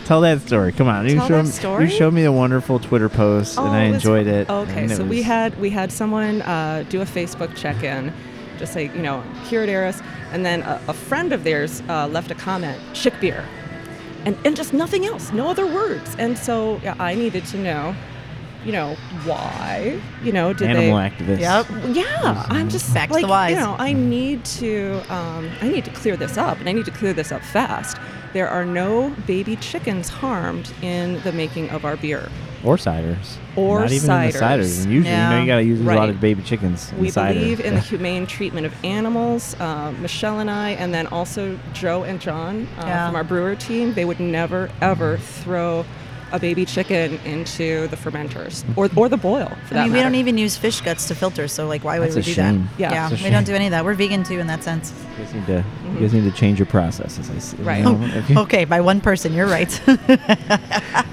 [0.05, 0.71] Tell that story.
[0.71, 1.07] Come on.
[1.09, 1.83] You Tell showed that me- story?
[1.85, 4.49] You showed me a wonderful Twitter post, and Oh, I enjoyed it.
[4.49, 8.13] Okay, and it so we had we had someone uh, do a Facebook check-in,
[8.59, 10.01] just say you know here at Eris,
[10.31, 13.43] and then a, a friend of theirs uh, left a comment, chick beer,
[14.25, 17.95] and and just nothing else, no other words, and so yeah, I needed to know,
[18.63, 21.09] you know why, you know did animal they.
[21.09, 21.39] activist.
[21.39, 21.95] Yep.
[21.95, 23.51] Yeah, I'm just Back to like the whys.
[23.55, 26.85] you know I need to um, I need to clear this up, and I need
[26.85, 27.97] to clear this up fast.
[28.35, 32.27] There are no baby chickens harmed in the making of our beer.
[32.65, 33.37] Or ciders.
[33.55, 34.41] Or Not even in the ciders.
[34.41, 34.83] ciders.
[34.83, 36.91] And usually, you know, you gotta use a lot of baby chickens.
[36.91, 37.39] in We cider.
[37.39, 39.55] believe in the humane treatment of animals.
[39.57, 43.07] Uh, Michelle and I, and then also Joe and John uh, Yeah.
[43.07, 45.85] from our brewer team, they would never ever throw
[46.35, 49.47] a baby chicken into the fermenters or, or the boil.
[49.67, 51.99] For I mean, that we don't even use fish guts to filter, so like, why
[51.99, 52.63] would That's we do shame.
[52.63, 52.79] that?
[52.79, 52.91] Yeah.
[52.91, 53.85] yeah That's a we don't do any of that.
[53.85, 54.93] We're vegan too, in that sense.
[55.17, 55.99] You guys need to, you mm-hmm.
[55.99, 57.29] guys need to change your processes.
[57.29, 57.57] I see.
[57.57, 57.83] you Right.
[57.83, 59.81] know, oh, you- Okay, by one person, you're right.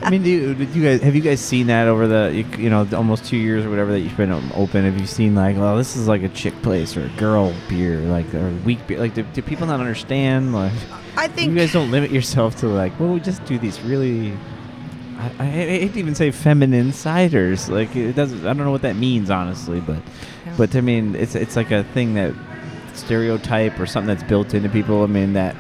[0.02, 2.44] I mean, do you, did you guys have you guys seen that over the you,
[2.58, 4.84] you know almost two years or whatever that you've been um, open?
[4.84, 8.00] Have you seen like, well, this is like a chick place or a girl beer,
[8.00, 8.98] like or weak beer?
[8.98, 10.52] Like, do, do people not understand?
[10.52, 10.72] Like,
[11.16, 14.36] I think you guys don't limit yourself to like, well, we just do these really.
[15.38, 17.68] I, I hate to even say feminine ciders.
[17.68, 18.40] Like, it doesn't.
[18.40, 19.96] I don't know what that means, honestly, but
[20.46, 20.54] Yeah.
[20.56, 22.34] but I mean, it's it's like a thing that
[22.94, 25.02] stereotype or something that's built into people.
[25.02, 25.56] I mean, that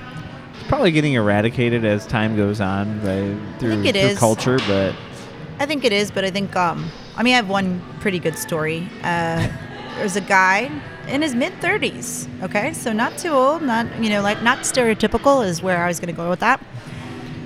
[0.54, 3.36] it's probably getting eradicated as time goes on, right?
[3.58, 4.18] Through, think it through is.
[4.18, 4.94] culture, but
[5.58, 8.36] I think it is, but I think um, I mean I have one pretty good
[8.36, 8.88] story.
[9.02, 9.46] Uh,
[9.96, 10.70] there's a guy
[11.08, 12.28] in his mid 30s.
[12.42, 16.00] Okay, so not too old, not you know like not stereotypical is where I was
[16.00, 16.60] gonna go with that.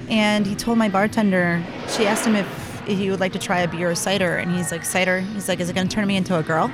[0.08, 3.68] And he told my bartender, she asked him if, he would like to try a
[3.68, 5.18] beer or cider, and he's like cider.
[5.18, 6.70] He's like, is it gonna turn me into a girl?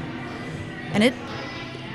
[0.92, 1.14] And it,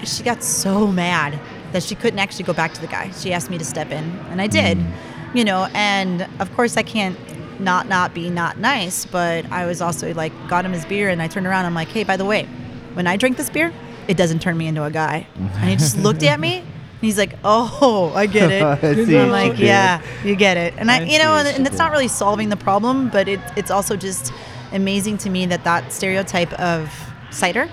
[0.03, 1.39] she got so mad
[1.71, 3.11] that she couldn't actually go back to the guy.
[3.11, 4.79] She asked me to step in, and I did.
[4.79, 4.91] Mm.
[5.35, 7.15] You know, and of course I can't
[7.59, 11.21] not not be not nice, but I was also like got him his beer, and
[11.21, 11.65] I turned around.
[11.65, 12.45] I'm like, hey, by the way,
[12.93, 13.71] when I drink this beer,
[14.07, 15.27] it doesn't turn me into a guy.
[15.35, 16.63] And he just looked at me.
[16.99, 20.73] And he's like, "Oh, I get it." I see I'm like, "Yeah, you get it."
[20.77, 23.39] And I, I you know, and, and it's not really solving the problem, but it,
[23.55, 24.33] it's also just
[24.71, 26.91] amazing to me that that stereotype of
[27.31, 27.69] cider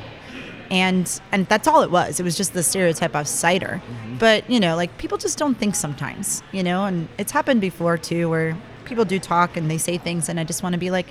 [0.71, 2.21] and and that's all it was.
[2.21, 3.81] It was just the stereotype of cider.
[3.85, 4.19] Mm-hmm.
[4.19, 7.99] but you know like people just don't think sometimes you know and it's happened before
[7.99, 10.91] too where people do talk and they say things and i just want to be
[10.91, 11.07] like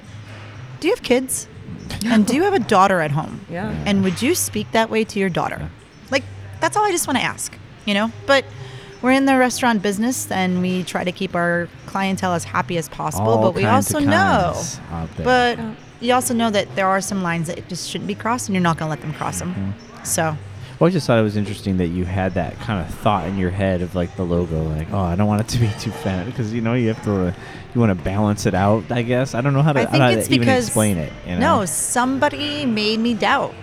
[0.80, 1.48] do you have kids?
[2.06, 3.46] And do you have a daughter at home?
[3.50, 3.72] Yeah.
[3.86, 5.70] and would you speak that way to your daughter?
[6.12, 6.24] Like
[6.60, 8.46] that's all i just want to ask you know but
[9.02, 12.88] we're in the restaurant business and we try to keep our clientele as happy as
[12.88, 14.54] possible All but we also know
[15.18, 15.60] but
[16.04, 18.62] you also know that there are some lines that just shouldn't be crossed, and you're
[18.62, 19.54] not going to let them cross them.
[19.54, 20.04] Mm-hmm.
[20.04, 20.38] So,
[20.80, 23.38] Well, I just thought it was interesting that you had that kind of thought in
[23.38, 25.92] your head of like the logo, like, oh, I don't want it to be too
[25.92, 27.34] fat because you know you have to, uh,
[27.74, 28.92] you want to balance it out.
[28.92, 30.46] I guess I don't know how to, I I don't think how it's to even
[30.46, 31.14] because explain it.
[31.26, 31.60] You know?
[31.60, 33.56] no, somebody made me doubt,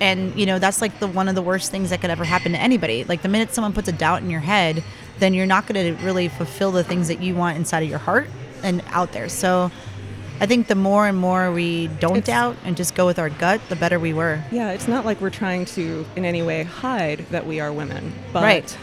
[0.00, 2.52] and you know that's like the one of the worst things that could ever happen
[2.52, 3.04] to anybody.
[3.04, 4.82] Like the minute someone puts a doubt in your head,
[5.18, 7.98] then you're not going to really fulfill the things that you want inside of your
[7.98, 8.28] heart
[8.62, 9.28] and out there.
[9.28, 9.70] So.
[10.38, 13.30] I think the more and more we don't It's- doubt and just go with our
[13.30, 14.38] gut, the better we were.
[14.50, 18.12] Yeah, it's not like we're trying to in any way hide that we are women,
[18.34, 18.76] but Right.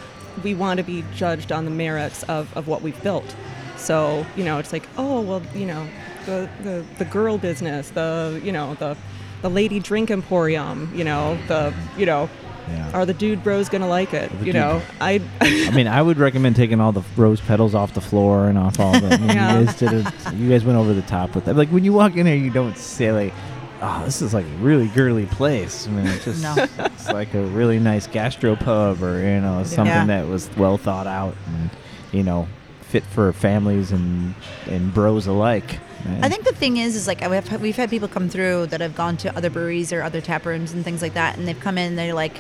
[0.44, 3.36] we want to be judged on the merits of, of what we've built.
[3.78, 5.86] So, you know, it's like, oh, well, you know,
[6.26, 8.98] the, the, the girl business, the, you know, the,
[9.44, 12.28] the lady drink emporium, you know, the, you know,
[12.70, 12.92] Yeah.
[12.94, 14.32] Are the dude bros gonna like it?
[14.32, 15.20] The You dude- know, I.
[15.42, 18.80] I mean, I would recommend taking all the rose petals off the floor and off
[18.80, 19.08] all the.
[19.14, 19.60] I mean, Yeah.
[19.60, 20.06] You guys did it.
[20.34, 21.58] You guys went over the top with that.
[21.58, 23.34] Like when you walk in there, you don't say like,
[23.82, 26.56] "Oh, this is like a really girly place." I mean, it's just No.
[26.86, 30.06] it's like a really nice gastropub or you know something Yeah.
[30.06, 31.70] that was well thought out and
[32.14, 32.48] you know
[32.82, 34.36] fit for families and
[34.70, 35.80] and bros alike.
[36.22, 38.96] I think the thing is, is like we've we've had people come through that have
[38.96, 41.78] gone to other breweries or other tap rooms and things like that, and they've come
[41.78, 41.90] in.
[41.90, 42.38] and They're like,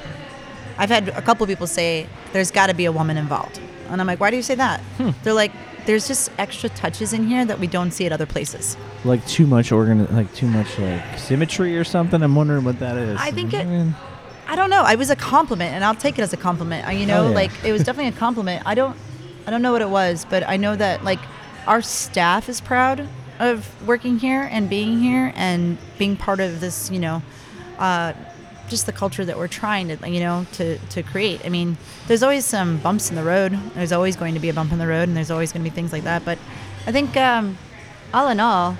[0.77, 3.59] I've had a couple people say, "There's got to be a woman involved,"
[3.89, 5.11] and I'm like, "Why do you say that?" Hmm.
[5.23, 5.51] They're like,
[5.85, 8.75] "There's just extra touches in here that we don't see at other places."
[9.05, 12.21] like too much organ, like too much like symmetry or something.
[12.23, 13.17] I'm wondering what that is.
[13.19, 13.93] I think it- mean,
[14.47, 14.83] I don't know.
[14.83, 16.87] I was a compliment, and I'll take it as a compliment.
[16.97, 17.35] You know, Oh, yeah.
[17.35, 18.63] like it was definitely a compliment.
[18.65, 18.95] I don't,
[19.47, 21.19] I don't know what it was, but I know that like
[21.67, 23.07] our staff is proud
[23.39, 26.91] of working here and being here and being part of this.
[26.91, 27.21] You know,
[27.79, 28.13] uh,
[28.69, 31.41] just the culture that we're trying to, you know, to to create.
[31.45, 31.77] I mean,
[32.07, 33.57] there's always some bumps in the road.
[33.75, 35.69] There's always going to be a bump in the road, and there's always going to
[35.69, 36.25] be things like that.
[36.25, 36.37] But
[36.87, 37.57] I think, um,
[38.13, 38.77] all in all,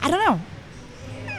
[0.00, 0.40] I don't know.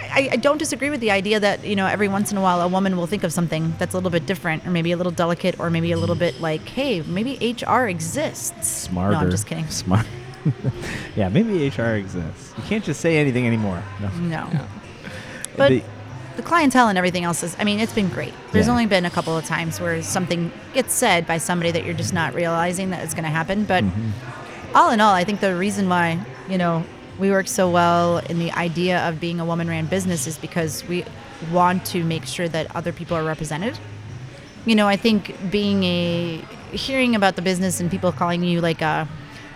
[0.09, 2.61] I, I don't disagree with the idea that you know every once in a while
[2.61, 5.11] a woman will think of something that's a little bit different or maybe a little
[5.11, 8.67] delicate or maybe a little bit like hey maybe HR exists.
[8.67, 9.11] smarter.
[9.11, 9.67] No, I'm just kidding.
[9.67, 10.07] Smart.
[11.15, 12.53] yeah, maybe HR exists.
[12.57, 13.81] You can't just say anything anymore.
[14.01, 14.09] No.
[14.19, 14.49] No.
[15.55, 15.83] But The-
[16.35, 18.33] the clientele and everything else is I mean it's been great.
[18.51, 18.71] There's Yeah.
[18.73, 22.13] only been a couple of times where something gets said by somebody that you're just
[22.13, 24.75] not realizing that it's going to happen, but Mm-hmm.
[24.77, 26.83] all in all I think the reason why, you know,
[27.17, 30.83] we work so well in the idea of being a woman ran business is because
[30.87, 31.03] we
[31.51, 33.79] want to make sure that other people are represented.
[34.67, 36.41] You know, I think being a
[36.71, 39.07] hearing about the business and people calling you like a,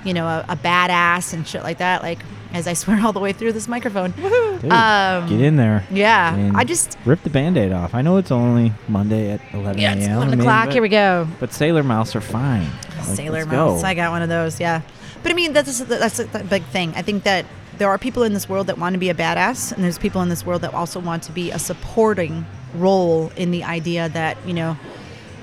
[0.04, 2.20] you know, a, a badass and shit like that, like
[2.54, 4.12] as I swear all the way through this microphone.
[4.12, 5.86] Dude, Um, get in there.
[5.90, 7.94] Yeah, I mean, I just rip the band-aid off.
[7.96, 9.98] I know it's only Monday at 11 yeah, a.m.
[10.00, 10.66] it's I eleven mean, o'clock.
[10.66, 11.28] but- Here we go.
[11.40, 12.68] But Sailor Mouse are fine.
[12.98, 13.82] Like, Sailor let's Mouse.
[13.82, 13.88] go.
[13.88, 14.60] I got one of those.
[14.60, 14.82] Yeah,
[15.24, 16.94] but I mean that's that's a big thing.
[16.96, 17.46] I think that
[17.78, 20.22] there are people in this world that want to be a badass, and there's people
[20.22, 22.46] in this world that also want to be a supporting
[22.76, 24.78] role in the idea that you know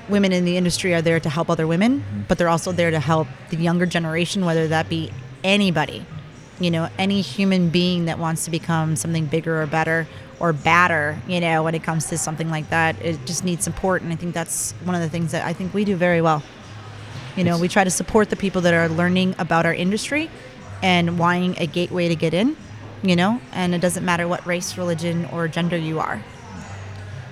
[0.09, 2.21] women in the industry are there to help other women, Mm-hmm.
[2.27, 5.11] but they're also there to help the younger generation, whether that be
[5.43, 6.05] anybody,
[6.59, 10.07] you know, any human being that wants to become something bigger or better
[10.39, 12.95] or badder, you know, when it comes to something like that.
[13.03, 14.01] It just needs support.
[14.01, 16.41] And I think that's one of the things that I think we do very well.
[17.35, 20.29] You know, It's- we try to support the people that are learning about our industry
[20.81, 22.55] and wanting a gateway to get in,
[23.03, 26.21] you know, and it doesn't matter what race, religion, or gender you are.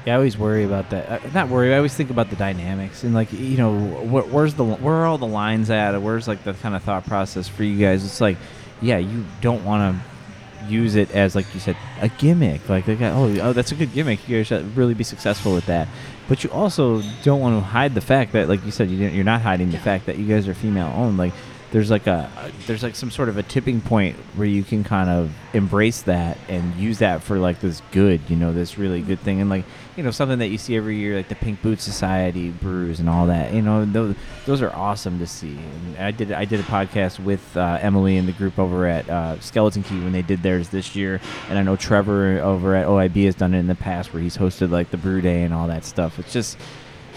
[0.07, 1.25] Yeah, I always worry about that.
[1.25, 1.73] Uh, not worry.
[1.73, 5.05] I always think about the dynamics and like you know wh- where's the where are
[5.05, 6.01] all the lines at?
[6.01, 8.05] Where's like the kind of thought process for you guys?
[8.05, 8.37] It's like,
[8.81, 12.69] yeah, you don't want to use it as like you said a gimmick.
[12.69, 14.29] Like they got oh oh that's a good gimmick.
[14.29, 15.89] You guys should really be successful with that.
[16.29, 19.25] But you also don't want to hide the fact that like you said you you're
[19.25, 21.17] not hiding the fact that you guys are female owned.
[21.17, 21.33] Like
[21.71, 22.31] there's like a
[22.65, 26.37] there's like some sort of a tipping point where you can kind of embrace that
[26.47, 29.65] and use that for like this good, you know, this really good thing, and like
[29.97, 33.09] you know something that you see every year, like the Pink Boot Society brews and
[33.09, 33.51] all that.
[33.51, 34.15] You know, those
[34.45, 35.57] those are awesome to see.
[35.57, 39.09] And I did I did a podcast with uh, Emily and the group over at
[39.09, 41.19] uh, Skeleton Key when they did theirs this year,
[41.49, 44.37] and I know Trevor over at OIB has done it in the past where he's
[44.37, 46.19] hosted like the brew day and all that stuff.
[46.19, 46.57] It's just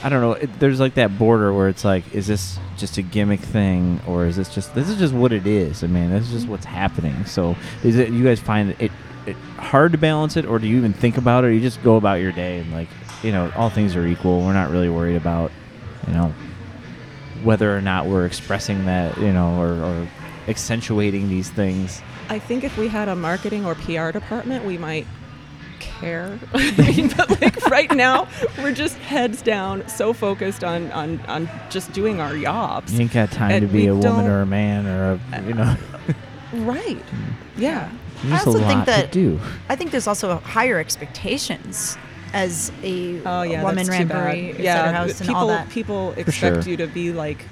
[0.03, 0.33] I don't know.
[0.33, 4.25] It, there's like that border where it's like, is this just a gimmick thing, or
[4.25, 5.85] is this just this is just what it is?
[5.85, 7.27] I mean, this is just what's happening.
[7.27, 8.91] So, is it you guys find it,
[9.27, 11.49] it hard to balance it, or do you even think about it?
[11.49, 12.89] Or you just go about your day and like,
[13.23, 14.41] you know, all things are equal.
[14.41, 15.53] We're not really worried about,
[16.07, 16.35] you know,
[17.43, 20.09] whether or not we're expressing that, you know, or, or
[20.49, 22.03] accentuating these things.
[22.29, 25.07] I think if we had a marketing or PR department, we might
[25.79, 26.39] care.
[27.17, 28.29] But like right now,
[28.59, 32.93] we're just heads down, so focused on on, on just doing our jobs.
[32.93, 35.55] You ain't got time And to be a woman or a man or a, you
[35.55, 35.77] know,
[36.53, 37.03] Right.
[37.57, 37.91] Yeah.
[38.23, 39.41] There's I just a also lot think that- to do.
[39.69, 41.97] I think there's also higher expectations
[42.33, 45.47] as a Oh yeah, woman that's ran too brewery, Yeah, cetera, house, and people all
[45.49, 45.69] that.
[45.71, 46.71] people expect sure.
[46.71, 47.45] you to be like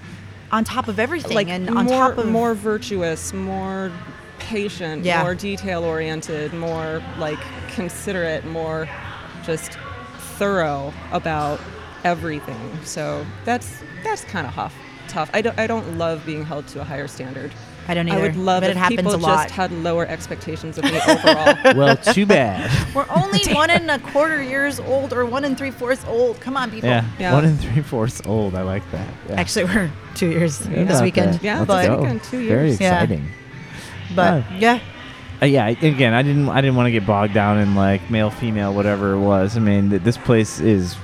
[0.53, 3.91] On top of everything, like and more on top of more virtuous, more
[4.39, 5.23] patient, Yeah.
[5.23, 7.39] more detail oriented, more like
[7.75, 8.89] considerate, more
[9.45, 9.77] just
[10.39, 11.61] thorough about
[12.05, 12.57] everything.
[12.85, 14.75] So that's that's kind of tough.
[15.09, 15.29] Tough.
[15.35, 17.51] I don't I don't love being held to a higher standard.
[17.89, 18.19] I don't either.
[18.19, 19.45] I would love but if it happens people a lot.
[19.45, 21.57] just had lower expectations of me overall.
[21.77, 22.71] well, too bad.
[22.95, 26.39] We're only one and a quarter years old, or one and three fourths old.
[26.41, 26.89] Come on, people.
[26.91, 27.33] Yeah, Yeah.
[27.33, 28.55] one and three fourths old.
[28.55, 29.09] I like that.
[29.29, 29.41] Yeah.
[29.41, 31.35] Actually, we're two years How this weekend.
[31.35, 31.43] that?
[31.43, 31.97] Yeah, Let's but go.
[32.03, 32.81] weekend, two Very years.
[32.81, 32.95] Yeah.
[32.95, 33.27] exciting.
[34.15, 34.81] but Uh, yeah,
[35.41, 38.29] Uh, yeah, again, I didn't, I didn't want to get bogged down in like male,
[38.31, 39.57] female, whatever it was.
[39.57, 40.97] I mean, th- this place is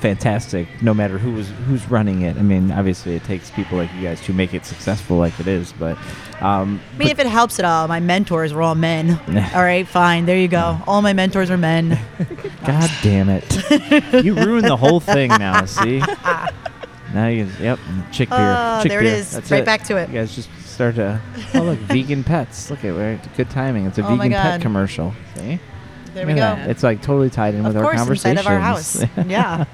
[0.00, 0.66] fantastic.
[0.82, 2.36] No matter who was who's running it.
[2.36, 5.46] I mean, obviously, it takes people like you guys to make it successful, like it
[5.46, 5.72] is.
[5.72, 5.96] But
[6.40, 9.12] um, I mean, if it helps at all, my mentors were all men.
[9.54, 10.26] all right, fine.
[10.26, 10.78] There you go.
[10.86, 11.98] All my mentors are men.
[12.66, 13.44] God damn it!
[14.24, 15.64] you ruined the whole thing now.
[15.66, 16.02] See.
[17.12, 17.78] Now you yep
[18.12, 18.38] chick beer.
[18.56, 19.14] Oh, chick there it beer.
[19.14, 19.32] is.
[19.32, 20.08] That's Right back to it.
[20.08, 21.20] You guys just start to
[21.54, 22.70] oh look vegan pets.
[22.70, 23.86] Look at where good timing.
[23.86, 25.14] It's a Oh vegan pet commercial.
[25.36, 25.58] See.
[26.26, 26.70] There Look we go.
[26.70, 28.38] It's like totally tied in Of with our course, conversation.
[28.38, 29.02] inside of our house.
[29.26, 29.64] Yeah,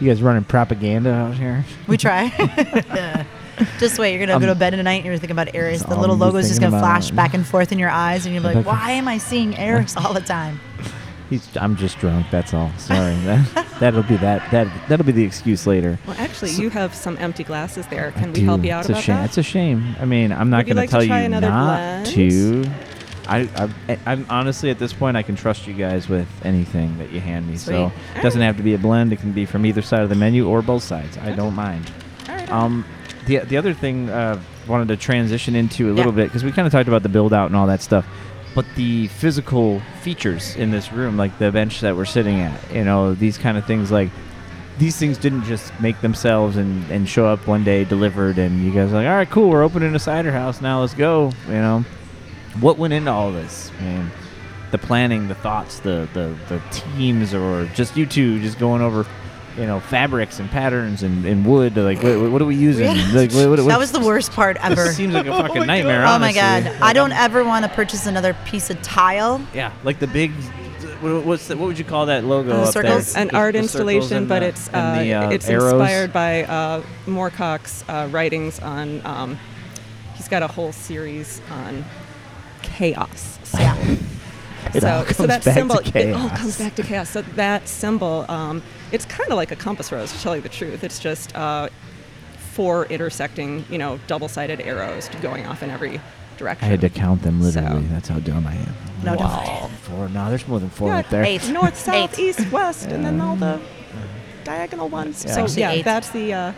[0.00, 1.64] you guys running propaganda out here?
[1.86, 2.24] we try.
[2.36, 3.24] Yeah.
[3.78, 4.10] Just wait.
[4.14, 5.82] You're gonna go Um, to bed tonight and you're thinking about Eris.
[5.82, 7.16] The little I'm just logo's just thinking gonna flash about.
[7.16, 9.96] back and forth in your eyes, and you're like, Back- "Why am I seeing Eris
[9.96, 10.60] all the time?"
[11.30, 12.26] He's, I'm just drunk.
[12.30, 12.70] That's all.
[12.76, 13.14] Sorry.
[13.24, 14.48] that, that'll be that.
[14.50, 15.98] That that'll be the excuse later.
[16.06, 18.12] Well, actually, you have some empty glasses there.
[18.14, 18.68] I Can we help do.
[18.68, 19.16] you out it's about a shame.
[19.16, 19.24] that?
[19.24, 19.96] It's a shame.
[20.00, 22.06] I mean, I'm not Would you going like to tell try you another not blend?
[22.14, 22.64] to.
[23.28, 23.48] I,
[23.88, 27.20] I, I'm honestly at this point I can trust you guys with anything that you
[27.20, 27.56] hand me.
[27.56, 29.12] So it doesn't have to be a blend.
[29.12, 31.18] It can be from either side of the menu or both sides.
[31.18, 31.90] I don't mind.
[32.28, 32.50] Right.
[32.50, 32.84] Um,
[33.26, 36.16] the the other thing uh, wanted to transition into a little Yeah.
[36.16, 38.06] bit because we kind of talked about the build out and all that stuff,
[38.54, 42.84] but the physical features in this room, like the bench that we're sitting at, you
[42.84, 44.10] know, these kind of things, like
[44.78, 48.70] these things didn't just make themselves and, and show up one day delivered, and you
[48.70, 51.54] guys are like, all right, cool, we're opening a cider house now, let's go, you
[51.54, 51.84] know.
[52.60, 53.70] What went into all this?
[53.78, 54.10] I mean,
[54.70, 59.06] the planning, the thoughts, the, the, the teams, or just you two just going over,
[59.56, 61.76] you know, fabrics and patterns and, and wood.
[61.76, 62.86] Like, what, what are we using?
[63.14, 64.74] Like, what, what, that was the worst part ever.
[64.84, 66.04] This seems like a fucking my nightmare.
[66.06, 66.64] oh my god!
[66.64, 69.44] Like, I don't I'm- ever want to purchase another piece of tile.
[69.54, 70.32] Yeah, like the big.
[70.32, 73.12] what- What's the, what would you call that logo Uh, up circles?
[73.12, 73.22] there?
[73.22, 75.72] an The- art the installation, but the- it's uh, the, uh, it's arrows?
[75.74, 79.04] inspired by uh, Moorcock's uh, writings on.
[79.06, 79.38] Um,
[80.16, 81.84] he's got a whole series on
[82.76, 83.38] chaos.
[83.44, 83.76] So, Yeah.
[84.74, 87.08] It so, all so comes that back to symbol it all comes back to chaos.
[87.10, 88.62] So that symbol, um,
[88.92, 90.12] it's kind of like a compass rose.
[90.12, 91.68] To tell you the truth, it's just uh,
[92.52, 96.00] four intersecting, you know, double-sided arrows going off in every
[96.36, 96.66] direction.
[96.66, 97.82] I had to count them literally.
[97.86, 98.74] So- That's how dumb I am.
[99.04, 99.20] No, don't.
[99.20, 99.70] Wow.
[99.82, 100.08] Four.
[100.10, 101.24] No, there's more than four Yeah, up there.
[101.24, 101.48] Eight.
[101.50, 102.38] north, south, Eight.
[102.38, 103.60] east, west, and then all the
[104.44, 105.24] diagonal ones.
[105.24, 105.34] Yeah.
[105.34, 105.84] So Actually, yeah, eight.
[105.84, 106.52] that's the uh,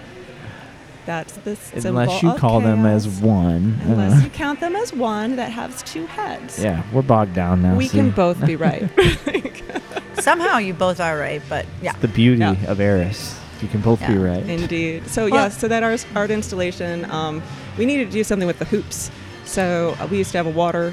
[1.08, 3.80] that's the symbol Unless you of call them as one.
[3.84, 6.62] Unless Uh, you count them as one that has two heads.
[6.62, 7.74] yeah, we're bogged down now.
[7.74, 7.96] we see?
[7.96, 8.90] can both be right.
[10.20, 11.94] Somehow you both are right, but yeah.
[12.00, 12.56] The beauty Yeah.
[12.70, 13.34] of Eris.
[13.62, 14.46] You can both be right.
[14.46, 15.08] Indeed.
[15.08, 17.42] So Well- yeah, so that art, art installation, um,
[17.78, 19.10] we needed to do something with the hoops.
[19.46, 20.92] So uh, we used to have a water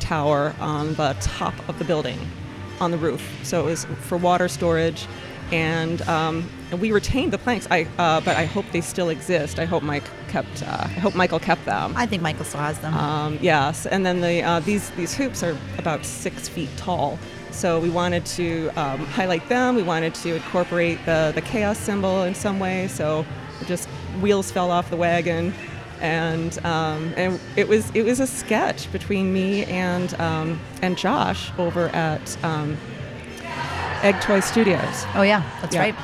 [0.00, 2.18] tower on the top of the building,
[2.80, 3.22] on the roof.
[3.44, 5.06] So it was for water storage,
[5.52, 7.68] and, um, and we retained the planks.
[7.70, 9.58] I, uh, but I hope they still exist.
[9.58, 10.62] I hope Mike kept.
[10.62, 11.94] Uh, I hope Michael kept them.
[11.96, 12.94] I think Michael still has them.
[12.94, 17.18] Um, yes, and then the uh, these these hoops are about six feet tall.
[17.50, 19.76] So we wanted to um, highlight them.
[19.76, 22.88] We wanted to incorporate the the chaos symbol in some way.
[22.88, 23.26] So
[23.66, 23.88] just
[24.20, 25.52] wheels fell off the wagon,
[26.00, 31.52] and um, and it was it was a sketch between me and um, and Josh
[31.58, 32.78] over at um,
[34.02, 35.06] Egg Toy Studios.
[35.14, 35.80] oh yeah, that's yeah.
[35.80, 35.94] right.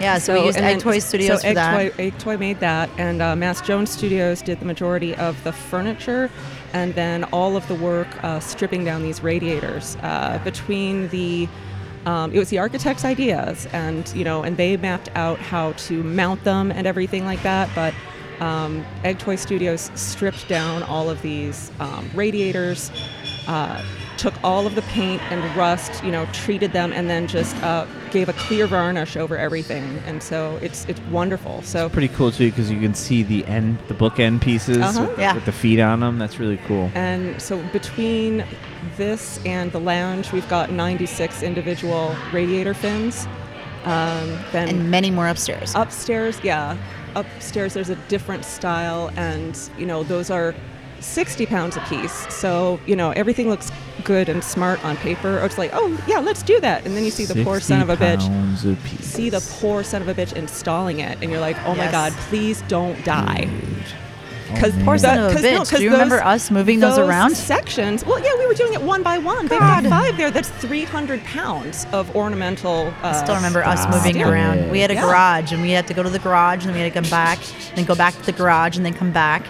[0.00, 1.72] Yeah, so, we used Egg Toy Studios so for Egg that.
[1.72, 5.52] Toy, Egg Toy made that, and uh, Mass Jones Studios did the majority of the
[5.52, 6.30] furniture,
[6.72, 9.96] and then all of the work uh, stripping down these radiators.
[10.02, 11.48] Uh, between the,
[12.06, 16.02] um, it was the architect's ideas, and you know, and they mapped out how to
[16.02, 17.70] mount them and everything like that.
[17.74, 17.94] But
[18.40, 22.90] um, Egg Toy Studios stripped down all of these um, radiators.
[24.16, 27.84] Took all of the paint and rust, you know, treated them, and then just uh,
[28.10, 29.98] gave a clear varnish over everything.
[30.06, 31.62] And so it's it's wonderful.
[31.62, 35.06] So Pretty cool too because you can see the end, the bookend pieces Uh-huh.
[35.08, 35.34] with, Yeah.
[35.34, 36.18] with the feet on them.
[36.18, 36.90] That's really cool.
[36.94, 38.44] and so between
[38.96, 43.26] this and the lounge, we've got 96 individual radiator fins.
[43.84, 45.72] Um, then and many more upstairs.
[45.74, 46.76] upstairs, yeah,
[47.16, 50.54] upstairs there's a different style, and you know those are
[51.00, 52.26] 60 pounds a piece.
[52.32, 53.70] So you know everything looks
[54.04, 55.38] good and smart on paper.
[55.40, 57.80] Or it's like, oh yeah, let's do that, and then you see the poor son
[57.82, 58.26] of a bitch.
[58.28, 58.62] pounds.
[59.04, 62.12] See the poor son of a bitch installing it, and you're like, oh my god,
[62.28, 63.48] please don't die.
[64.46, 64.84] Oh, Because man.
[64.84, 65.76] Poor son of a bitch.
[65.76, 67.34] Do you remember us moving those around?
[67.34, 68.04] sections?
[68.04, 69.46] Well, yeah, we were doing it one by one.
[69.48, 70.30] They've got five there.
[70.30, 72.92] That's 300 pounds of ornamental.
[73.02, 74.26] Uh, I still remember us moving it.
[74.28, 74.70] around.
[74.70, 75.06] We had a Yeah.
[75.06, 77.10] garage, and we had to go to the garage, and then we had to come
[77.10, 77.38] back,
[77.74, 79.44] then go back to the garage, and then come back.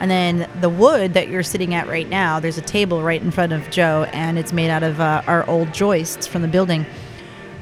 [0.00, 3.30] And then the wood that you're sitting at right now, there's a table right in
[3.30, 6.86] front of Joe, and it's made out of uh, our old joists from the building.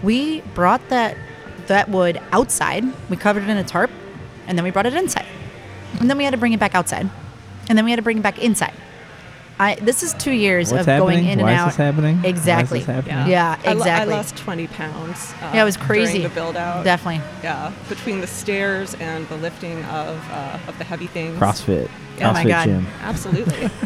[0.02, 1.16] We brought that
[1.68, 2.84] that wood outside.
[3.10, 3.90] We covered it in a tarp,
[4.46, 5.26] and then we brought it inside.
[5.98, 7.08] And then we had to bring it back outside,
[7.68, 8.74] and then we had to bring it back inside.
[9.58, 11.24] I this is two years What's of happening?
[11.24, 11.66] going in Why and is out.
[11.68, 12.16] this happening?
[12.22, 12.78] Why is Exactly.
[12.80, 13.28] this happening?
[13.28, 14.12] Yeah, I lo- exactly.
[14.12, 15.32] I, lost 20 pounds.
[15.40, 16.18] Uh, Yeah, it was crazy.
[16.18, 16.84] During the build out.
[16.84, 17.22] Definitely.
[17.42, 21.38] Yeah, between the stairs and the lifting of uh, of the heavy things.
[21.38, 21.88] CrossFit.
[22.20, 22.64] Oh my God.
[22.66, 22.86] Gym.
[23.02, 23.70] Absolutely.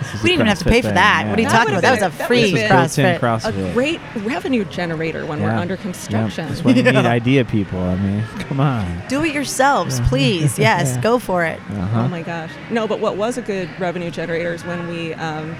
[0.00, 1.26] This is We didn't even have to CrossFit pay for thing, that.
[1.28, 1.48] What are you.
[1.48, 1.82] That talking about?
[1.82, 3.48] That was a would've free that This would've built-in CrossFit.
[3.48, 3.74] a CrossFit.
[3.74, 5.60] great revenue generator when we're Yeah.
[5.60, 6.48] under Yeah, construction.
[6.48, 7.78] That's when you need idea people.
[7.80, 9.02] I mean, come on.
[9.08, 10.58] Do it yourselves, please.
[10.64, 11.60] Yes, go for it.
[11.70, 12.02] Uh-huh.
[12.02, 12.50] Oh my gosh.
[12.70, 15.54] No, but what was a good revenue generator is when we um,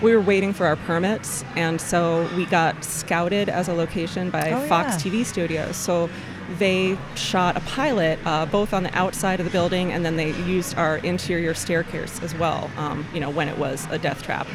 [0.00, 4.50] we were waiting for our permits, and so we got scouted as a location by
[4.50, 5.12] Oh, Fox yeah.
[5.12, 5.76] TV Studios.
[5.76, 6.10] So
[6.58, 10.32] they shot a pilot uh, both on the outside of the building, and then they
[10.44, 12.70] used our interior staircase as well.
[12.76, 14.46] Um, you know, when it was a death trap.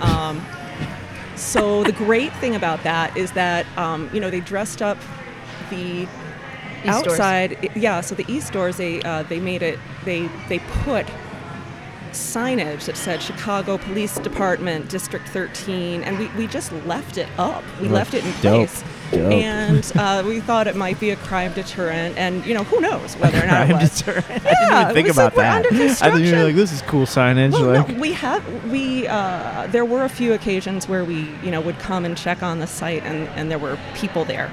[0.00, 0.40] Um,
[1.36, 4.98] so the great thing about that is that um, you know they dressed up
[5.70, 10.28] the East outside i- yeah so the east doors they uh, they made it they
[10.48, 11.06] they put
[12.12, 17.62] signage that said chicago police department district 13 and we, we just left it up
[17.80, 19.32] we Well, left it in dope, place dope.
[19.32, 23.14] and uh, we thought it might be a crime deterrent and you know who knows
[23.16, 24.26] whether or not it Crime was deterrent.
[24.30, 25.66] I Yeah, didn't even think about we're that.
[25.66, 26.44] under I thought you were construction.
[26.44, 27.52] like, this is cool signage.
[27.52, 31.50] well, like, no, we have we uh, there were a few occasions where we you
[31.50, 34.52] know would come and check on the site and, and there were people there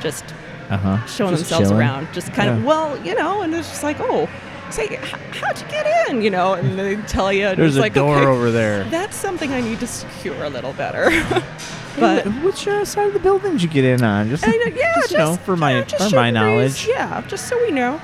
[0.00, 0.24] just
[0.70, 1.04] uh-huh.
[1.06, 1.78] showing Just themselves chilling.
[1.78, 4.28] around, just kind of well, you know, and it's just like, oh,
[4.70, 8.16] say, how'd you get in, you know, and they tell you, There's a like, door
[8.18, 8.84] okay, over there.
[8.84, 11.10] That's something I need to secure a little better.
[11.98, 14.28] but Wh- which uh, side of the building did you get in on?
[14.30, 16.82] Just, uh, yeah, just, you know, for my just for my knowledge.
[16.82, 16.90] Mm-hmm.
[16.90, 18.00] Yeah, just so we know.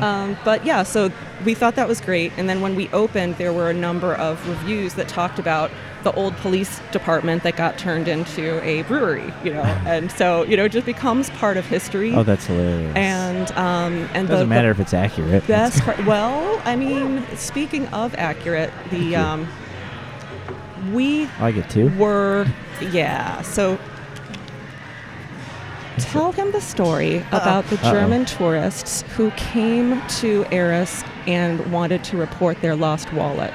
[0.00, 1.10] Um, but yeah, so
[1.44, 2.32] we thought that was great.
[2.36, 5.70] And then when we opened, there were a number of reviews that talked about
[6.04, 10.56] the old police department that got turned into a brewery, you know, and so you
[10.56, 12.14] know, it just becomes part of history.
[12.14, 12.94] Oh, that's hilarious.
[12.94, 15.46] and um, and doesn't the, matter the if it's accurate.
[15.46, 15.98] best part.
[16.06, 19.48] Well, I mean, speaking of accurate, the um,
[20.92, 21.88] we I get two.
[21.98, 22.46] were
[22.80, 23.42] yeah.
[23.42, 23.78] So
[25.98, 27.92] tell him the story about the Uh-oh.
[27.92, 33.52] German tourists who came to Eris and wanted to report their lost wallet.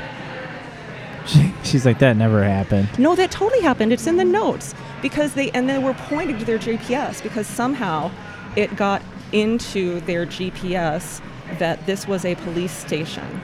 [1.26, 2.90] She, she's like, that never happened.
[2.98, 3.94] No, that totally happened.
[3.94, 8.12] It's in the notes because they and they were pointing to their GPS because somehow
[8.56, 9.02] it got
[9.32, 11.22] into their GPS
[11.60, 13.42] that this was a police station.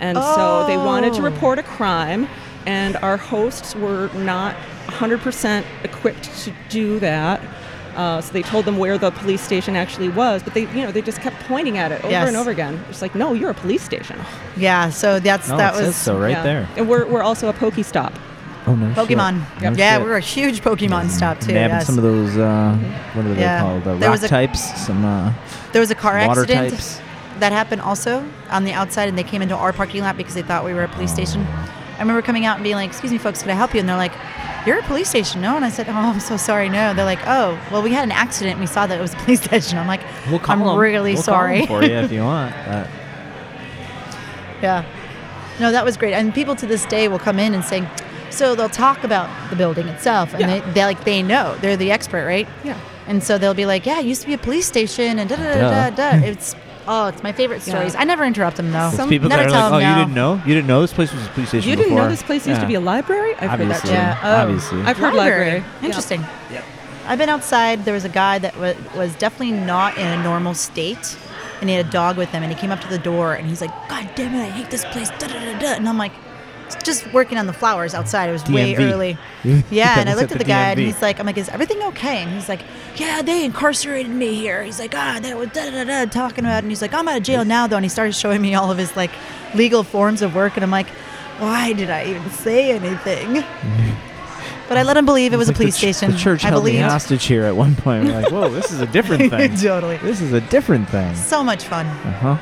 [0.00, 1.24] And so they wanted to Oh.
[1.24, 2.28] report a crime
[2.66, 4.54] and our hosts were not
[4.88, 7.40] 100% equipped to do that.
[7.98, 10.92] Uh, so they told them where the police station actually was, but they, you know,
[10.92, 12.28] they just kept pointing at it over Yes.
[12.28, 12.80] and over again.
[12.88, 14.16] It's like, no, you're a police station.
[14.56, 16.42] Yeah, so that's No, that it says was so right Yeah.
[16.44, 16.68] there.
[16.76, 18.12] And we're, we're also a Pokestop.
[18.68, 18.94] Oh no.
[18.94, 18.96] shit.
[19.18, 19.40] Pokemon.
[19.62, 20.02] No yeah, shit.
[20.04, 21.52] we were a huge Pokemon stop too.
[21.54, 21.86] Nabbing Yes.
[21.86, 22.36] some of those.
[22.36, 22.76] Uh,
[23.14, 23.60] what are they Yeah.
[23.62, 23.82] called?
[23.82, 24.60] Uh, There rock was a- types.
[24.86, 25.32] Some uh,
[25.72, 27.00] There was a car water accident types.
[27.40, 30.42] that happened also on the outside, and they came into our parking lot because they
[30.42, 31.44] thought we were a police station.
[31.98, 33.88] I remember coming out and being like, "Excuse me, folks, could I help you?" And
[33.88, 34.12] they're like,
[34.66, 37.18] "You're a police station, no?" And I said, "Oh, I'm so sorry, no." They're like,
[37.26, 38.52] "Oh, well, we had an accident.
[38.52, 40.00] and We saw that it was a police station." I'm like,
[40.30, 40.76] We'll call "I'm 'em.
[40.78, 42.54] really We'll call 'em sorry." for you if you want.
[42.66, 42.86] But
[44.62, 44.84] Yeah.
[45.60, 46.14] No, that was great.
[46.14, 47.84] And people to this day will come in and say,
[48.30, 50.60] so they'll talk about the building itself, and Yeah.
[50.60, 52.46] they, they like they know they're the expert, right?
[52.62, 52.76] Yeah.
[53.08, 55.36] And so they'll be like, yeah, it used to be a police station, and da
[55.36, 56.26] da da da da.
[56.26, 56.54] It's
[56.88, 57.74] oh, it's my favorite Yeah.
[57.74, 57.94] stories.
[57.94, 58.90] I never interrupt them though.
[58.90, 60.02] Some- people never that are tell like, oh, them you no.
[60.04, 60.42] didn't know?
[60.46, 62.46] You didn't know this place was a police station You didn't know before?" this place
[62.46, 63.34] used to be a library?
[63.38, 63.92] I've heard that too.
[63.92, 64.18] Yeah.
[64.22, 64.36] Oh.
[64.42, 64.82] Obviously.
[64.82, 65.62] I've heard library.
[65.80, 65.86] Yeah.
[65.86, 66.24] Interesting.
[67.06, 67.84] I've been outside.
[67.86, 71.16] There was a guy that wa was definitely not in a normal state,
[71.60, 72.42] and he had a dog with him.
[72.42, 74.70] And he came up to the door, and he's like, "God damn it, I hate
[74.70, 75.66] this place." Da, da, da, da.
[75.72, 76.12] And I'm like,
[76.76, 78.28] just working on the flowers outside.
[78.28, 79.16] It was way early.
[79.70, 81.80] Yeah, and I looked at the the guy, and he's like, "I'm like, is everything
[81.84, 82.60] okay?" And he's like,
[82.96, 86.56] "Yeah, they incarcerated me here." He's like, "Ah, that was da da da,", talking about,
[86.56, 86.64] it.
[86.64, 88.70] and he's like, "I'm out of jail now, though." And he started showing me all
[88.70, 89.10] of his like
[89.54, 90.88] legal forms of work, and I'm like,
[91.38, 93.44] "Why did I even say anything?"
[94.68, 96.12] But I let him believe it was a It's like police the ch- station.
[96.12, 96.90] The church I held me believed.
[96.90, 98.04] hostage here at one point.
[98.04, 99.56] We're like, whoa, this is a different thing.
[99.56, 99.96] totally.
[99.98, 101.14] This is a different thing.
[101.14, 101.86] So much fun.
[101.86, 102.36] Uh-huh.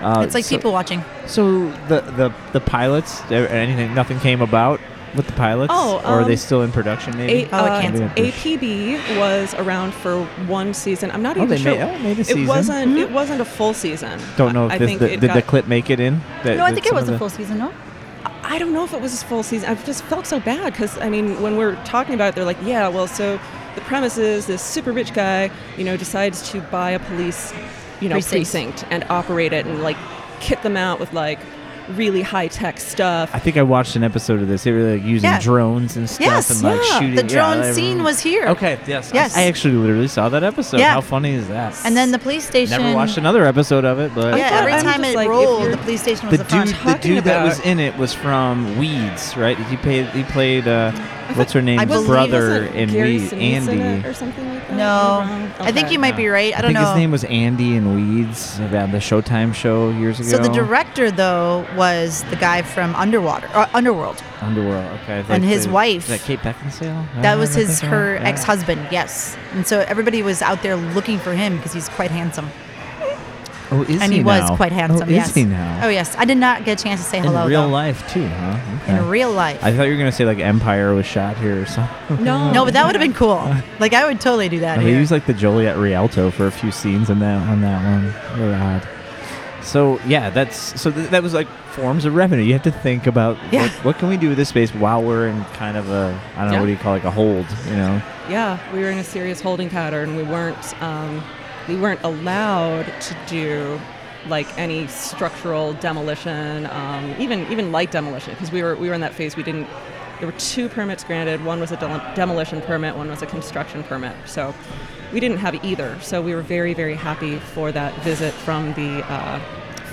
[0.00, 1.02] Uh, It's like so, people watching.
[1.26, 4.80] So the the the pilots, uh, anything, nothing came about
[5.14, 5.72] with the pilots.
[5.74, 7.16] Oh, or are they um, still in production?
[7.16, 7.44] Maybe.
[7.44, 8.10] A- Oh, it uh, canceled.
[8.10, 11.10] APB was around for one season.
[11.10, 11.72] I'm not Oh, even they sure.
[11.74, 12.98] made- oh, made a it wasn't.
[12.98, 14.20] It wasn't a full season.
[14.36, 16.20] Don't know if I this, think the, did the clip make it in.
[16.44, 17.58] That- No, I think it was a full season.
[17.58, 17.72] No.
[18.42, 19.68] I don't know if it was a full season.
[19.68, 22.56] I've just felt so bad because I mean, when we're talking about it, they're like,
[22.62, 23.38] yeah, well, so
[23.74, 27.52] the premise is this super rich guy, you know, decides to buy a police,
[28.00, 28.50] you know, Precinct.
[28.50, 29.96] precinct, and operate it and like
[30.40, 31.38] kit them out with like
[31.96, 33.30] really high tech stuff.
[33.32, 34.64] I think I watched an episode of this.
[34.64, 35.40] They were like using Yeah.
[35.40, 36.98] drones and stuff Yes, and like yeah.
[36.98, 37.14] shooting.
[37.16, 38.46] The drone they- scene was here.
[38.48, 39.10] Okay, yes.
[39.14, 39.36] Yes.
[39.36, 40.78] I, actually literally saw that episode.
[40.80, 40.92] Yeah.
[40.94, 41.74] How funny is that?
[41.84, 42.82] And then the police station.
[42.82, 45.76] Never watched another episode of it, but Yeah, every I'm time it like, rolled, the
[45.78, 46.66] police station was the the front.
[46.70, 49.56] dude, the Talking dude that was in it was from Weeds, right?
[49.58, 50.06] He played.
[50.08, 50.68] He played.
[50.68, 50.92] Uh,
[51.34, 53.32] what's her name's I believe- brother Wasn't in Weeds?
[53.32, 53.80] Sinise in Andy.
[53.80, 54.76] it or something like that.
[54.76, 55.52] No, Am wrong?
[55.60, 56.54] I think you might be right.
[56.56, 56.88] I don't think know.
[56.90, 60.28] his name was Andy in Weeds about the Showtime show years ago.
[60.30, 64.22] so the director though was the guy from Underwater, uh, Underworld.
[64.40, 64.84] Underworld.
[65.02, 65.24] Okay.
[65.28, 66.10] And his the- wife.
[66.10, 67.22] Is that Kate Beckinsale?
[67.22, 68.28] That was his her yeah.
[68.28, 68.88] ex-husband.
[68.90, 72.48] Yes, and so everybody was out there looking for him because he's quite handsome,
[73.70, 75.08] Oh, is and he he was quite handsome.
[75.08, 75.34] Oh, is yes.
[75.34, 75.80] he now?
[75.84, 76.14] Oh yes.
[76.16, 77.68] I did not get a chance to say hello in real though.
[77.68, 78.58] life too, huh?
[78.88, 79.62] In real life.
[79.62, 82.24] I thought you were gonna say like Empire was shot here or something.
[82.24, 83.38] No, no, but that would have been cool.
[83.78, 84.80] Like I would totally do that.
[84.80, 84.98] he here.
[85.00, 88.40] was like the Joliet Rialto for a few scenes in that on that one.
[88.40, 88.88] Really odd.
[89.68, 92.42] So yeah, that's so th- that was like forms of revenue.
[92.42, 93.62] You have to think about Yeah.
[93.62, 96.40] what, what can we do with this space while we're in kind of a I
[96.40, 96.60] don't know Yeah.
[96.60, 98.00] what do you call it, like a hold, you know?
[98.30, 100.16] Yeah, we were in a serious holding pattern.
[100.16, 101.22] We weren't um,
[101.68, 103.78] we weren't allowed to do
[104.26, 109.02] like any structural demolition, um, even even light demolition, because we were we were in
[109.02, 109.36] that phase.
[109.36, 109.68] We didn't.
[110.18, 111.44] There were two permits granted.
[111.44, 112.96] One was a del- demolition permit.
[112.96, 114.14] One was a construction permit.
[114.26, 114.54] So
[115.12, 115.98] we didn't have either.
[116.00, 119.38] So we were very very happy for that visit from the uh,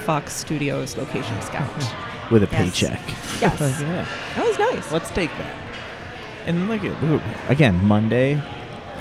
[0.06, 1.69] Fox Studios location scout.
[2.31, 2.80] With a Yes.
[2.80, 2.99] paycheck.
[3.39, 3.61] Yes.
[3.61, 4.07] Like, yeah.
[4.35, 4.91] That was nice.
[4.91, 5.56] Let's take that.
[6.47, 8.41] And look at look, again Monday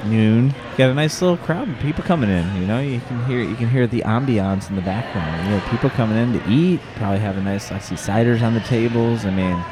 [0.05, 0.55] noon.
[0.77, 2.45] Got a nice little crowd of people coming in.
[2.61, 5.43] You know, you can hear you can hear the ambiance in the background.
[5.45, 6.81] You know, people coming in to eat.
[6.97, 7.73] Probably have a nice.
[7.73, 9.25] I see ciders on the tables.
[9.25, 9.63] I mean,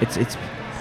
[0.00, 0.36] it's it's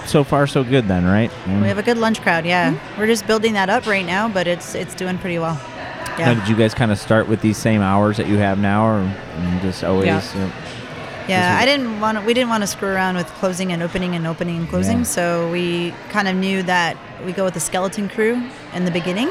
[0.09, 1.31] so far so good then, right?
[1.47, 2.45] We have a good lunch crowd.
[2.45, 2.99] Yeah, Mm-hmm.
[2.99, 5.55] we're just building that up right now, but it's it's doing pretty well.
[6.17, 8.57] Now, Yeah, did you guys kind of start with these same hours that you have
[8.59, 9.13] now, or
[9.61, 10.07] just always?
[10.07, 10.21] Yeah.
[10.33, 10.51] you know-
[11.29, 11.57] yeah.
[11.61, 12.23] I didn't want to.
[12.25, 14.97] We didn't want to screw around with closing and opening and opening and closing.
[14.99, 15.03] Yeah.
[15.03, 18.41] So we kind of knew that we go with the skeleton crew
[18.73, 19.29] in the beginning,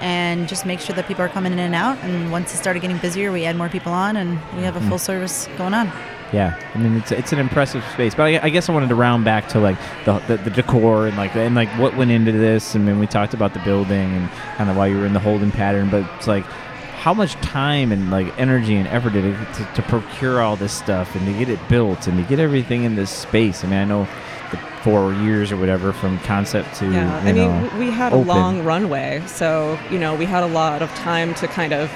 [0.00, 1.98] and just make sure that people are coming in and out.
[2.02, 4.80] And once it started getting busier, we add more people on, and we have a
[4.80, 4.88] Mm.
[4.88, 5.92] full service going on.
[6.32, 8.94] Yeah, I mean it's it's an impressive space, but I, I guess I wanted to
[8.94, 12.30] round back to like the, the the decor and like and like what went into
[12.32, 12.76] this.
[12.76, 15.18] I mean, we talked about the building and kind of why you were in the
[15.20, 19.54] holding pattern, but it's like how much time and like energy and effort did it
[19.54, 22.84] to, to procure all this stuff and to get it built and to get everything
[22.84, 23.64] in this space.
[23.64, 24.06] I mean, I know
[24.52, 28.28] the four years or whatever from concept to Yeah, I mean, know, we had open.
[28.28, 31.90] a long runway, so you know, we had a lot of time to kind of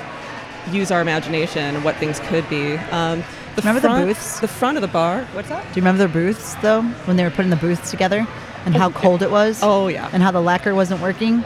[0.73, 2.77] use our imagination and what things could be.
[2.90, 3.23] Um,
[3.56, 4.40] the Remember the booths?
[4.40, 5.24] The front of the bar.
[5.32, 5.62] What's that?
[5.62, 8.26] Do you remember the booths though, when they were putting the booths together,
[8.66, 9.60] and oh, how cold it was?
[9.62, 10.09] Oh yeah.
[10.12, 11.44] and how the lacquer wasn't working.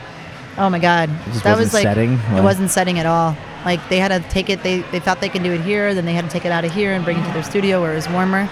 [0.57, 2.13] Oh my god, just that wasn't was like setting?
[2.15, 3.37] it wasn't setting at all.
[3.65, 4.63] Like they had to take it.
[4.63, 6.65] They they thought they could do it here, then they had to take it out
[6.65, 8.49] of here and bring it to their studio where it was warmer.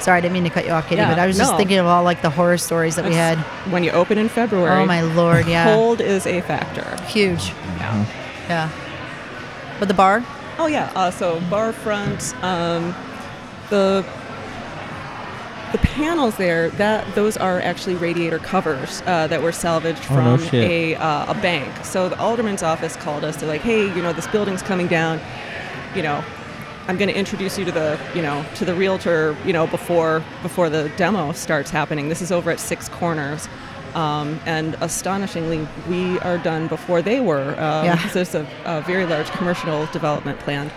[0.00, 1.76] Sorry, I didn't mean to cut you off, Katie, Yeah, but I was just thinking
[1.76, 3.36] of all like the horror stories that we had.
[3.70, 4.80] When you open in February.
[4.82, 6.96] Oh my lord, yeah, Cold is a factor.
[7.04, 8.06] huge, Yeah.
[8.48, 8.70] yeah.
[9.78, 10.24] But the bar,
[10.60, 10.92] Oh yeah.
[10.94, 12.94] Uh, so bar front, um,
[13.70, 14.04] the
[15.72, 20.42] the panels there that those are actually radiator covers uh, that were salvaged Oh, from
[20.42, 20.54] shit.
[20.70, 21.82] a uh, a bank.
[21.82, 23.36] So the alderman's office called us.
[23.36, 25.18] They're like, hey, you know, this building's coming down.
[25.94, 26.22] You know,
[26.88, 29.34] I'm going to introduce you to the you know to the realtor.
[29.46, 32.10] You know, before before the demo starts happening.
[32.10, 33.48] This is over at Six Corners.
[33.94, 37.50] Um, and astonishingly, we are done before they were.
[37.60, 37.98] Um, Yeah.
[38.08, 40.70] so there's a, a very large commercial development planned.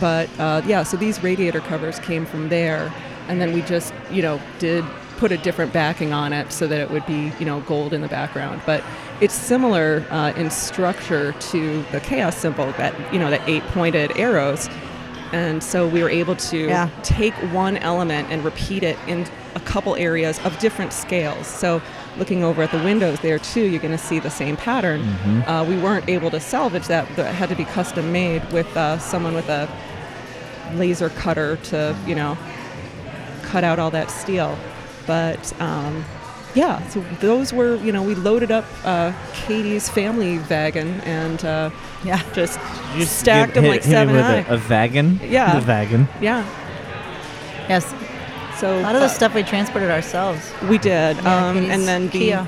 [0.00, 2.92] But uh, yeah, so these radiator covers came from there,
[3.28, 4.84] and then we just, you know, did
[5.16, 8.02] put a different backing on it so that it would be, you know, gold in
[8.02, 8.60] the background.
[8.66, 8.84] But
[9.22, 14.68] it's similar uh, in structure to the chaos symbol, that you know, that eight-pointed arrows.
[15.32, 16.88] And so we were able to Yeah.
[17.02, 21.46] take one element and repeat it in a couple areas of different scales.
[21.46, 21.80] So
[22.18, 25.00] looking over at the windows there too, you're going to see the same pattern.
[25.46, 28.98] Uh, we weren't able to salvage that; that had to be custom made with uh,
[28.98, 29.68] someone with a
[30.74, 32.36] laser cutter to, you know,
[33.42, 34.56] cut out all that steel.
[35.06, 36.04] But um,
[36.54, 41.70] yeah, so those were, you know, we loaded up uh, Katie's family wagon and uh,
[42.04, 42.58] yeah, just
[42.94, 44.44] You just stacked hit- them like hit it seven with high.
[44.52, 45.20] a, a wagon.
[45.22, 45.60] Yeah.
[45.60, 46.08] the wagon.
[46.20, 46.44] yeah.
[47.68, 47.94] yes.
[48.58, 50.50] So A lot of the stuff we transported ourselves.
[50.68, 52.46] we did, Yeah, um, and then the Kia.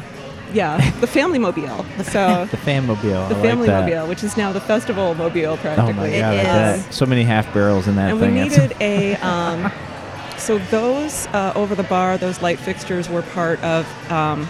[0.54, 1.84] yeah, the family mobile.
[2.04, 3.28] So The fan mobile.
[3.28, 5.92] the I family like mobile, which is now the festival mobile practically.
[5.92, 6.10] Oh practically.
[6.10, 6.46] my god!
[6.46, 6.86] I is.
[6.94, 8.36] So many half barrels in that and we thing.
[8.38, 9.70] It's- needed a um,
[10.38, 14.48] so those uh, over the bar those light fixtures were part of um,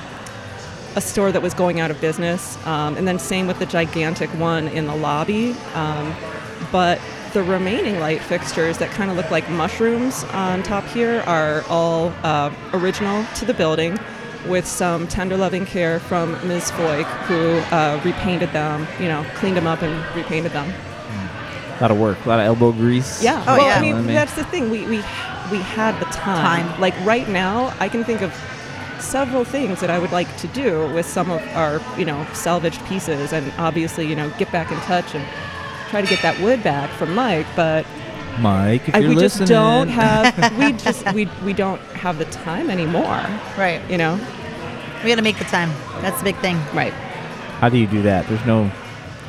[0.97, 4.29] a store that was going out of business um, and then same with the gigantic
[4.39, 6.15] one in the lobby um,
[6.71, 7.01] but
[7.39, 12.13] the remaining light fixtures that kind of look like mushrooms on top here are all
[12.25, 13.97] uh, original to the building
[14.49, 16.73] with some tender loving care from Ms.
[16.73, 20.69] Foyk, who uh, repainted them, you know, cleaned them up and repainted them.
[20.69, 23.23] A lot of work, a lot of elbow grease.
[23.23, 23.41] Yeah.
[23.47, 23.77] Oh, well, yeah.
[23.77, 24.69] I mean, that's the thing.
[24.69, 24.97] We, we,
[25.53, 26.67] we had the time.
[26.67, 26.81] Time.
[26.81, 28.35] Like right now, I can think of
[28.99, 32.85] several things that I would like to do with some of our, you know, salvaged
[32.87, 35.25] pieces and obviously, you know, get back in touch and
[35.89, 37.87] try to get that wood back from Mike, but
[38.41, 42.19] Mike, if I, you're we listening, just don't have we just we, we don't have
[42.19, 43.25] the time anymore,
[43.57, 43.81] Right.
[43.91, 44.19] you know?
[45.03, 45.71] We got to make the time.
[46.03, 46.57] That's the big thing.
[46.75, 46.93] Right.
[47.61, 48.27] How do you do that?
[48.29, 48.71] There's no,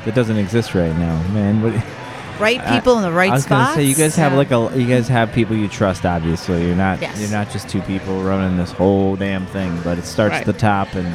[0.05, 1.61] that doesn't exist right now, man.
[1.61, 1.73] What,
[2.39, 3.71] Right I- people in the right I was spots.
[3.71, 4.37] gonna say you guys have Yeah.
[4.37, 6.05] like a you guys have people you trust.
[6.05, 7.19] Obviously, you're not Yes.
[7.19, 9.77] you're not just two people running this whole damn thing.
[9.83, 10.39] But it starts Right.
[10.41, 11.05] at the top and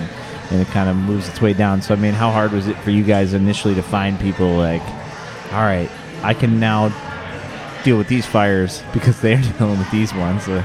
[0.50, 1.80] and it kind of moves its way down.
[1.80, 4.82] So I mean, how hard was it for you guys initially to find people like,
[5.52, 5.90] all right,
[6.22, 6.90] I can now
[7.84, 10.48] deal with these fires because they're dealing with these ones.
[10.48, 10.64] Uh,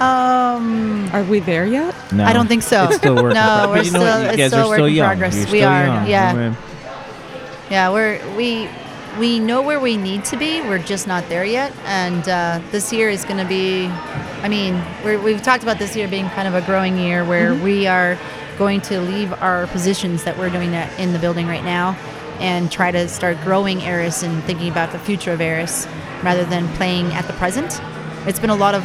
[0.00, 1.94] Um, Are we there yet?
[2.12, 2.84] no, I don't think so.
[2.86, 3.34] It's still work.
[3.34, 4.08] No, we're you know what?
[4.08, 5.06] still- You it's guys still are work still in young.
[5.06, 5.34] progress.
[5.36, 6.06] You're We still are, young.
[6.08, 6.54] yeah.
[6.54, 8.68] I yeah, we're we
[9.18, 10.60] we know where we need to be.
[10.62, 11.72] We're just not there yet.
[11.84, 13.86] And uh, this year is going to be.
[14.42, 17.54] I mean, we're, we've talked about this year being kind of a growing year where
[17.54, 18.18] we are
[18.58, 21.96] going to leave our positions that we're doing that in the building right now
[22.40, 25.86] and try to start growing Eris and thinking about the future of Eris
[26.22, 27.80] rather than playing at the present.
[28.26, 28.82] It's been a lot of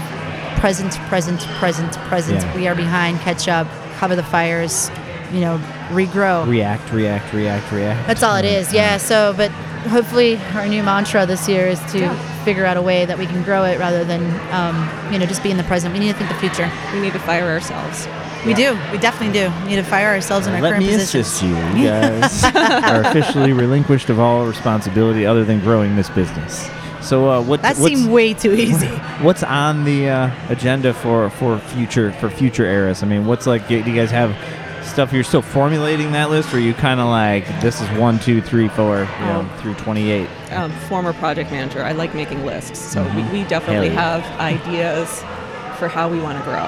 [0.60, 2.42] present, present, present, present.
[2.42, 2.56] Yeah.
[2.56, 3.68] We are behind, catch up,
[3.98, 4.90] cover the fires,
[5.32, 5.60] you know,
[5.90, 6.48] regrow.
[6.48, 8.08] react, react, react, react.
[8.08, 8.98] That's all it is, yeah.
[8.98, 9.52] So, but
[9.90, 12.44] hopefully, our new mantra this year is to Yeah.
[12.44, 15.44] figure out a way that we can grow it rather than, um, you know, just
[15.44, 15.94] be in the present.
[15.94, 16.70] We need to think the future.
[16.94, 18.08] We need to fire ourselves.
[18.46, 18.78] We do.
[18.92, 19.52] We definitely do.
[19.64, 21.28] We need to fire ourselves in our Let current me positions.
[21.28, 21.50] assist you.
[21.80, 26.70] You guys are officially relinquished of all responsibility other than growing this business.
[27.02, 27.62] So, uh, what?
[27.62, 28.88] That what's, seemed way too easy.
[29.22, 33.04] what's on the uh, agenda for for future for future eras?
[33.04, 33.68] I mean, what's like?
[33.68, 34.36] Do you guys have
[34.86, 38.20] stuff you're still formulating that list, or are you kind of like this is one,
[38.20, 39.58] two, three, four, you know, Oh.
[39.62, 40.30] through twenty eight?
[40.52, 41.84] Um, former project manager.
[41.84, 43.32] I like making lists, so Mhm.
[43.32, 44.20] we, we definitely yeah.
[44.22, 45.24] have ideas
[45.78, 46.66] for how we want to grow.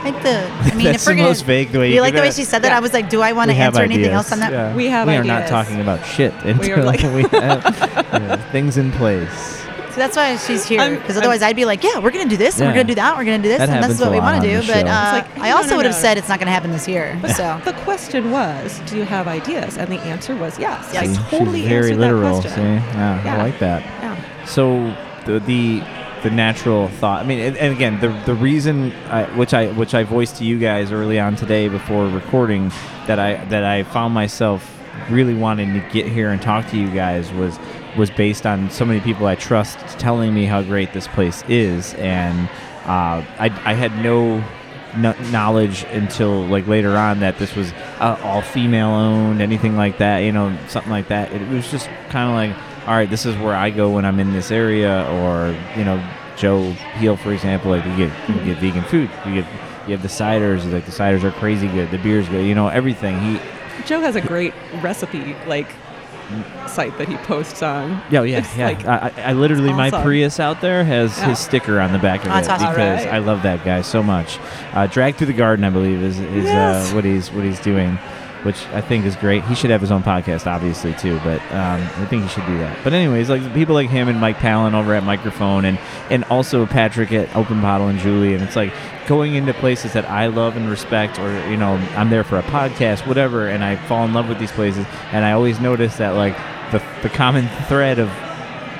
[0.00, 0.48] I think the.
[0.48, 1.88] I mean, That's if we're the gonna, most vague way.
[1.88, 2.68] You you like the way she said that?
[2.70, 2.76] Yeah.
[2.78, 4.52] I was like, do I want to have answer anything else on that?
[4.52, 4.74] Yeah.
[4.74, 7.62] We have We are not talking about shit We until are like- we have
[8.12, 9.58] yeah, things in place.
[9.90, 10.80] So that's why she's here.
[10.80, 12.68] I'm- Because I'm- otherwise, I'd be like, yeah, we're gonna do this, and Yeah.
[12.68, 14.40] we're gonna do that, we're gonna do this, That and happens that's what we want
[14.42, 14.66] to do.
[14.66, 16.00] But uh, It's like, I also no, would have no.
[16.00, 17.18] said it's not gonna happen this year.
[17.36, 19.76] So The question was, do you have ideas?
[19.76, 20.90] And the answer was yes.
[20.94, 21.18] Yes.
[21.18, 22.40] I totally she's very answered literal.
[22.40, 22.74] that See, question.
[22.94, 23.82] yeah, I like that.
[23.82, 24.44] Yeah.
[24.46, 24.94] So
[25.26, 25.82] the
[26.22, 27.22] the natural thought.
[27.22, 30.44] I mean, and, and again, the the reason I, which I which I voiced to
[30.44, 32.70] you guys early on today before recording
[33.06, 34.76] that I that I found myself
[35.08, 37.58] really wanting to get here and talk to you guys was
[37.96, 41.94] was based on so many people I trust telling me how great this place is,
[41.94, 42.48] and
[42.84, 44.44] uh, I I had no
[44.96, 50.18] knowledge until like later on that this was uh, all female owned, anything like that,
[50.18, 51.32] you know, something like that.
[51.32, 54.18] It, was just kind of like, all right, this is where I go when I'm
[54.20, 56.02] in this area, or you know,
[56.36, 59.46] Joe Heel, for example, like you get you get vegan food, you get
[59.86, 62.68] you have the ciders, like the ciders are crazy good, the beer's good, you know,
[62.68, 63.18] everything.
[63.20, 63.40] He,
[63.86, 64.52] Joe has a great
[64.82, 65.66] recipe like
[66.68, 68.00] site that he posts on.
[68.10, 68.66] yeah, yeah, It's yeah.
[68.68, 69.90] like- I, I literally my.
[69.90, 71.30] Prius out there has Yeah.
[71.30, 72.68] his sticker on the back of That's it awesome.
[72.70, 73.14] because Alright.
[73.14, 74.38] I love that guy so much.
[74.72, 76.92] Uh, Drag through the garden, I believe, is is Yes.
[76.92, 77.98] uh, what he's what he's doing,
[78.42, 79.44] which I think is great.
[79.44, 81.18] He should have his own podcast, obviously, too.
[81.24, 82.82] But um, I think he should do that.
[82.82, 85.78] But anyways, like people like him and Mike Palin over at Microphone, and
[86.10, 88.72] and also Patrick at Open Bottle and Julie, and it's like
[89.06, 92.42] going into places that I love and respect, or you know, I'm there for a
[92.44, 96.10] podcast, whatever, and I fall in love with these places, and I always notice that
[96.10, 96.36] like
[96.72, 98.08] the the common thread of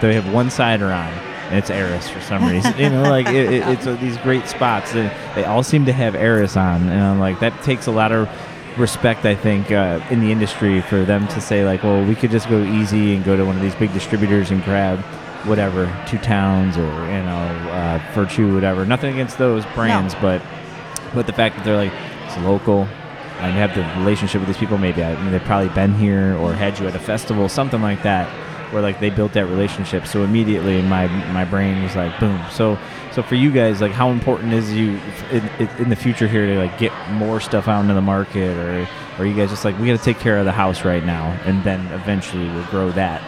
[0.01, 1.13] they have one cider on.
[1.51, 3.03] And it's Eris for some reason, you know.
[3.03, 4.93] Like it, it, it's uh, these great spots.
[4.93, 8.13] They, they all seem to have Eris on, and I'm like that takes a lot
[8.13, 8.29] of
[8.77, 12.31] respect, I think, uh, in the industry for them to say like, well, we could
[12.31, 14.99] just go easy and go to one of these big distributors and grab
[15.45, 18.85] whatever, Two Towns or you know, uh, Virtue, whatever.
[18.85, 20.43] Nothing against those brands, but
[21.15, 21.93] but the fact that they're like
[22.27, 22.83] it's local
[23.41, 26.53] and have the relationship with these people maybe I mean, they've probably been here or
[26.53, 28.29] had you at a festival something like that
[28.73, 30.07] where like they built that relationship.
[30.07, 32.41] So immediately my my brain was like boom.
[32.51, 32.79] So
[33.13, 34.99] so for you guys like how important is you
[35.31, 38.83] in, in the future here to like get more stuff out into the market or
[39.19, 41.05] or are you guys just like we got to take care of the house right
[41.05, 43.21] now and then eventually we'll grow that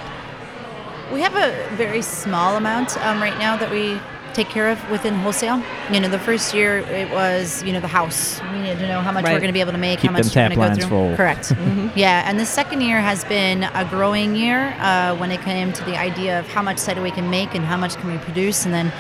[1.13, 4.01] We have a very small amount um, right now that we
[4.33, 5.63] take care of within wholesale.
[5.93, 8.41] You know, the first year it was you know the house.
[8.41, 10.17] We needed to know how much we're going to be able to make, Keep how
[10.17, 11.09] much them we're going to go through.
[11.09, 11.17] full.
[11.17, 11.53] Correct.
[11.63, 11.99] Mm-hmm.
[11.99, 15.85] Yeah, and the second year has been a growing year uh, when it came to
[15.85, 18.65] the idea of how much cider we can make and how much can we produce,
[18.65, 18.91] and then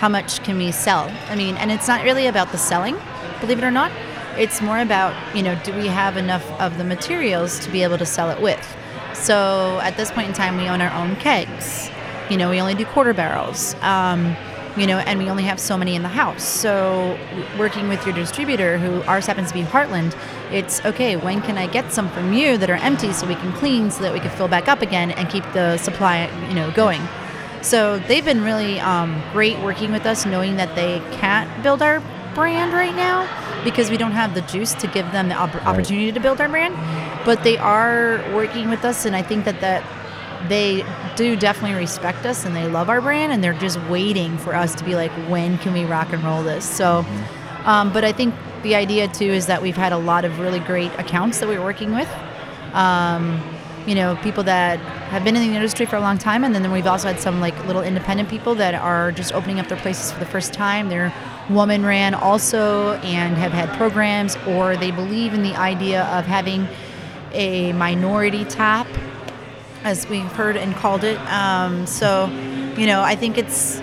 [0.00, 1.14] how much can we sell.
[1.28, 2.96] I mean, and it's not really about the selling,
[3.38, 3.92] believe it or not.
[4.38, 7.98] It's more about you know, do we have enough of the materials to be able
[7.98, 8.76] to sell it with?
[9.12, 11.90] So at this point in time, we own our own kegs.
[12.30, 13.74] You know, we only do quarter barrels.
[13.82, 14.34] Um,
[14.76, 16.44] you know, and we only have so many in the house.
[16.44, 17.18] So,
[17.58, 20.16] working with your distributor, who ours happens to be Heartland,
[20.52, 21.16] it's okay.
[21.16, 24.02] When can I get some from you that are empty so we can clean, so
[24.04, 27.02] that we can fill back up again and keep the supply, you know, going.
[27.62, 32.02] So they've been really um, great working with us, knowing that they can't build our
[32.34, 33.28] brand right now
[33.64, 36.48] because we don't have the juice to give them the opp- opportunity to build our
[36.48, 36.74] brand.
[37.24, 39.84] But they are working with us, and I think that that
[40.48, 40.84] they
[41.16, 44.74] do definitely respect us and they love our brand, and they're just waiting for us
[44.76, 46.64] to be like, when can we rock and roll this?
[46.64, 47.04] So,
[47.64, 50.60] um, but I think the idea too is that we've had a lot of really
[50.60, 52.08] great accounts that we're working with
[52.72, 53.42] um,
[53.86, 54.78] you know, people that
[55.10, 57.40] have been in the industry for a long time, and then we've also had some
[57.40, 60.88] like little independent people that are just opening up their places for the first time.
[60.88, 61.12] They're
[61.48, 66.68] woman ran also and have had programs, or they believe in the idea of having
[67.32, 68.86] a minority tap,
[69.82, 71.18] as we've heard and called it.
[71.30, 72.26] Um, so,
[72.76, 73.80] you know, I think it's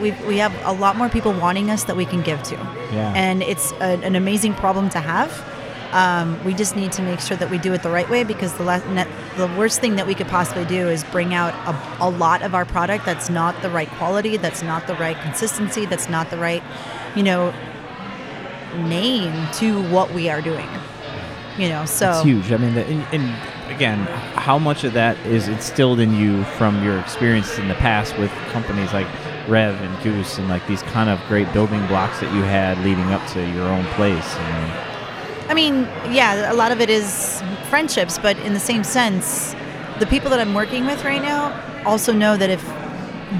[0.00, 2.54] we we have a lot more people wanting us that we can give to,
[2.92, 3.12] Yeah.
[3.16, 5.30] and it's a, an amazing problem to have.
[5.92, 8.52] Um, we just need to make sure that we do it the right way because
[8.58, 9.06] the
[9.36, 12.54] the worst thing that we could possibly do is bring out a, a lot of
[12.54, 16.36] our product that's not the right quality, that's not the right consistency, that's not the
[16.36, 16.62] right,
[17.16, 17.54] you know,
[18.76, 20.68] name to what we are doing.
[21.56, 22.52] You know, so It's huge.
[22.52, 23.98] I mean, the, and, and again,
[24.36, 28.30] how much of that is instilled in you from your experience in the past with
[28.52, 29.08] companies like
[29.48, 33.10] Rev and Goose and like these kind of great building blocks that you had leading
[33.12, 34.36] up to your own place?
[35.48, 39.54] I mean, yeah, a lot of it is friendships, but in the same sense,
[39.98, 41.52] the people that I'm working with right now
[41.86, 42.62] also know that if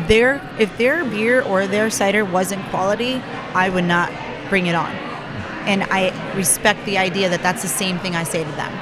[0.07, 3.15] their if their beer or their cider wasn't quality,
[3.55, 4.11] I would not
[4.49, 4.91] bring it on.
[5.67, 8.73] And I respect the idea that that's the same thing I say to them.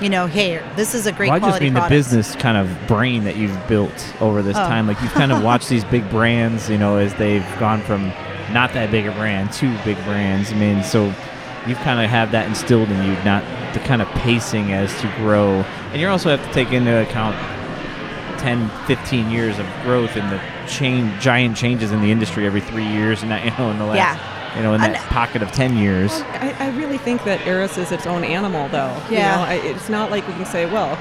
[0.00, 1.90] You know, hey, this is a great well, I just quality mean product.
[1.90, 4.60] the business kind of brain that you've built over this Oh.
[4.66, 4.86] time.
[4.86, 8.08] Like you've kind of watched these big brands, you know, as they've gone from
[8.52, 10.52] not that big a brand to big brands.
[10.52, 11.12] I mean, so
[11.66, 13.42] you've kind of have that instilled in you, not
[13.74, 15.60] the kind of pacing as to grow.
[15.92, 17.36] And you also have to take into account
[18.40, 22.86] 10, 15 years of growth and the chain, giant changes in the industry every three
[22.86, 24.56] years, and that you know in the last, Yeah.
[24.56, 26.12] you know, in that And- uh, pocket of 10 years.
[26.12, 28.96] I, I really think that Eris is its own animal, though.
[29.10, 29.10] Yeah.
[29.10, 30.98] You know, I, it's not like we can say, well,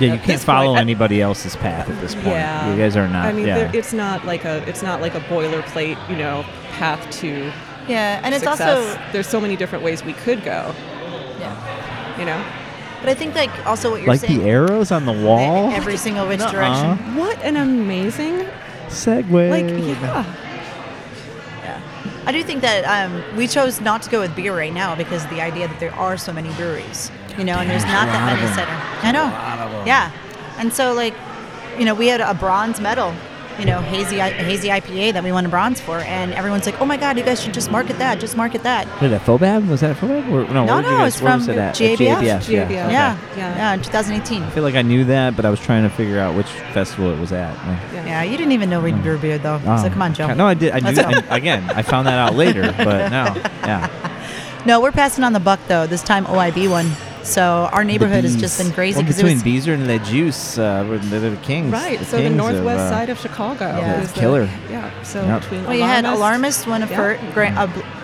[0.00, 2.26] Yeah, you can't follow point, I- anybody else's path at this point.
[2.28, 2.70] yeah.
[2.72, 3.26] You guys are not.
[3.26, 3.58] I mean, yeah.
[3.58, 7.50] there, it's not like a it's not like a boilerplate, you know, path to
[7.88, 10.74] yeah, and it's also There's so many different ways we could go.
[11.38, 12.18] yeah.
[12.18, 12.42] You know,
[13.00, 15.70] But I think like also what you're like saying the arrows on the wall.
[15.70, 16.52] every single which Nuh-uh.
[16.52, 17.16] direction.
[17.16, 18.46] what an amazing
[18.88, 19.50] Segway.
[19.50, 19.68] like
[20.00, 20.24] yeah.
[21.62, 21.80] Yeah.
[22.26, 25.24] I do think that um, we chose not to go with beer right now because
[25.24, 28.08] of the idea that there are so many breweries, you know, and there's There's not
[28.08, 28.54] a that lot of many them.
[28.56, 29.06] cider.
[29.08, 29.84] I know.
[29.84, 30.10] Yeah.
[30.58, 31.14] And so, like,
[31.78, 33.12] you know, we had a bronze medal,
[33.58, 36.84] you know, hazy hazy IPA that we won a bronze for, and everyone's like, "Oh
[36.84, 38.20] my God, you guys should just market that.
[38.20, 39.68] Just market that." Did that Fobab?
[39.68, 40.30] Was that a Fobab?
[40.30, 41.74] Or, no, No, where did no, guys, it's from was it at?
[41.74, 42.22] GABF.
[42.22, 42.36] Yeah.
[42.38, 42.74] Okay.
[42.74, 42.90] Yeah.
[42.90, 43.16] Yeah.
[43.36, 43.74] Yeah.
[43.74, 44.42] In 2018.
[44.42, 47.10] I feel like I knew that, but I was trying to figure out which festival
[47.10, 47.54] it was at.
[47.92, 48.22] Yeah.
[48.22, 49.02] You didn't even know we hmm.
[49.02, 49.60] brew beer though.
[49.64, 49.82] Oh.
[49.82, 50.32] So come on, Joe.
[50.34, 50.72] No, I did.
[50.72, 51.00] I knew.
[51.00, 53.42] I, again, I found that out later, but no.
[53.66, 53.90] Yeah.
[54.64, 55.86] No, we're passing on the buck though.
[55.86, 56.90] This time OIB won.
[57.26, 60.58] So our neighborhood has just been crazy Well, between it was Beezer and Le Juice,
[60.58, 61.72] uh, were the, the kings.
[61.72, 61.98] Right.
[61.98, 63.64] the so the northwest of, uh, side of Chicago.
[63.78, 64.00] Yeah.
[64.00, 64.48] is the- Killer.
[64.70, 64.90] Yeah.
[65.02, 65.40] So Yep.
[65.42, 66.96] between Well, you had Alarmist- Alarmist won a, Yeah.
[66.96, 67.54] fir- gra-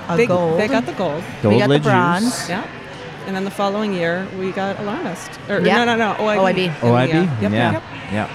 [0.09, 0.59] a, a they, gold.
[0.61, 1.23] They got the gold.
[1.43, 2.24] Gold we got Le the bronze.
[2.24, 2.49] Juice.
[2.49, 2.65] Yeah.
[3.28, 5.31] And then the following year, we got Alarmist.
[5.49, 5.85] Or, Yeah.
[5.85, 6.15] No, no, no.
[6.19, 6.39] OIB.
[6.40, 6.70] OIB.
[6.82, 7.12] OIB?
[7.12, 7.73] we, uh, Yep, yeah.
[7.73, 7.82] Yep.
[8.12, 8.28] Yeah.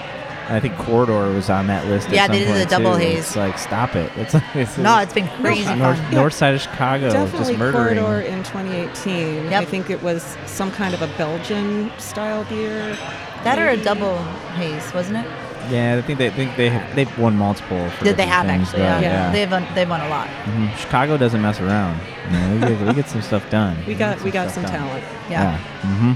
[0.50, 2.08] I think Corridor was on that list.
[2.08, 2.98] at Yeah, some they did the point, double too.
[3.04, 3.18] haze.
[3.18, 4.10] It's like, stop it.
[4.16, 6.14] It's, like- it's No, it's been crazy north, fun.
[6.14, 7.98] north side of Chicago, Definitely just murdering.
[7.98, 9.50] Corridor in 2018.
[9.50, 9.62] Yep.
[9.62, 12.96] I think it was some kind of a Belgian style beer.
[13.44, 14.16] That or a double
[14.56, 15.30] haze, wasn't it?
[15.70, 17.90] Yeah, I think they think they have, they've won multiple.
[17.90, 18.84] For Did they have things, actually?
[18.84, 19.30] but Yeah, Yeah.
[19.32, 20.26] they've won, they've won a lot.
[20.46, 20.74] Mhm.
[20.78, 22.00] Chicago doesn't mess around.
[22.30, 23.76] You know, we, get, we get some stuff done.
[23.86, 24.88] We got we got stuff some done.
[24.88, 25.04] talent.
[25.28, 25.58] Yeah.
[25.58, 26.12] hmm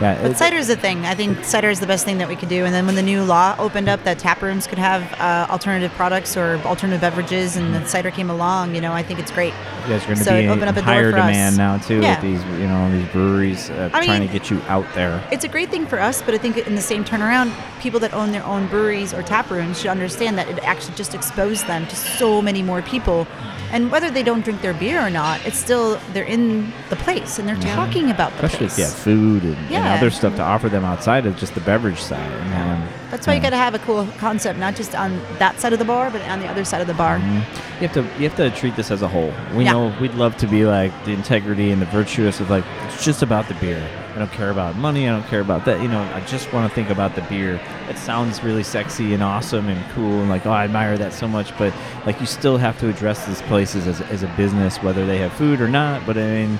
[0.00, 1.04] Yeah, But cider is the thing.
[1.06, 2.64] I think cider is the best thing that we could do.
[2.64, 5.90] And then when the new law opened up that tap rooms could have uh, alternative
[5.92, 9.52] products or alternative beverages, and the cider came along, you know, I think it's great.
[9.54, 11.26] Are going to So be opened up a door higher for us.
[11.26, 12.20] demand now too Yeah.
[12.20, 15.20] with these, you know, these breweries uh, I trying mean- to get you out there.
[15.32, 18.12] It's a great thing for us, but I think in the same turnaround, people that
[18.14, 21.86] own their own breweries or tap rooms should understand that it actually just exposed them
[21.86, 23.26] to so many more people.
[23.70, 27.38] And whether they don't drink their beer or not, it's still they're in the place
[27.38, 28.52] and they're talking about the place.
[28.54, 29.96] Especially if you have food and, and Yeah.
[29.96, 32.30] other stuff to offer them outside of just the beverage side.
[32.30, 35.58] And, um, That's why you got to have a cool concept, not just on that
[35.60, 37.18] side of the bar, but on the other side of the bar.
[37.18, 37.42] Mhm.
[37.80, 39.32] You have to you have to treat this as a whole.
[39.54, 39.72] We Yeah.
[39.72, 43.22] know we'd love to be like the integrity and the virtuous of like it's just
[43.22, 43.80] about the beer.
[44.14, 45.08] I don't care about money.
[45.08, 45.80] I don't care about that.
[45.80, 47.60] You know, I just want to think about the beer.
[47.88, 51.26] It sounds really sexy and awesome and cool and like oh I admire that so
[51.28, 51.56] much.
[51.56, 51.72] But
[52.04, 55.32] like you still have to address these places as as a business, whether they have
[55.32, 56.04] food or not.
[56.04, 56.58] But I mean,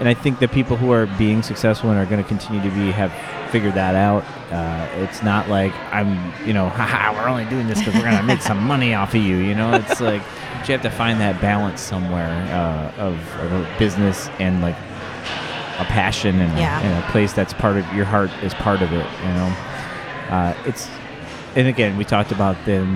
[0.00, 2.70] and I think the people who are being successful and are going to continue to
[2.74, 3.12] be have
[3.52, 4.24] figured that out.
[4.50, 8.22] Uh, it's not like I'm, you know, haha, we're only doing this because we're gonna
[8.22, 9.36] make some money off of you.
[9.36, 10.22] You know, it's like
[10.66, 14.76] you have to find that balance somewhere uh, of, of a business and like
[15.78, 16.80] a passion and, Yeah.
[16.80, 19.06] a, and a place that's part of your heart is part of it.
[19.22, 19.56] You know,
[20.30, 20.88] uh, it's
[21.56, 22.86] and again we talked about the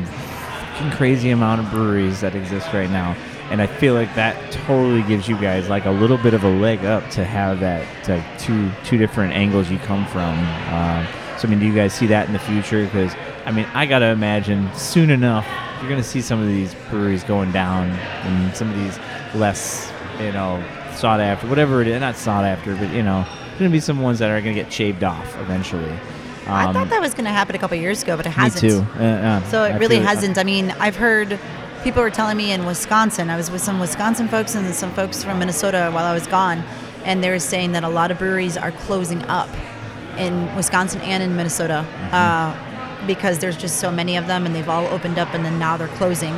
[0.93, 3.17] crazy amount of breweries that exist right now.
[3.55, 6.49] And I feel like that totally gives you guys like a little bit of a
[6.49, 10.37] leg up to have that like two two different angles you come from.
[10.73, 11.07] Uh,
[11.39, 12.83] so I mean, do you guys see that in the future?
[12.85, 13.15] Because
[13.47, 15.47] I mean, I gotta imagine soon enough
[15.81, 18.99] you're gonna see some of these breweries going down, and some of these
[19.37, 20.61] less, you know,
[20.97, 24.01] sought after, whatever it is, not sought after, but you know, there's gonna be some
[24.03, 25.93] ones that are gonna get shaved off eventually.
[26.49, 28.63] I Um, thought that was going to happen a couple years ago, but it hasn't.
[28.63, 28.87] Me too.
[29.01, 30.37] Uh, uh, So I it really feel- hasn't.
[30.37, 31.39] I mean, I've heard
[31.85, 33.29] people were telling me in Wisconsin.
[33.29, 36.65] I was with some Wisconsin folks and some folks from Minnesota while I was gone,
[37.05, 39.51] and they were saying that a lot of breweries are closing up
[40.19, 42.15] in Wisconsin and in Minnesota Mm-hmm.
[42.15, 45.59] uh, because there's just so many of them, and they've all opened up, and then
[45.59, 46.33] now they're closing.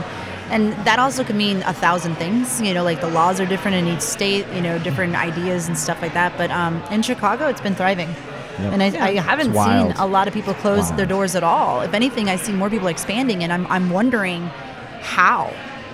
[0.51, 2.61] And that also could mean a thousand things.
[2.61, 4.45] You know, like the laws are different in each state.
[4.53, 6.37] You know, different ideas and stuff like that.
[6.37, 8.09] But um, in Chicago, it's been thriving.
[8.09, 8.73] Yep.
[8.73, 11.83] And I, I haven't seen a lot of people close their doors at all.
[11.83, 14.51] If anything, I see more people expanding, and I'm I'm wondering
[15.07, 15.53] how,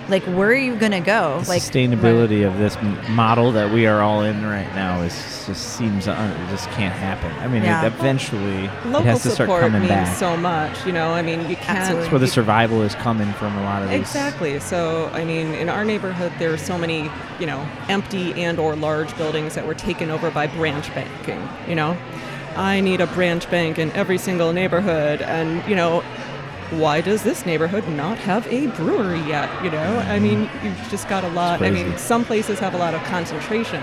[0.09, 1.41] like, where are you gonna go?
[1.43, 2.77] the like sustainability of this
[3.11, 5.13] model that we are all in right now is
[5.47, 7.31] just seems un- it just can't happen.
[7.41, 7.83] I mean, Yeah.
[7.85, 10.17] it, eventually it Local has to start coming means back.
[10.17, 10.87] so much.
[10.87, 11.97] You know, I mean, you can't.
[11.99, 13.57] That's where the survival is coming from.
[13.59, 14.01] A lot of these.
[14.01, 14.59] Exactly.
[14.61, 17.11] So, I mean, in our neighborhood, there are so many,
[17.41, 21.41] you know, empty and or large buildings that were taken over by branch banking.
[21.69, 21.97] You know,
[22.57, 26.03] I need a branch bank in every single neighborhood, and you know,
[26.79, 29.49] why does this neighborhood not have a brewery yet?
[29.65, 31.63] You know, I mean, you've just got a lot.
[31.63, 33.83] I mean, some places have a lot of concentration,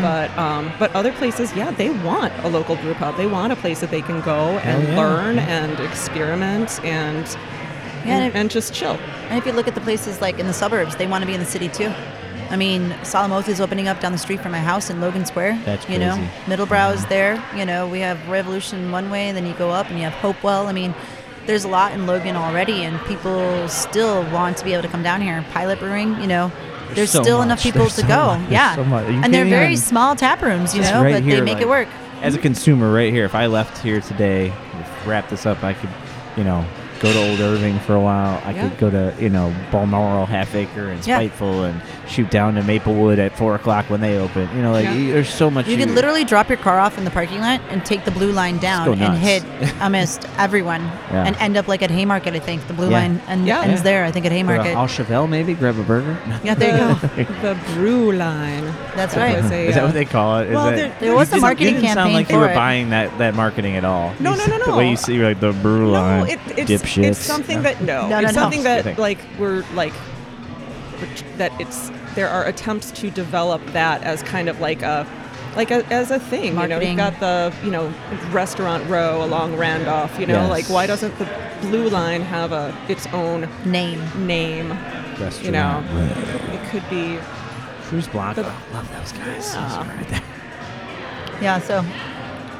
[0.00, 3.16] but um, but other places, yeah, they want a local brew pub.
[3.16, 4.96] They want a place that they can go Hell and yeah.
[4.98, 7.34] learn and experiment and Yeah,
[8.04, 8.98] and and, if- and just chill.
[9.28, 11.34] And if you look at the places like in the suburbs, they want to be
[11.34, 11.92] in the city too.
[12.50, 15.26] I mean, Solemn Oath is opening up down the street from my house in Logan
[15.26, 15.60] Square.
[15.66, 16.30] That's You know, crazy.
[16.46, 17.42] Middlebrow's there.
[17.54, 20.14] You know, we have Revolution one way, and then you go up and you have
[20.14, 20.66] Hopewell.
[20.66, 20.94] I mean,
[21.48, 25.02] there's a lot in Logan already, and people still want to be able to come
[25.02, 25.42] down here.
[25.50, 26.52] Pilot Brewing, you know,
[26.92, 27.46] there's, so still much.
[27.46, 28.38] enough people There's to so go.
[28.38, 28.50] much.
[28.50, 28.82] Yeah, so.
[28.82, 31.68] And they're very small tap rooms, you know, right but here, they make like, it
[31.68, 31.88] work.
[32.20, 34.52] As a consumer, right here, if I left here today,
[35.06, 35.88] wrap this up, I could,
[36.36, 36.66] you know,
[37.00, 38.40] go to Old Irving for a while.
[38.44, 38.68] I Yeah.
[38.68, 41.16] could go to, you know, Balmoral, Half Acre, and Yeah.
[41.18, 44.48] Spiteful, and shoot down to Maplewood at four o'clock when they open.
[44.56, 44.94] You know, like Yeah.
[44.94, 45.66] you- there's so much.
[45.68, 48.32] You can literally drop your car off in the parking lot and take the blue
[48.32, 49.18] line down and nuts.
[49.20, 49.42] hit
[49.82, 51.24] almost everyone Yeah.
[51.24, 52.66] and end up like at Haymarket, I think.
[52.66, 52.98] The blue Yeah.
[52.98, 53.60] line and Yeah.
[53.62, 53.82] ends Yeah.
[53.82, 54.76] there, I think, at Go to Haymarket.
[54.76, 56.16] Au Cheval, maybe grab a burger.
[56.42, 57.26] yeah, there you go.
[57.42, 58.64] the brew line.
[58.96, 59.42] That's That right.
[59.42, 60.48] was Is that what they call it?
[60.48, 62.30] Is well, that, there- There was You a didn't- marketing you didn't sound campaign like
[62.32, 62.54] you were it.
[62.54, 64.12] buying that, that marketing at all.
[64.18, 66.70] No, You no, no, The way you see like the brew No, line, it, it's
[66.96, 67.04] dipshits.
[67.10, 68.42] it's something that no, No, no, it's no.
[68.42, 69.92] something Just that like we're like
[71.36, 75.06] that it's there are attempts to develop that as kind of like a
[75.56, 76.44] like a, as a thing.
[76.44, 76.88] You know, Marketing.
[76.90, 77.92] you've got the you know
[78.30, 80.18] restaurant row along Randolph.
[80.18, 80.50] You know, Yes.
[80.50, 81.28] like why doesn't the
[81.62, 84.02] blue line have a its own Name.
[84.26, 84.70] name?
[85.18, 85.44] Restaurant.
[85.44, 85.84] You know,
[86.52, 87.18] it could be
[87.84, 88.42] Cruz Blanca.
[88.42, 89.54] The- Love those guys.
[89.54, 89.96] Yeah.
[89.96, 90.22] Right there.
[91.40, 91.84] Yeah, so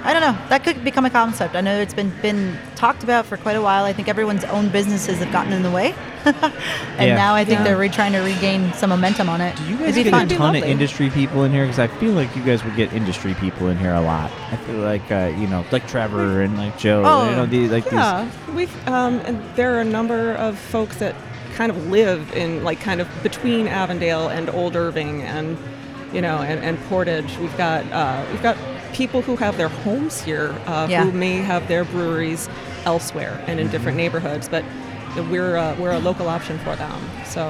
[0.09, 0.49] I don't know.
[0.49, 1.55] That could become a concept.
[1.55, 3.85] I know it's been been talked about for quite a while.
[3.85, 5.95] I think everyone's own businesses have gotten in the way,
[6.25, 7.15] and Yeah.
[7.15, 7.65] now I think Yeah.
[7.65, 9.55] they're re- trying to regain some momentum on it.
[9.57, 11.65] Do you guys It'd get a ton of industry people in here?
[11.67, 14.31] Because I feel like you guys would get industry people in here a lot.
[14.51, 17.03] I feel like uh, you know, like Trevor and like Joe.
[17.05, 20.97] Oh, you know, the, like Yeah, we've um, and there are a number of folks
[21.01, 21.15] that
[21.55, 25.59] kind of live in like kind of between Avondale and Old Irving, and
[26.15, 27.37] you know, and, and Portage.
[27.37, 28.57] We've got uh, we've got
[28.99, 31.05] people who have their homes here uh, Yeah.
[31.05, 32.49] who may have their breweries
[32.85, 34.65] elsewhere and in different neighborhoods, but
[35.31, 37.01] we're uh, we're a local option for them.
[37.25, 37.43] So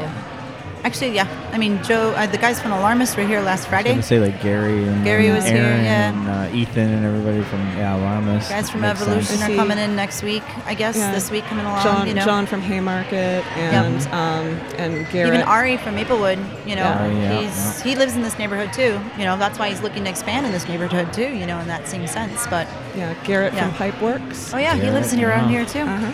[0.84, 1.26] Actually, yeah.
[1.52, 3.90] I mean, Joe, uh, the guys from Alarmist were here last I'm Friday.
[3.90, 6.10] gonna say like Gary and Gary was here, Aaron yeah.
[6.10, 8.48] and uh, Ethan and everybody from yeah Alarmist.
[8.48, 9.52] Guys from Makes Evolution sense.
[9.52, 10.96] are coming in next week, I guess.
[10.96, 11.12] Yeah.
[11.12, 11.82] This week coming along.
[11.82, 12.24] John you know.
[12.24, 14.46] John from Haymarket and um,
[14.78, 15.34] and Garrett.
[15.34, 17.02] Even Ari from Maplewood, you know, Yeah.
[17.04, 19.00] Ari, yeah, he's he lives in this neighborhood too.
[19.18, 21.28] You know, that's why he's looking to expand in this neighborhood too.
[21.28, 22.46] You know, in that same sense.
[22.46, 23.70] But yeah, Garrett Yeah.
[23.72, 24.54] from Pipeworks.
[24.54, 25.50] oh yeah, he lives in Garrett, around wow.
[25.50, 25.80] here too.
[25.80, 26.12] Uh-huh.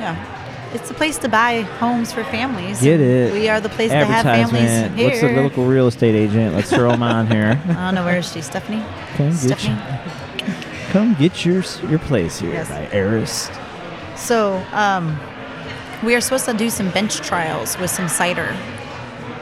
[0.00, 0.37] Yeah,
[0.74, 2.82] it's the place to buy homes for families.
[2.82, 3.32] Get it.
[3.32, 5.08] We are the place to have families here.
[5.08, 6.54] What's the local real estate agent?
[6.54, 7.60] Let's throw them on here.
[7.68, 8.84] I don't know where is she, Stephanie.
[9.16, 9.74] Come get Stephanie.
[9.76, 12.68] your, come get your your place here Yes.
[12.68, 13.50] by Arist.
[14.16, 15.18] So, um,
[16.02, 18.56] we are supposed to do some bench trials with some cider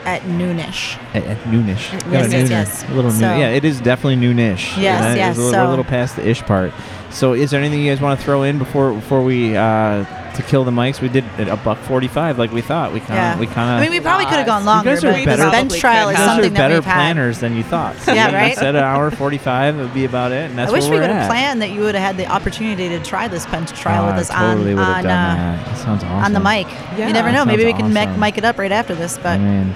[0.05, 0.97] at noonish.
[1.15, 1.93] At, at noonish.
[2.12, 2.89] Yes, yes, yes.
[2.89, 3.20] A little noon.
[3.40, 4.77] Yeah, it is definitely noonish.
[4.81, 6.73] Yes, And yes, a little, we're a little past the ish part.
[7.11, 10.05] So, is there anything you guys want to throw in before before we uh,
[10.36, 11.00] to kill the mics?
[11.00, 12.92] We did it a buck forty five, like we thought.
[12.92, 13.38] We kind of Yeah.
[13.38, 13.78] we kind of.
[13.78, 14.90] I mean, we probably could have gone longer.
[14.90, 16.94] You guys are but better- bench trial is something are that better we've had.
[16.94, 17.96] planners than you thought.
[18.06, 18.56] Yeah, You right?
[18.56, 21.02] Said an hour forty-five would be about it, and that's I wish where we we're
[21.02, 24.04] would have planned that you would have had the opportunity to try this bench trial
[24.04, 25.66] Oh, with I us totally on would have on, done uh, that.
[25.66, 26.24] That sounds awesome.
[26.24, 26.66] on the mic.
[26.98, 27.06] Yeah.
[27.08, 27.44] You never know.
[27.44, 28.20] Maybe we can mic, awesome.
[28.20, 29.72] mic it up right after this, but I mean,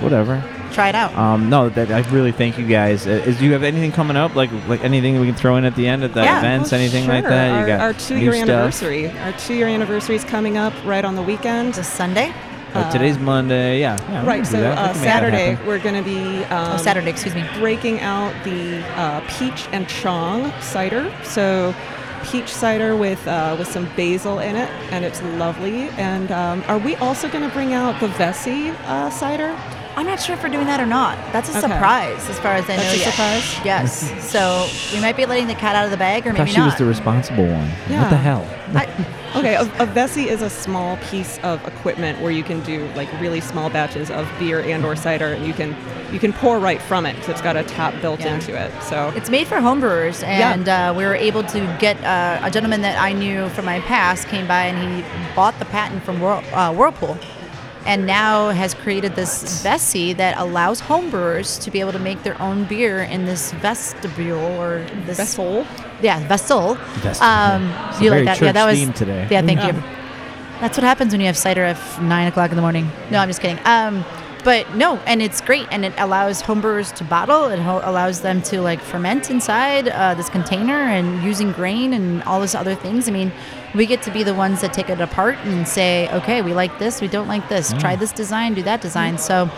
[0.00, 0.42] whatever.
[0.74, 1.14] Try it out.
[1.16, 3.06] Um, no, that I really thank you guys.
[3.06, 5.64] Uh, Is do you have anything coming up, like like anything we can throw in
[5.64, 6.38] at the end at the Yeah.
[6.40, 7.30] events, Oh, anything like sure.
[7.30, 7.48] that?
[7.48, 8.48] You Our, got our two-year stuff?
[8.48, 9.10] anniversary.
[9.24, 11.74] Our two-year anniversary is coming up right on the weekend.
[11.74, 12.32] This Sunday?
[12.74, 13.78] Uh, today's Monday.
[13.78, 14.26] Yeah, yeah.
[14.26, 14.44] right.
[14.44, 14.62] So that.
[14.62, 15.66] We uh, can make that Saturday happen.
[15.66, 17.44] we're going to be um, oh, Saturday, excuse me.
[17.60, 21.14] breaking out the uh, peach and chong cider.
[21.22, 21.72] So
[22.24, 25.88] peach cider with uh, with some basil in it, and it's lovely.
[25.90, 29.56] And um, are we also going to bring out the Vessi uh, cider?
[29.96, 31.16] I'm not sure if we're doing that or not.
[31.32, 31.60] That's a Okay.
[31.60, 32.92] surprise, as far as I That's know.
[32.92, 33.10] a yet.
[33.10, 33.64] surprise?
[33.64, 34.30] Yes.
[34.32, 36.48] so we might be letting the cat out of the bag, or I maybe thought
[36.54, 36.66] she not.
[36.66, 37.70] was the responsible one.
[37.88, 38.02] Yeah.
[38.02, 38.48] What the hell?
[38.74, 38.88] I,
[39.36, 43.08] Okay, a, a Vessi is a small piece of equipment where you can do like
[43.20, 45.74] really small batches of beer and or cider, and you can
[46.12, 47.16] you can pour right from it.
[47.24, 48.34] So it's got a tap built Yeah.
[48.34, 48.70] into it.
[48.84, 50.52] So It's made for homebrewers, Yeah.
[50.52, 53.80] and uh, we were able to get uh, a gentleman that I knew from my
[53.80, 55.04] past came by and he
[55.34, 57.18] bought the patent from Whirl- uh, Whirlpool,
[57.86, 62.40] and now has created this Vessi that allows homebrewers to be able to make their
[62.40, 65.66] own beer in this vestibule or this vessel.
[66.02, 66.74] yeah vessel.
[66.74, 67.28] Vestibule.
[67.30, 68.40] Um, It's you a like very that?
[68.40, 69.28] Yeah, that was theme today.
[69.30, 69.72] Yeah, thank Yeah.
[69.76, 69.82] you.
[70.60, 72.90] That's what happens when you have cider at nine o'clock in the morning.
[73.10, 73.58] No, I'm just kidding.
[73.64, 74.04] Um,
[74.44, 77.46] but no, and it's great, and it allows homebrewers to bottle.
[77.46, 82.22] It ho- allows them to like ferment inside uh, this container and using grain and
[82.24, 83.08] all this other things.
[83.08, 83.32] I mean,
[83.74, 86.78] we get to be the ones that take it apart and say, okay, we like
[86.78, 87.72] this, we don't like this.
[87.74, 89.18] Try this design, do that design.
[89.18, 89.50] So.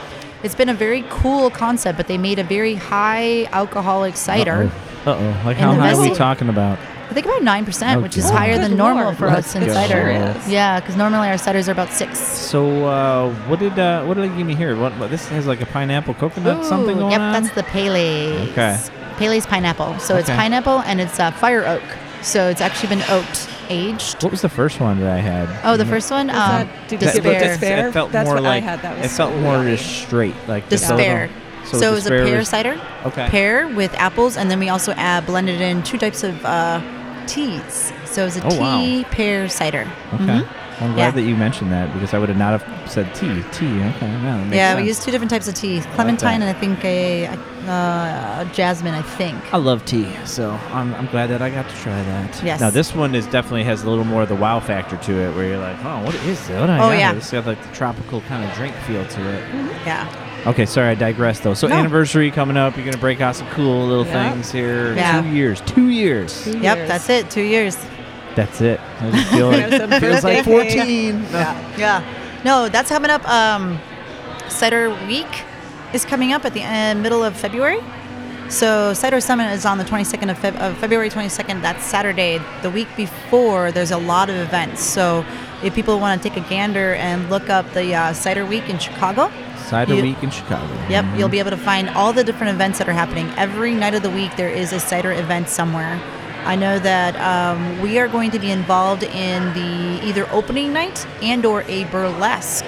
[0.43, 4.71] It's been a very cool concept, but they made a very high alcoholic cider.
[5.07, 5.43] Uh oh.
[5.45, 6.79] Like how the high are we talking about?
[7.09, 9.17] I think about nine percent, Oh, which is higher than normal Lord.
[9.17, 10.13] for us in Let's cider.
[10.43, 10.53] Sure.
[10.53, 12.19] Yeah, because normally our ciders are about six.
[12.19, 14.77] So uh, what did uh, what did they give me here?
[14.77, 17.33] What, what this has like a pineapple coconut something Ooh, going yep, on?
[17.43, 18.51] that's the Pele's.
[18.51, 18.79] Okay.
[19.17, 19.99] Pele's pineapple.
[19.99, 21.83] So it's pineapple and it's uh, fire oak.
[22.23, 24.23] So it's actually been oaked, aged.
[24.23, 25.49] what was the first one that I had?
[25.65, 27.89] Oh, the first one, Was um, that- did you That- give but despair?
[27.89, 28.83] It felt That's more what I like had.
[28.83, 29.07] That was.
[29.07, 31.29] it felt so more just straight, like despair.
[31.65, 32.79] little- So, it was a pear was- cider.
[33.07, 33.29] Okay.
[33.29, 36.81] Pear with apples, and then we also add blended in two types of uh,
[37.27, 37.93] teas.
[38.05, 38.79] So it was a Oh, wow.
[38.81, 39.87] tea pear cider.
[40.15, 40.25] Okay.
[40.25, 40.47] Mhm.
[40.81, 41.11] I'm glad Yeah.
[41.13, 43.43] that you mentioned that because I would have not have said tea.
[43.51, 43.67] Tea.
[43.67, 43.97] Okay.
[44.03, 44.81] Yeah, Yeah, sense.
[44.81, 46.47] we used two different types of tea: clementine that.
[46.49, 47.31] and I think a,
[47.69, 48.95] uh, jasmine.
[48.95, 49.37] I think.
[49.53, 52.43] I love tea, so I'm, I'm glad that I got to try that.
[52.43, 52.61] Yes.
[52.61, 55.35] Now this one is definitely has a little more of the wow factor to it,
[55.35, 56.59] where you're like, oh, what is this?
[56.61, 57.09] What do I Oh, got yeah.
[57.11, 57.19] here?
[57.19, 59.43] It's got like the tropical kind of drink feel to it.
[59.87, 60.23] Yeah.
[60.47, 61.55] Okay, sorry, I digress though.
[61.55, 61.77] So No.
[61.77, 64.31] anniversary coming up, you're gonna break out some cool little Yeah.
[64.33, 64.95] things here.
[64.95, 65.21] Yeah.
[65.23, 65.61] Two years.
[65.63, 66.45] Two years.
[66.45, 66.89] Two Yep, years.
[66.89, 67.31] that's it.
[67.31, 67.77] Two years.
[68.37, 68.79] That's it.
[69.01, 69.71] I just feel like
[70.01, 71.15] feels like birthday cake.
[71.15, 71.27] 14.
[71.33, 71.77] Yeah.
[71.77, 72.05] Yeah.
[72.45, 73.27] No, that's coming up.
[73.29, 73.81] Um,
[74.49, 75.27] Cider Week
[75.93, 77.81] is coming up at the uh, middle of February.
[78.49, 81.63] So Cider Summit is on the 22nd of, Feb- of February 22nd.
[81.63, 82.41] That's Saturday.
[82.63, 84.83] The week before, there's a lot of events.
[84.83, 85.25] So
[85.65, 88.79] if people want to take a gander and look up the uh, Cider Week in
[88.79, 89.33] Chicago,
[89.67, 90.73] Cider You- Week in Chicago.
[90.89, 91.19] Yep, Mhm.
[91.19, 93.29] you'll be able to find all the different events that are happening.
[93.37, 95.99] Every night of the week, there is a cider event somewhere.
[96.45, 101.05] I know that um, we are going to be involved in the either opening night
[101.21, 102.65] and or a burlesque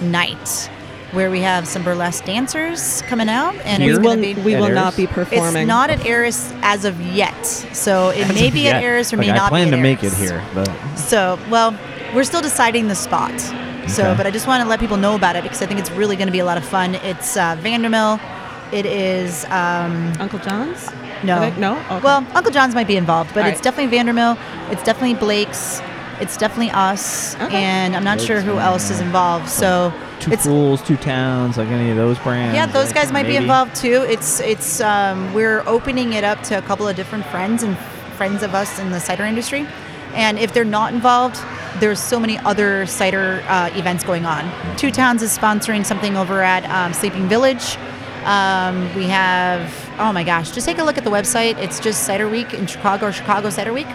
[0.00, 0.70] night,
[1.12, 4.40] where we have some burlesque dancers coming out, and We it's will, going to be.
[4.42, 4.74] we will Eris?
[4.74, 5.62] not be performing.
[5.62, 8.76] It's not at Eris as of yet, so it may be Yeah.
[8.78, 10.70] at Eris or Like, may I not plan be at to make it here, but
[10.96, 11.74] So, well,
[12.14, 13.32] we're still deciding the spot.
[13.88, 14.14] So, Okay.
[14.16, 16.16] but I just want to let people know about it because I think it's really
[16.16, 16.94] going to be a lot of fun.
[16.96, 18.18] It's uh, Vandermill,
[18.72, 20.88] It is um, Uncle John's?
[21.22, 21.76] no, no.
[21.90, 22.00] Okay.
[22.02, 23.64] Well, Uncle John's might be involved, but All it's right.
[23.64, 24.38] definitely Vandermill.
[24.70, 25.82] It's definitely Blake's.
[26.20, 27.62] It's definitely us, Okay.
[27.62, 29.48] and I'm not sure Blake's, who else is involved.
[29.48, 32.54] So Two it's fools, two towns, like any of those brands.
[32.54, 34.04] yeah, those like, guys might be involved too.
[34.08, 37.76] It's it's um, we're opening it up to a couple of different friends and
[38.16, 39.66] friends of us in the cider industry,
[40.14, 41.40] and if they're not involved,
[41.80, 44.48] there's so many other cider uh, events going on.
[44.76, 47.76] Two Towns is sponsoring something over at um, Sleeping Village.
[48.24, 51.56] Um, we have oh my gosh, just take a look at the website.
[51.58, 53.86] It's just Cider Week in Chicago or Chicago Cider Week,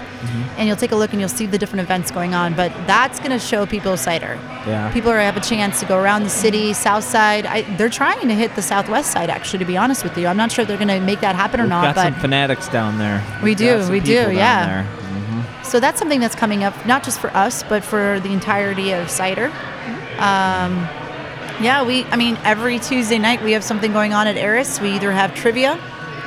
[0.57, 2.53] and you'll take a look and you'll see the different events going on.
[2.53, 4.39] But that's going to show people cider.
[4.65, 4.91] Yeah.
[4.93, 7.45] People are have a chance to go around the city, south side.
[7.45, 10.27] I, they're trying to hit the southwest side, actually, to be honest with you.
[10.27, 12.13] I'm not sure if they're going to make that happen or We've not, got but
[12.13, 13.21] some fanatics down there.
[13.43, 14.85] We do, we do, yeah.
[14.85, 15.65] Mhm.
[15.65, 19.09] so that's something that's coming up, not just for us, but for the entirety of
[19.09, 19.51] cider.
[20.19, 20.87] Um,
[21.59, 24.79] yeah, we, I mean, every Tuesday night we have something going on at Eris.
[24.79, 25.79] We either have trivia,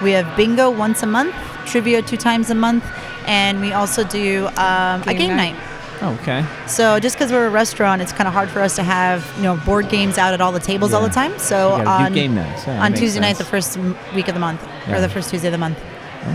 [0.03, 1.35] we have bingo once a month,
[1.67, 2.85] trivia two times a month,
[3.27, 5.53] and we also do um, a Game game night.
[5.53, 5.67] night.
[6.03, 6.45] Oh, okay.
[6.67, 9.43] So just because we're a restaurant, it's kind of hard for us to have you
[9.43, 11.39] know board games out at all the tables all the time.
[11.39, 12.67] So on game nights.
[12.67, 13.77] Yeah, on Tuesday night, the first
[14.15, 14.97] week of the month, Yeah.
[14.97, 15.79] or the first Tuesday of the month.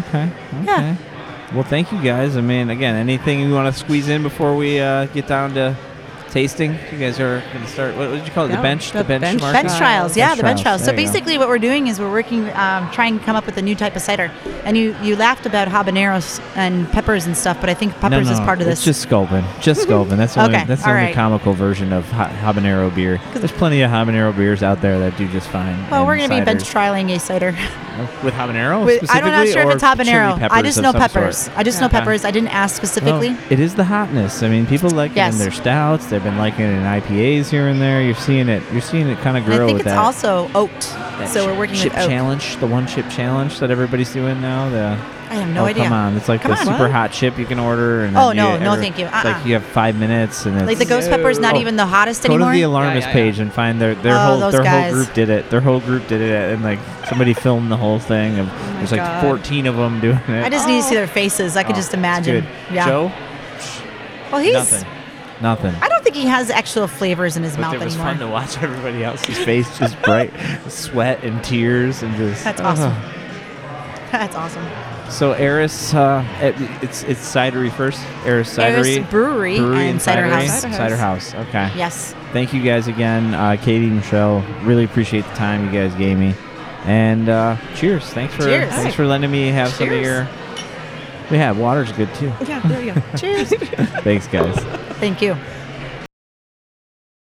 [0.10, 0.30] Okay.
[0.62, 0.66] Okay.
[0.66, 0.96] Yeah.
[1.54, 2.38] Well, thank you guys.
[2.38, 5.76] I mean, again, anything you want to squeeze in before we uh, get down to
[6.36, 6.78] tasting?
[6.91, 7.95] You guys are going to start.
[7.95, 8.49] What did you call it?
[8.49, 8.91] The bench.
[8.91, 9.53] the bench- benchmark?
[9.53, 10.18] Bench Trials.
[10.18, 10.84] yeah, Bench the bench trials, trials.
[10.84, 11.03] So you go.
[11.03, 13.74] basically, what we're doing is we're working, um, trying to come up with a new
[13.74, 14.30] type of cider.
[14.66, 18.34] And you you laughed about habaneros and peppers and stuff, but I think peppers no,
[18.34, 18.84] is part of this.
[18.84, 19.45] just sculpin.
[19.62, 20.18] Just sculpin.
[20.18, 21.16] That's the only, Okay, that's the all only right.
[21.16, 23.22] comical version of ha- habanero beer.
[23.34, 25.78] There's plenty of habanero beers out there that do just fine.
[25.90, 27.52] well, we're going to be bench trialing a cider.
[28.24, 28.84] with habanero.
[28.86, 30.45] With, I'm not sure if it's habanero.
[30.52, 31.38] I just know peppers.
[31.38, 31.57] sort?
[31.57, 32.26] I just know peppers.
[32.26, 33.30] I didn't ask specifically.
[33.30, 34.44] Well, it is the hotness.
[34.44, 35.34] I mean, people like it Yes.
[35.34, 36.07] in their stouts.
[36.07, 38.02] They've been liking it in IPAs here and there.
[38.02, 38.62] You're seeing it.
[38.74, 39.98] You're seeing it kind of And grow I think with it's that.
[40.04, 40.70] also oat.
[40.82, 42.10] that So chip- we're working chip with oat.
[42.10, 44.70] challenge, the one chip challenge that everybody's doing now.
[44.70, 44.98] The
[45.28, 45.84] I have no oh, idea.
[45.86, 46.66] Come on, it's like Come the on.
[46.66, 46.92] super What?
[46.92, 48.04] hot chip you can order.
[48.04, 49.06] And Oh, no, no, every- thank you.
[49.06, 49.46] it's Like Uh-uh.
[49.46, 51.60] you have five minutes, and it's Like the ghost pepper is not Oh.
[51.60, 52.52] even the hottest Go anymore.
[52.52, 53.14] to the alarmist yeah, yeah.
[53.14, 54.94] page and find their their Oh, whole their guys.
[54.94, 55.50] whole group did it.
[55.50, 56.80] Their whole group did it, and like
[57.10, 58.38] somebody filmed the whole thing.
[58.40, 59.22] Of oh my there's like God.
[59.24, 60.46] 14 of them doing it.
[60.46, 61.00] I just need to see Oh.
[61.00, 61.56] their faces.
[61.58, 62.42] I could Oh, just imagine.
[62.42, 62.46] good.
[62.76, 62.86] Yeah.
[62.88, 63.12] Joe,
[64.32, 64.54] Well, he's.
[64.54, 64.86] nothing,
[65.46, 65.74] nothing.
[65.76, 68.12] I don't think he has actual flavors in his But mouth it was anymore.
[68.14, 70.32] fun to watch everybody else's face just bright,
[70.68, 72.44] sweat and tears and just.
[72.44, 72.92] That's awesome.
[72.92, 73.12] Ugh.
[74.12, 74.66] That's awesome.
[75.12, 78.02] So Eris, uh, it, it's it's cidery first.
[78.26, 80.32] Eris cidery, Eris Brewery brewery and Cider cidery.
[80.48, 80.62] House.
[80.62, 81.32] Cider Cider House.
[81.32, 81.48] house.
[81.50, 81.72] Okay.
[81.78, 82.16] Yes.
[82.34, 84.42] Thank you guys again, uh, Katie, Michelle.
[84.64, 86.34] Really appreciate the time you guys gave me.
[86.86, 88.04] And uh, cheers.
[88.06, 88.70] Thanks for Cheers.
[88.72, 90.28] thanks for letting me have some of your.
[91.32, 92.32] We have water's good too.
[92.46, 93.02] Yeah, there you go.
[93.18, 93.50] Cheers.
[94.04, 94.56] Thanks, guys.
[95.00, 95.36] Thank you.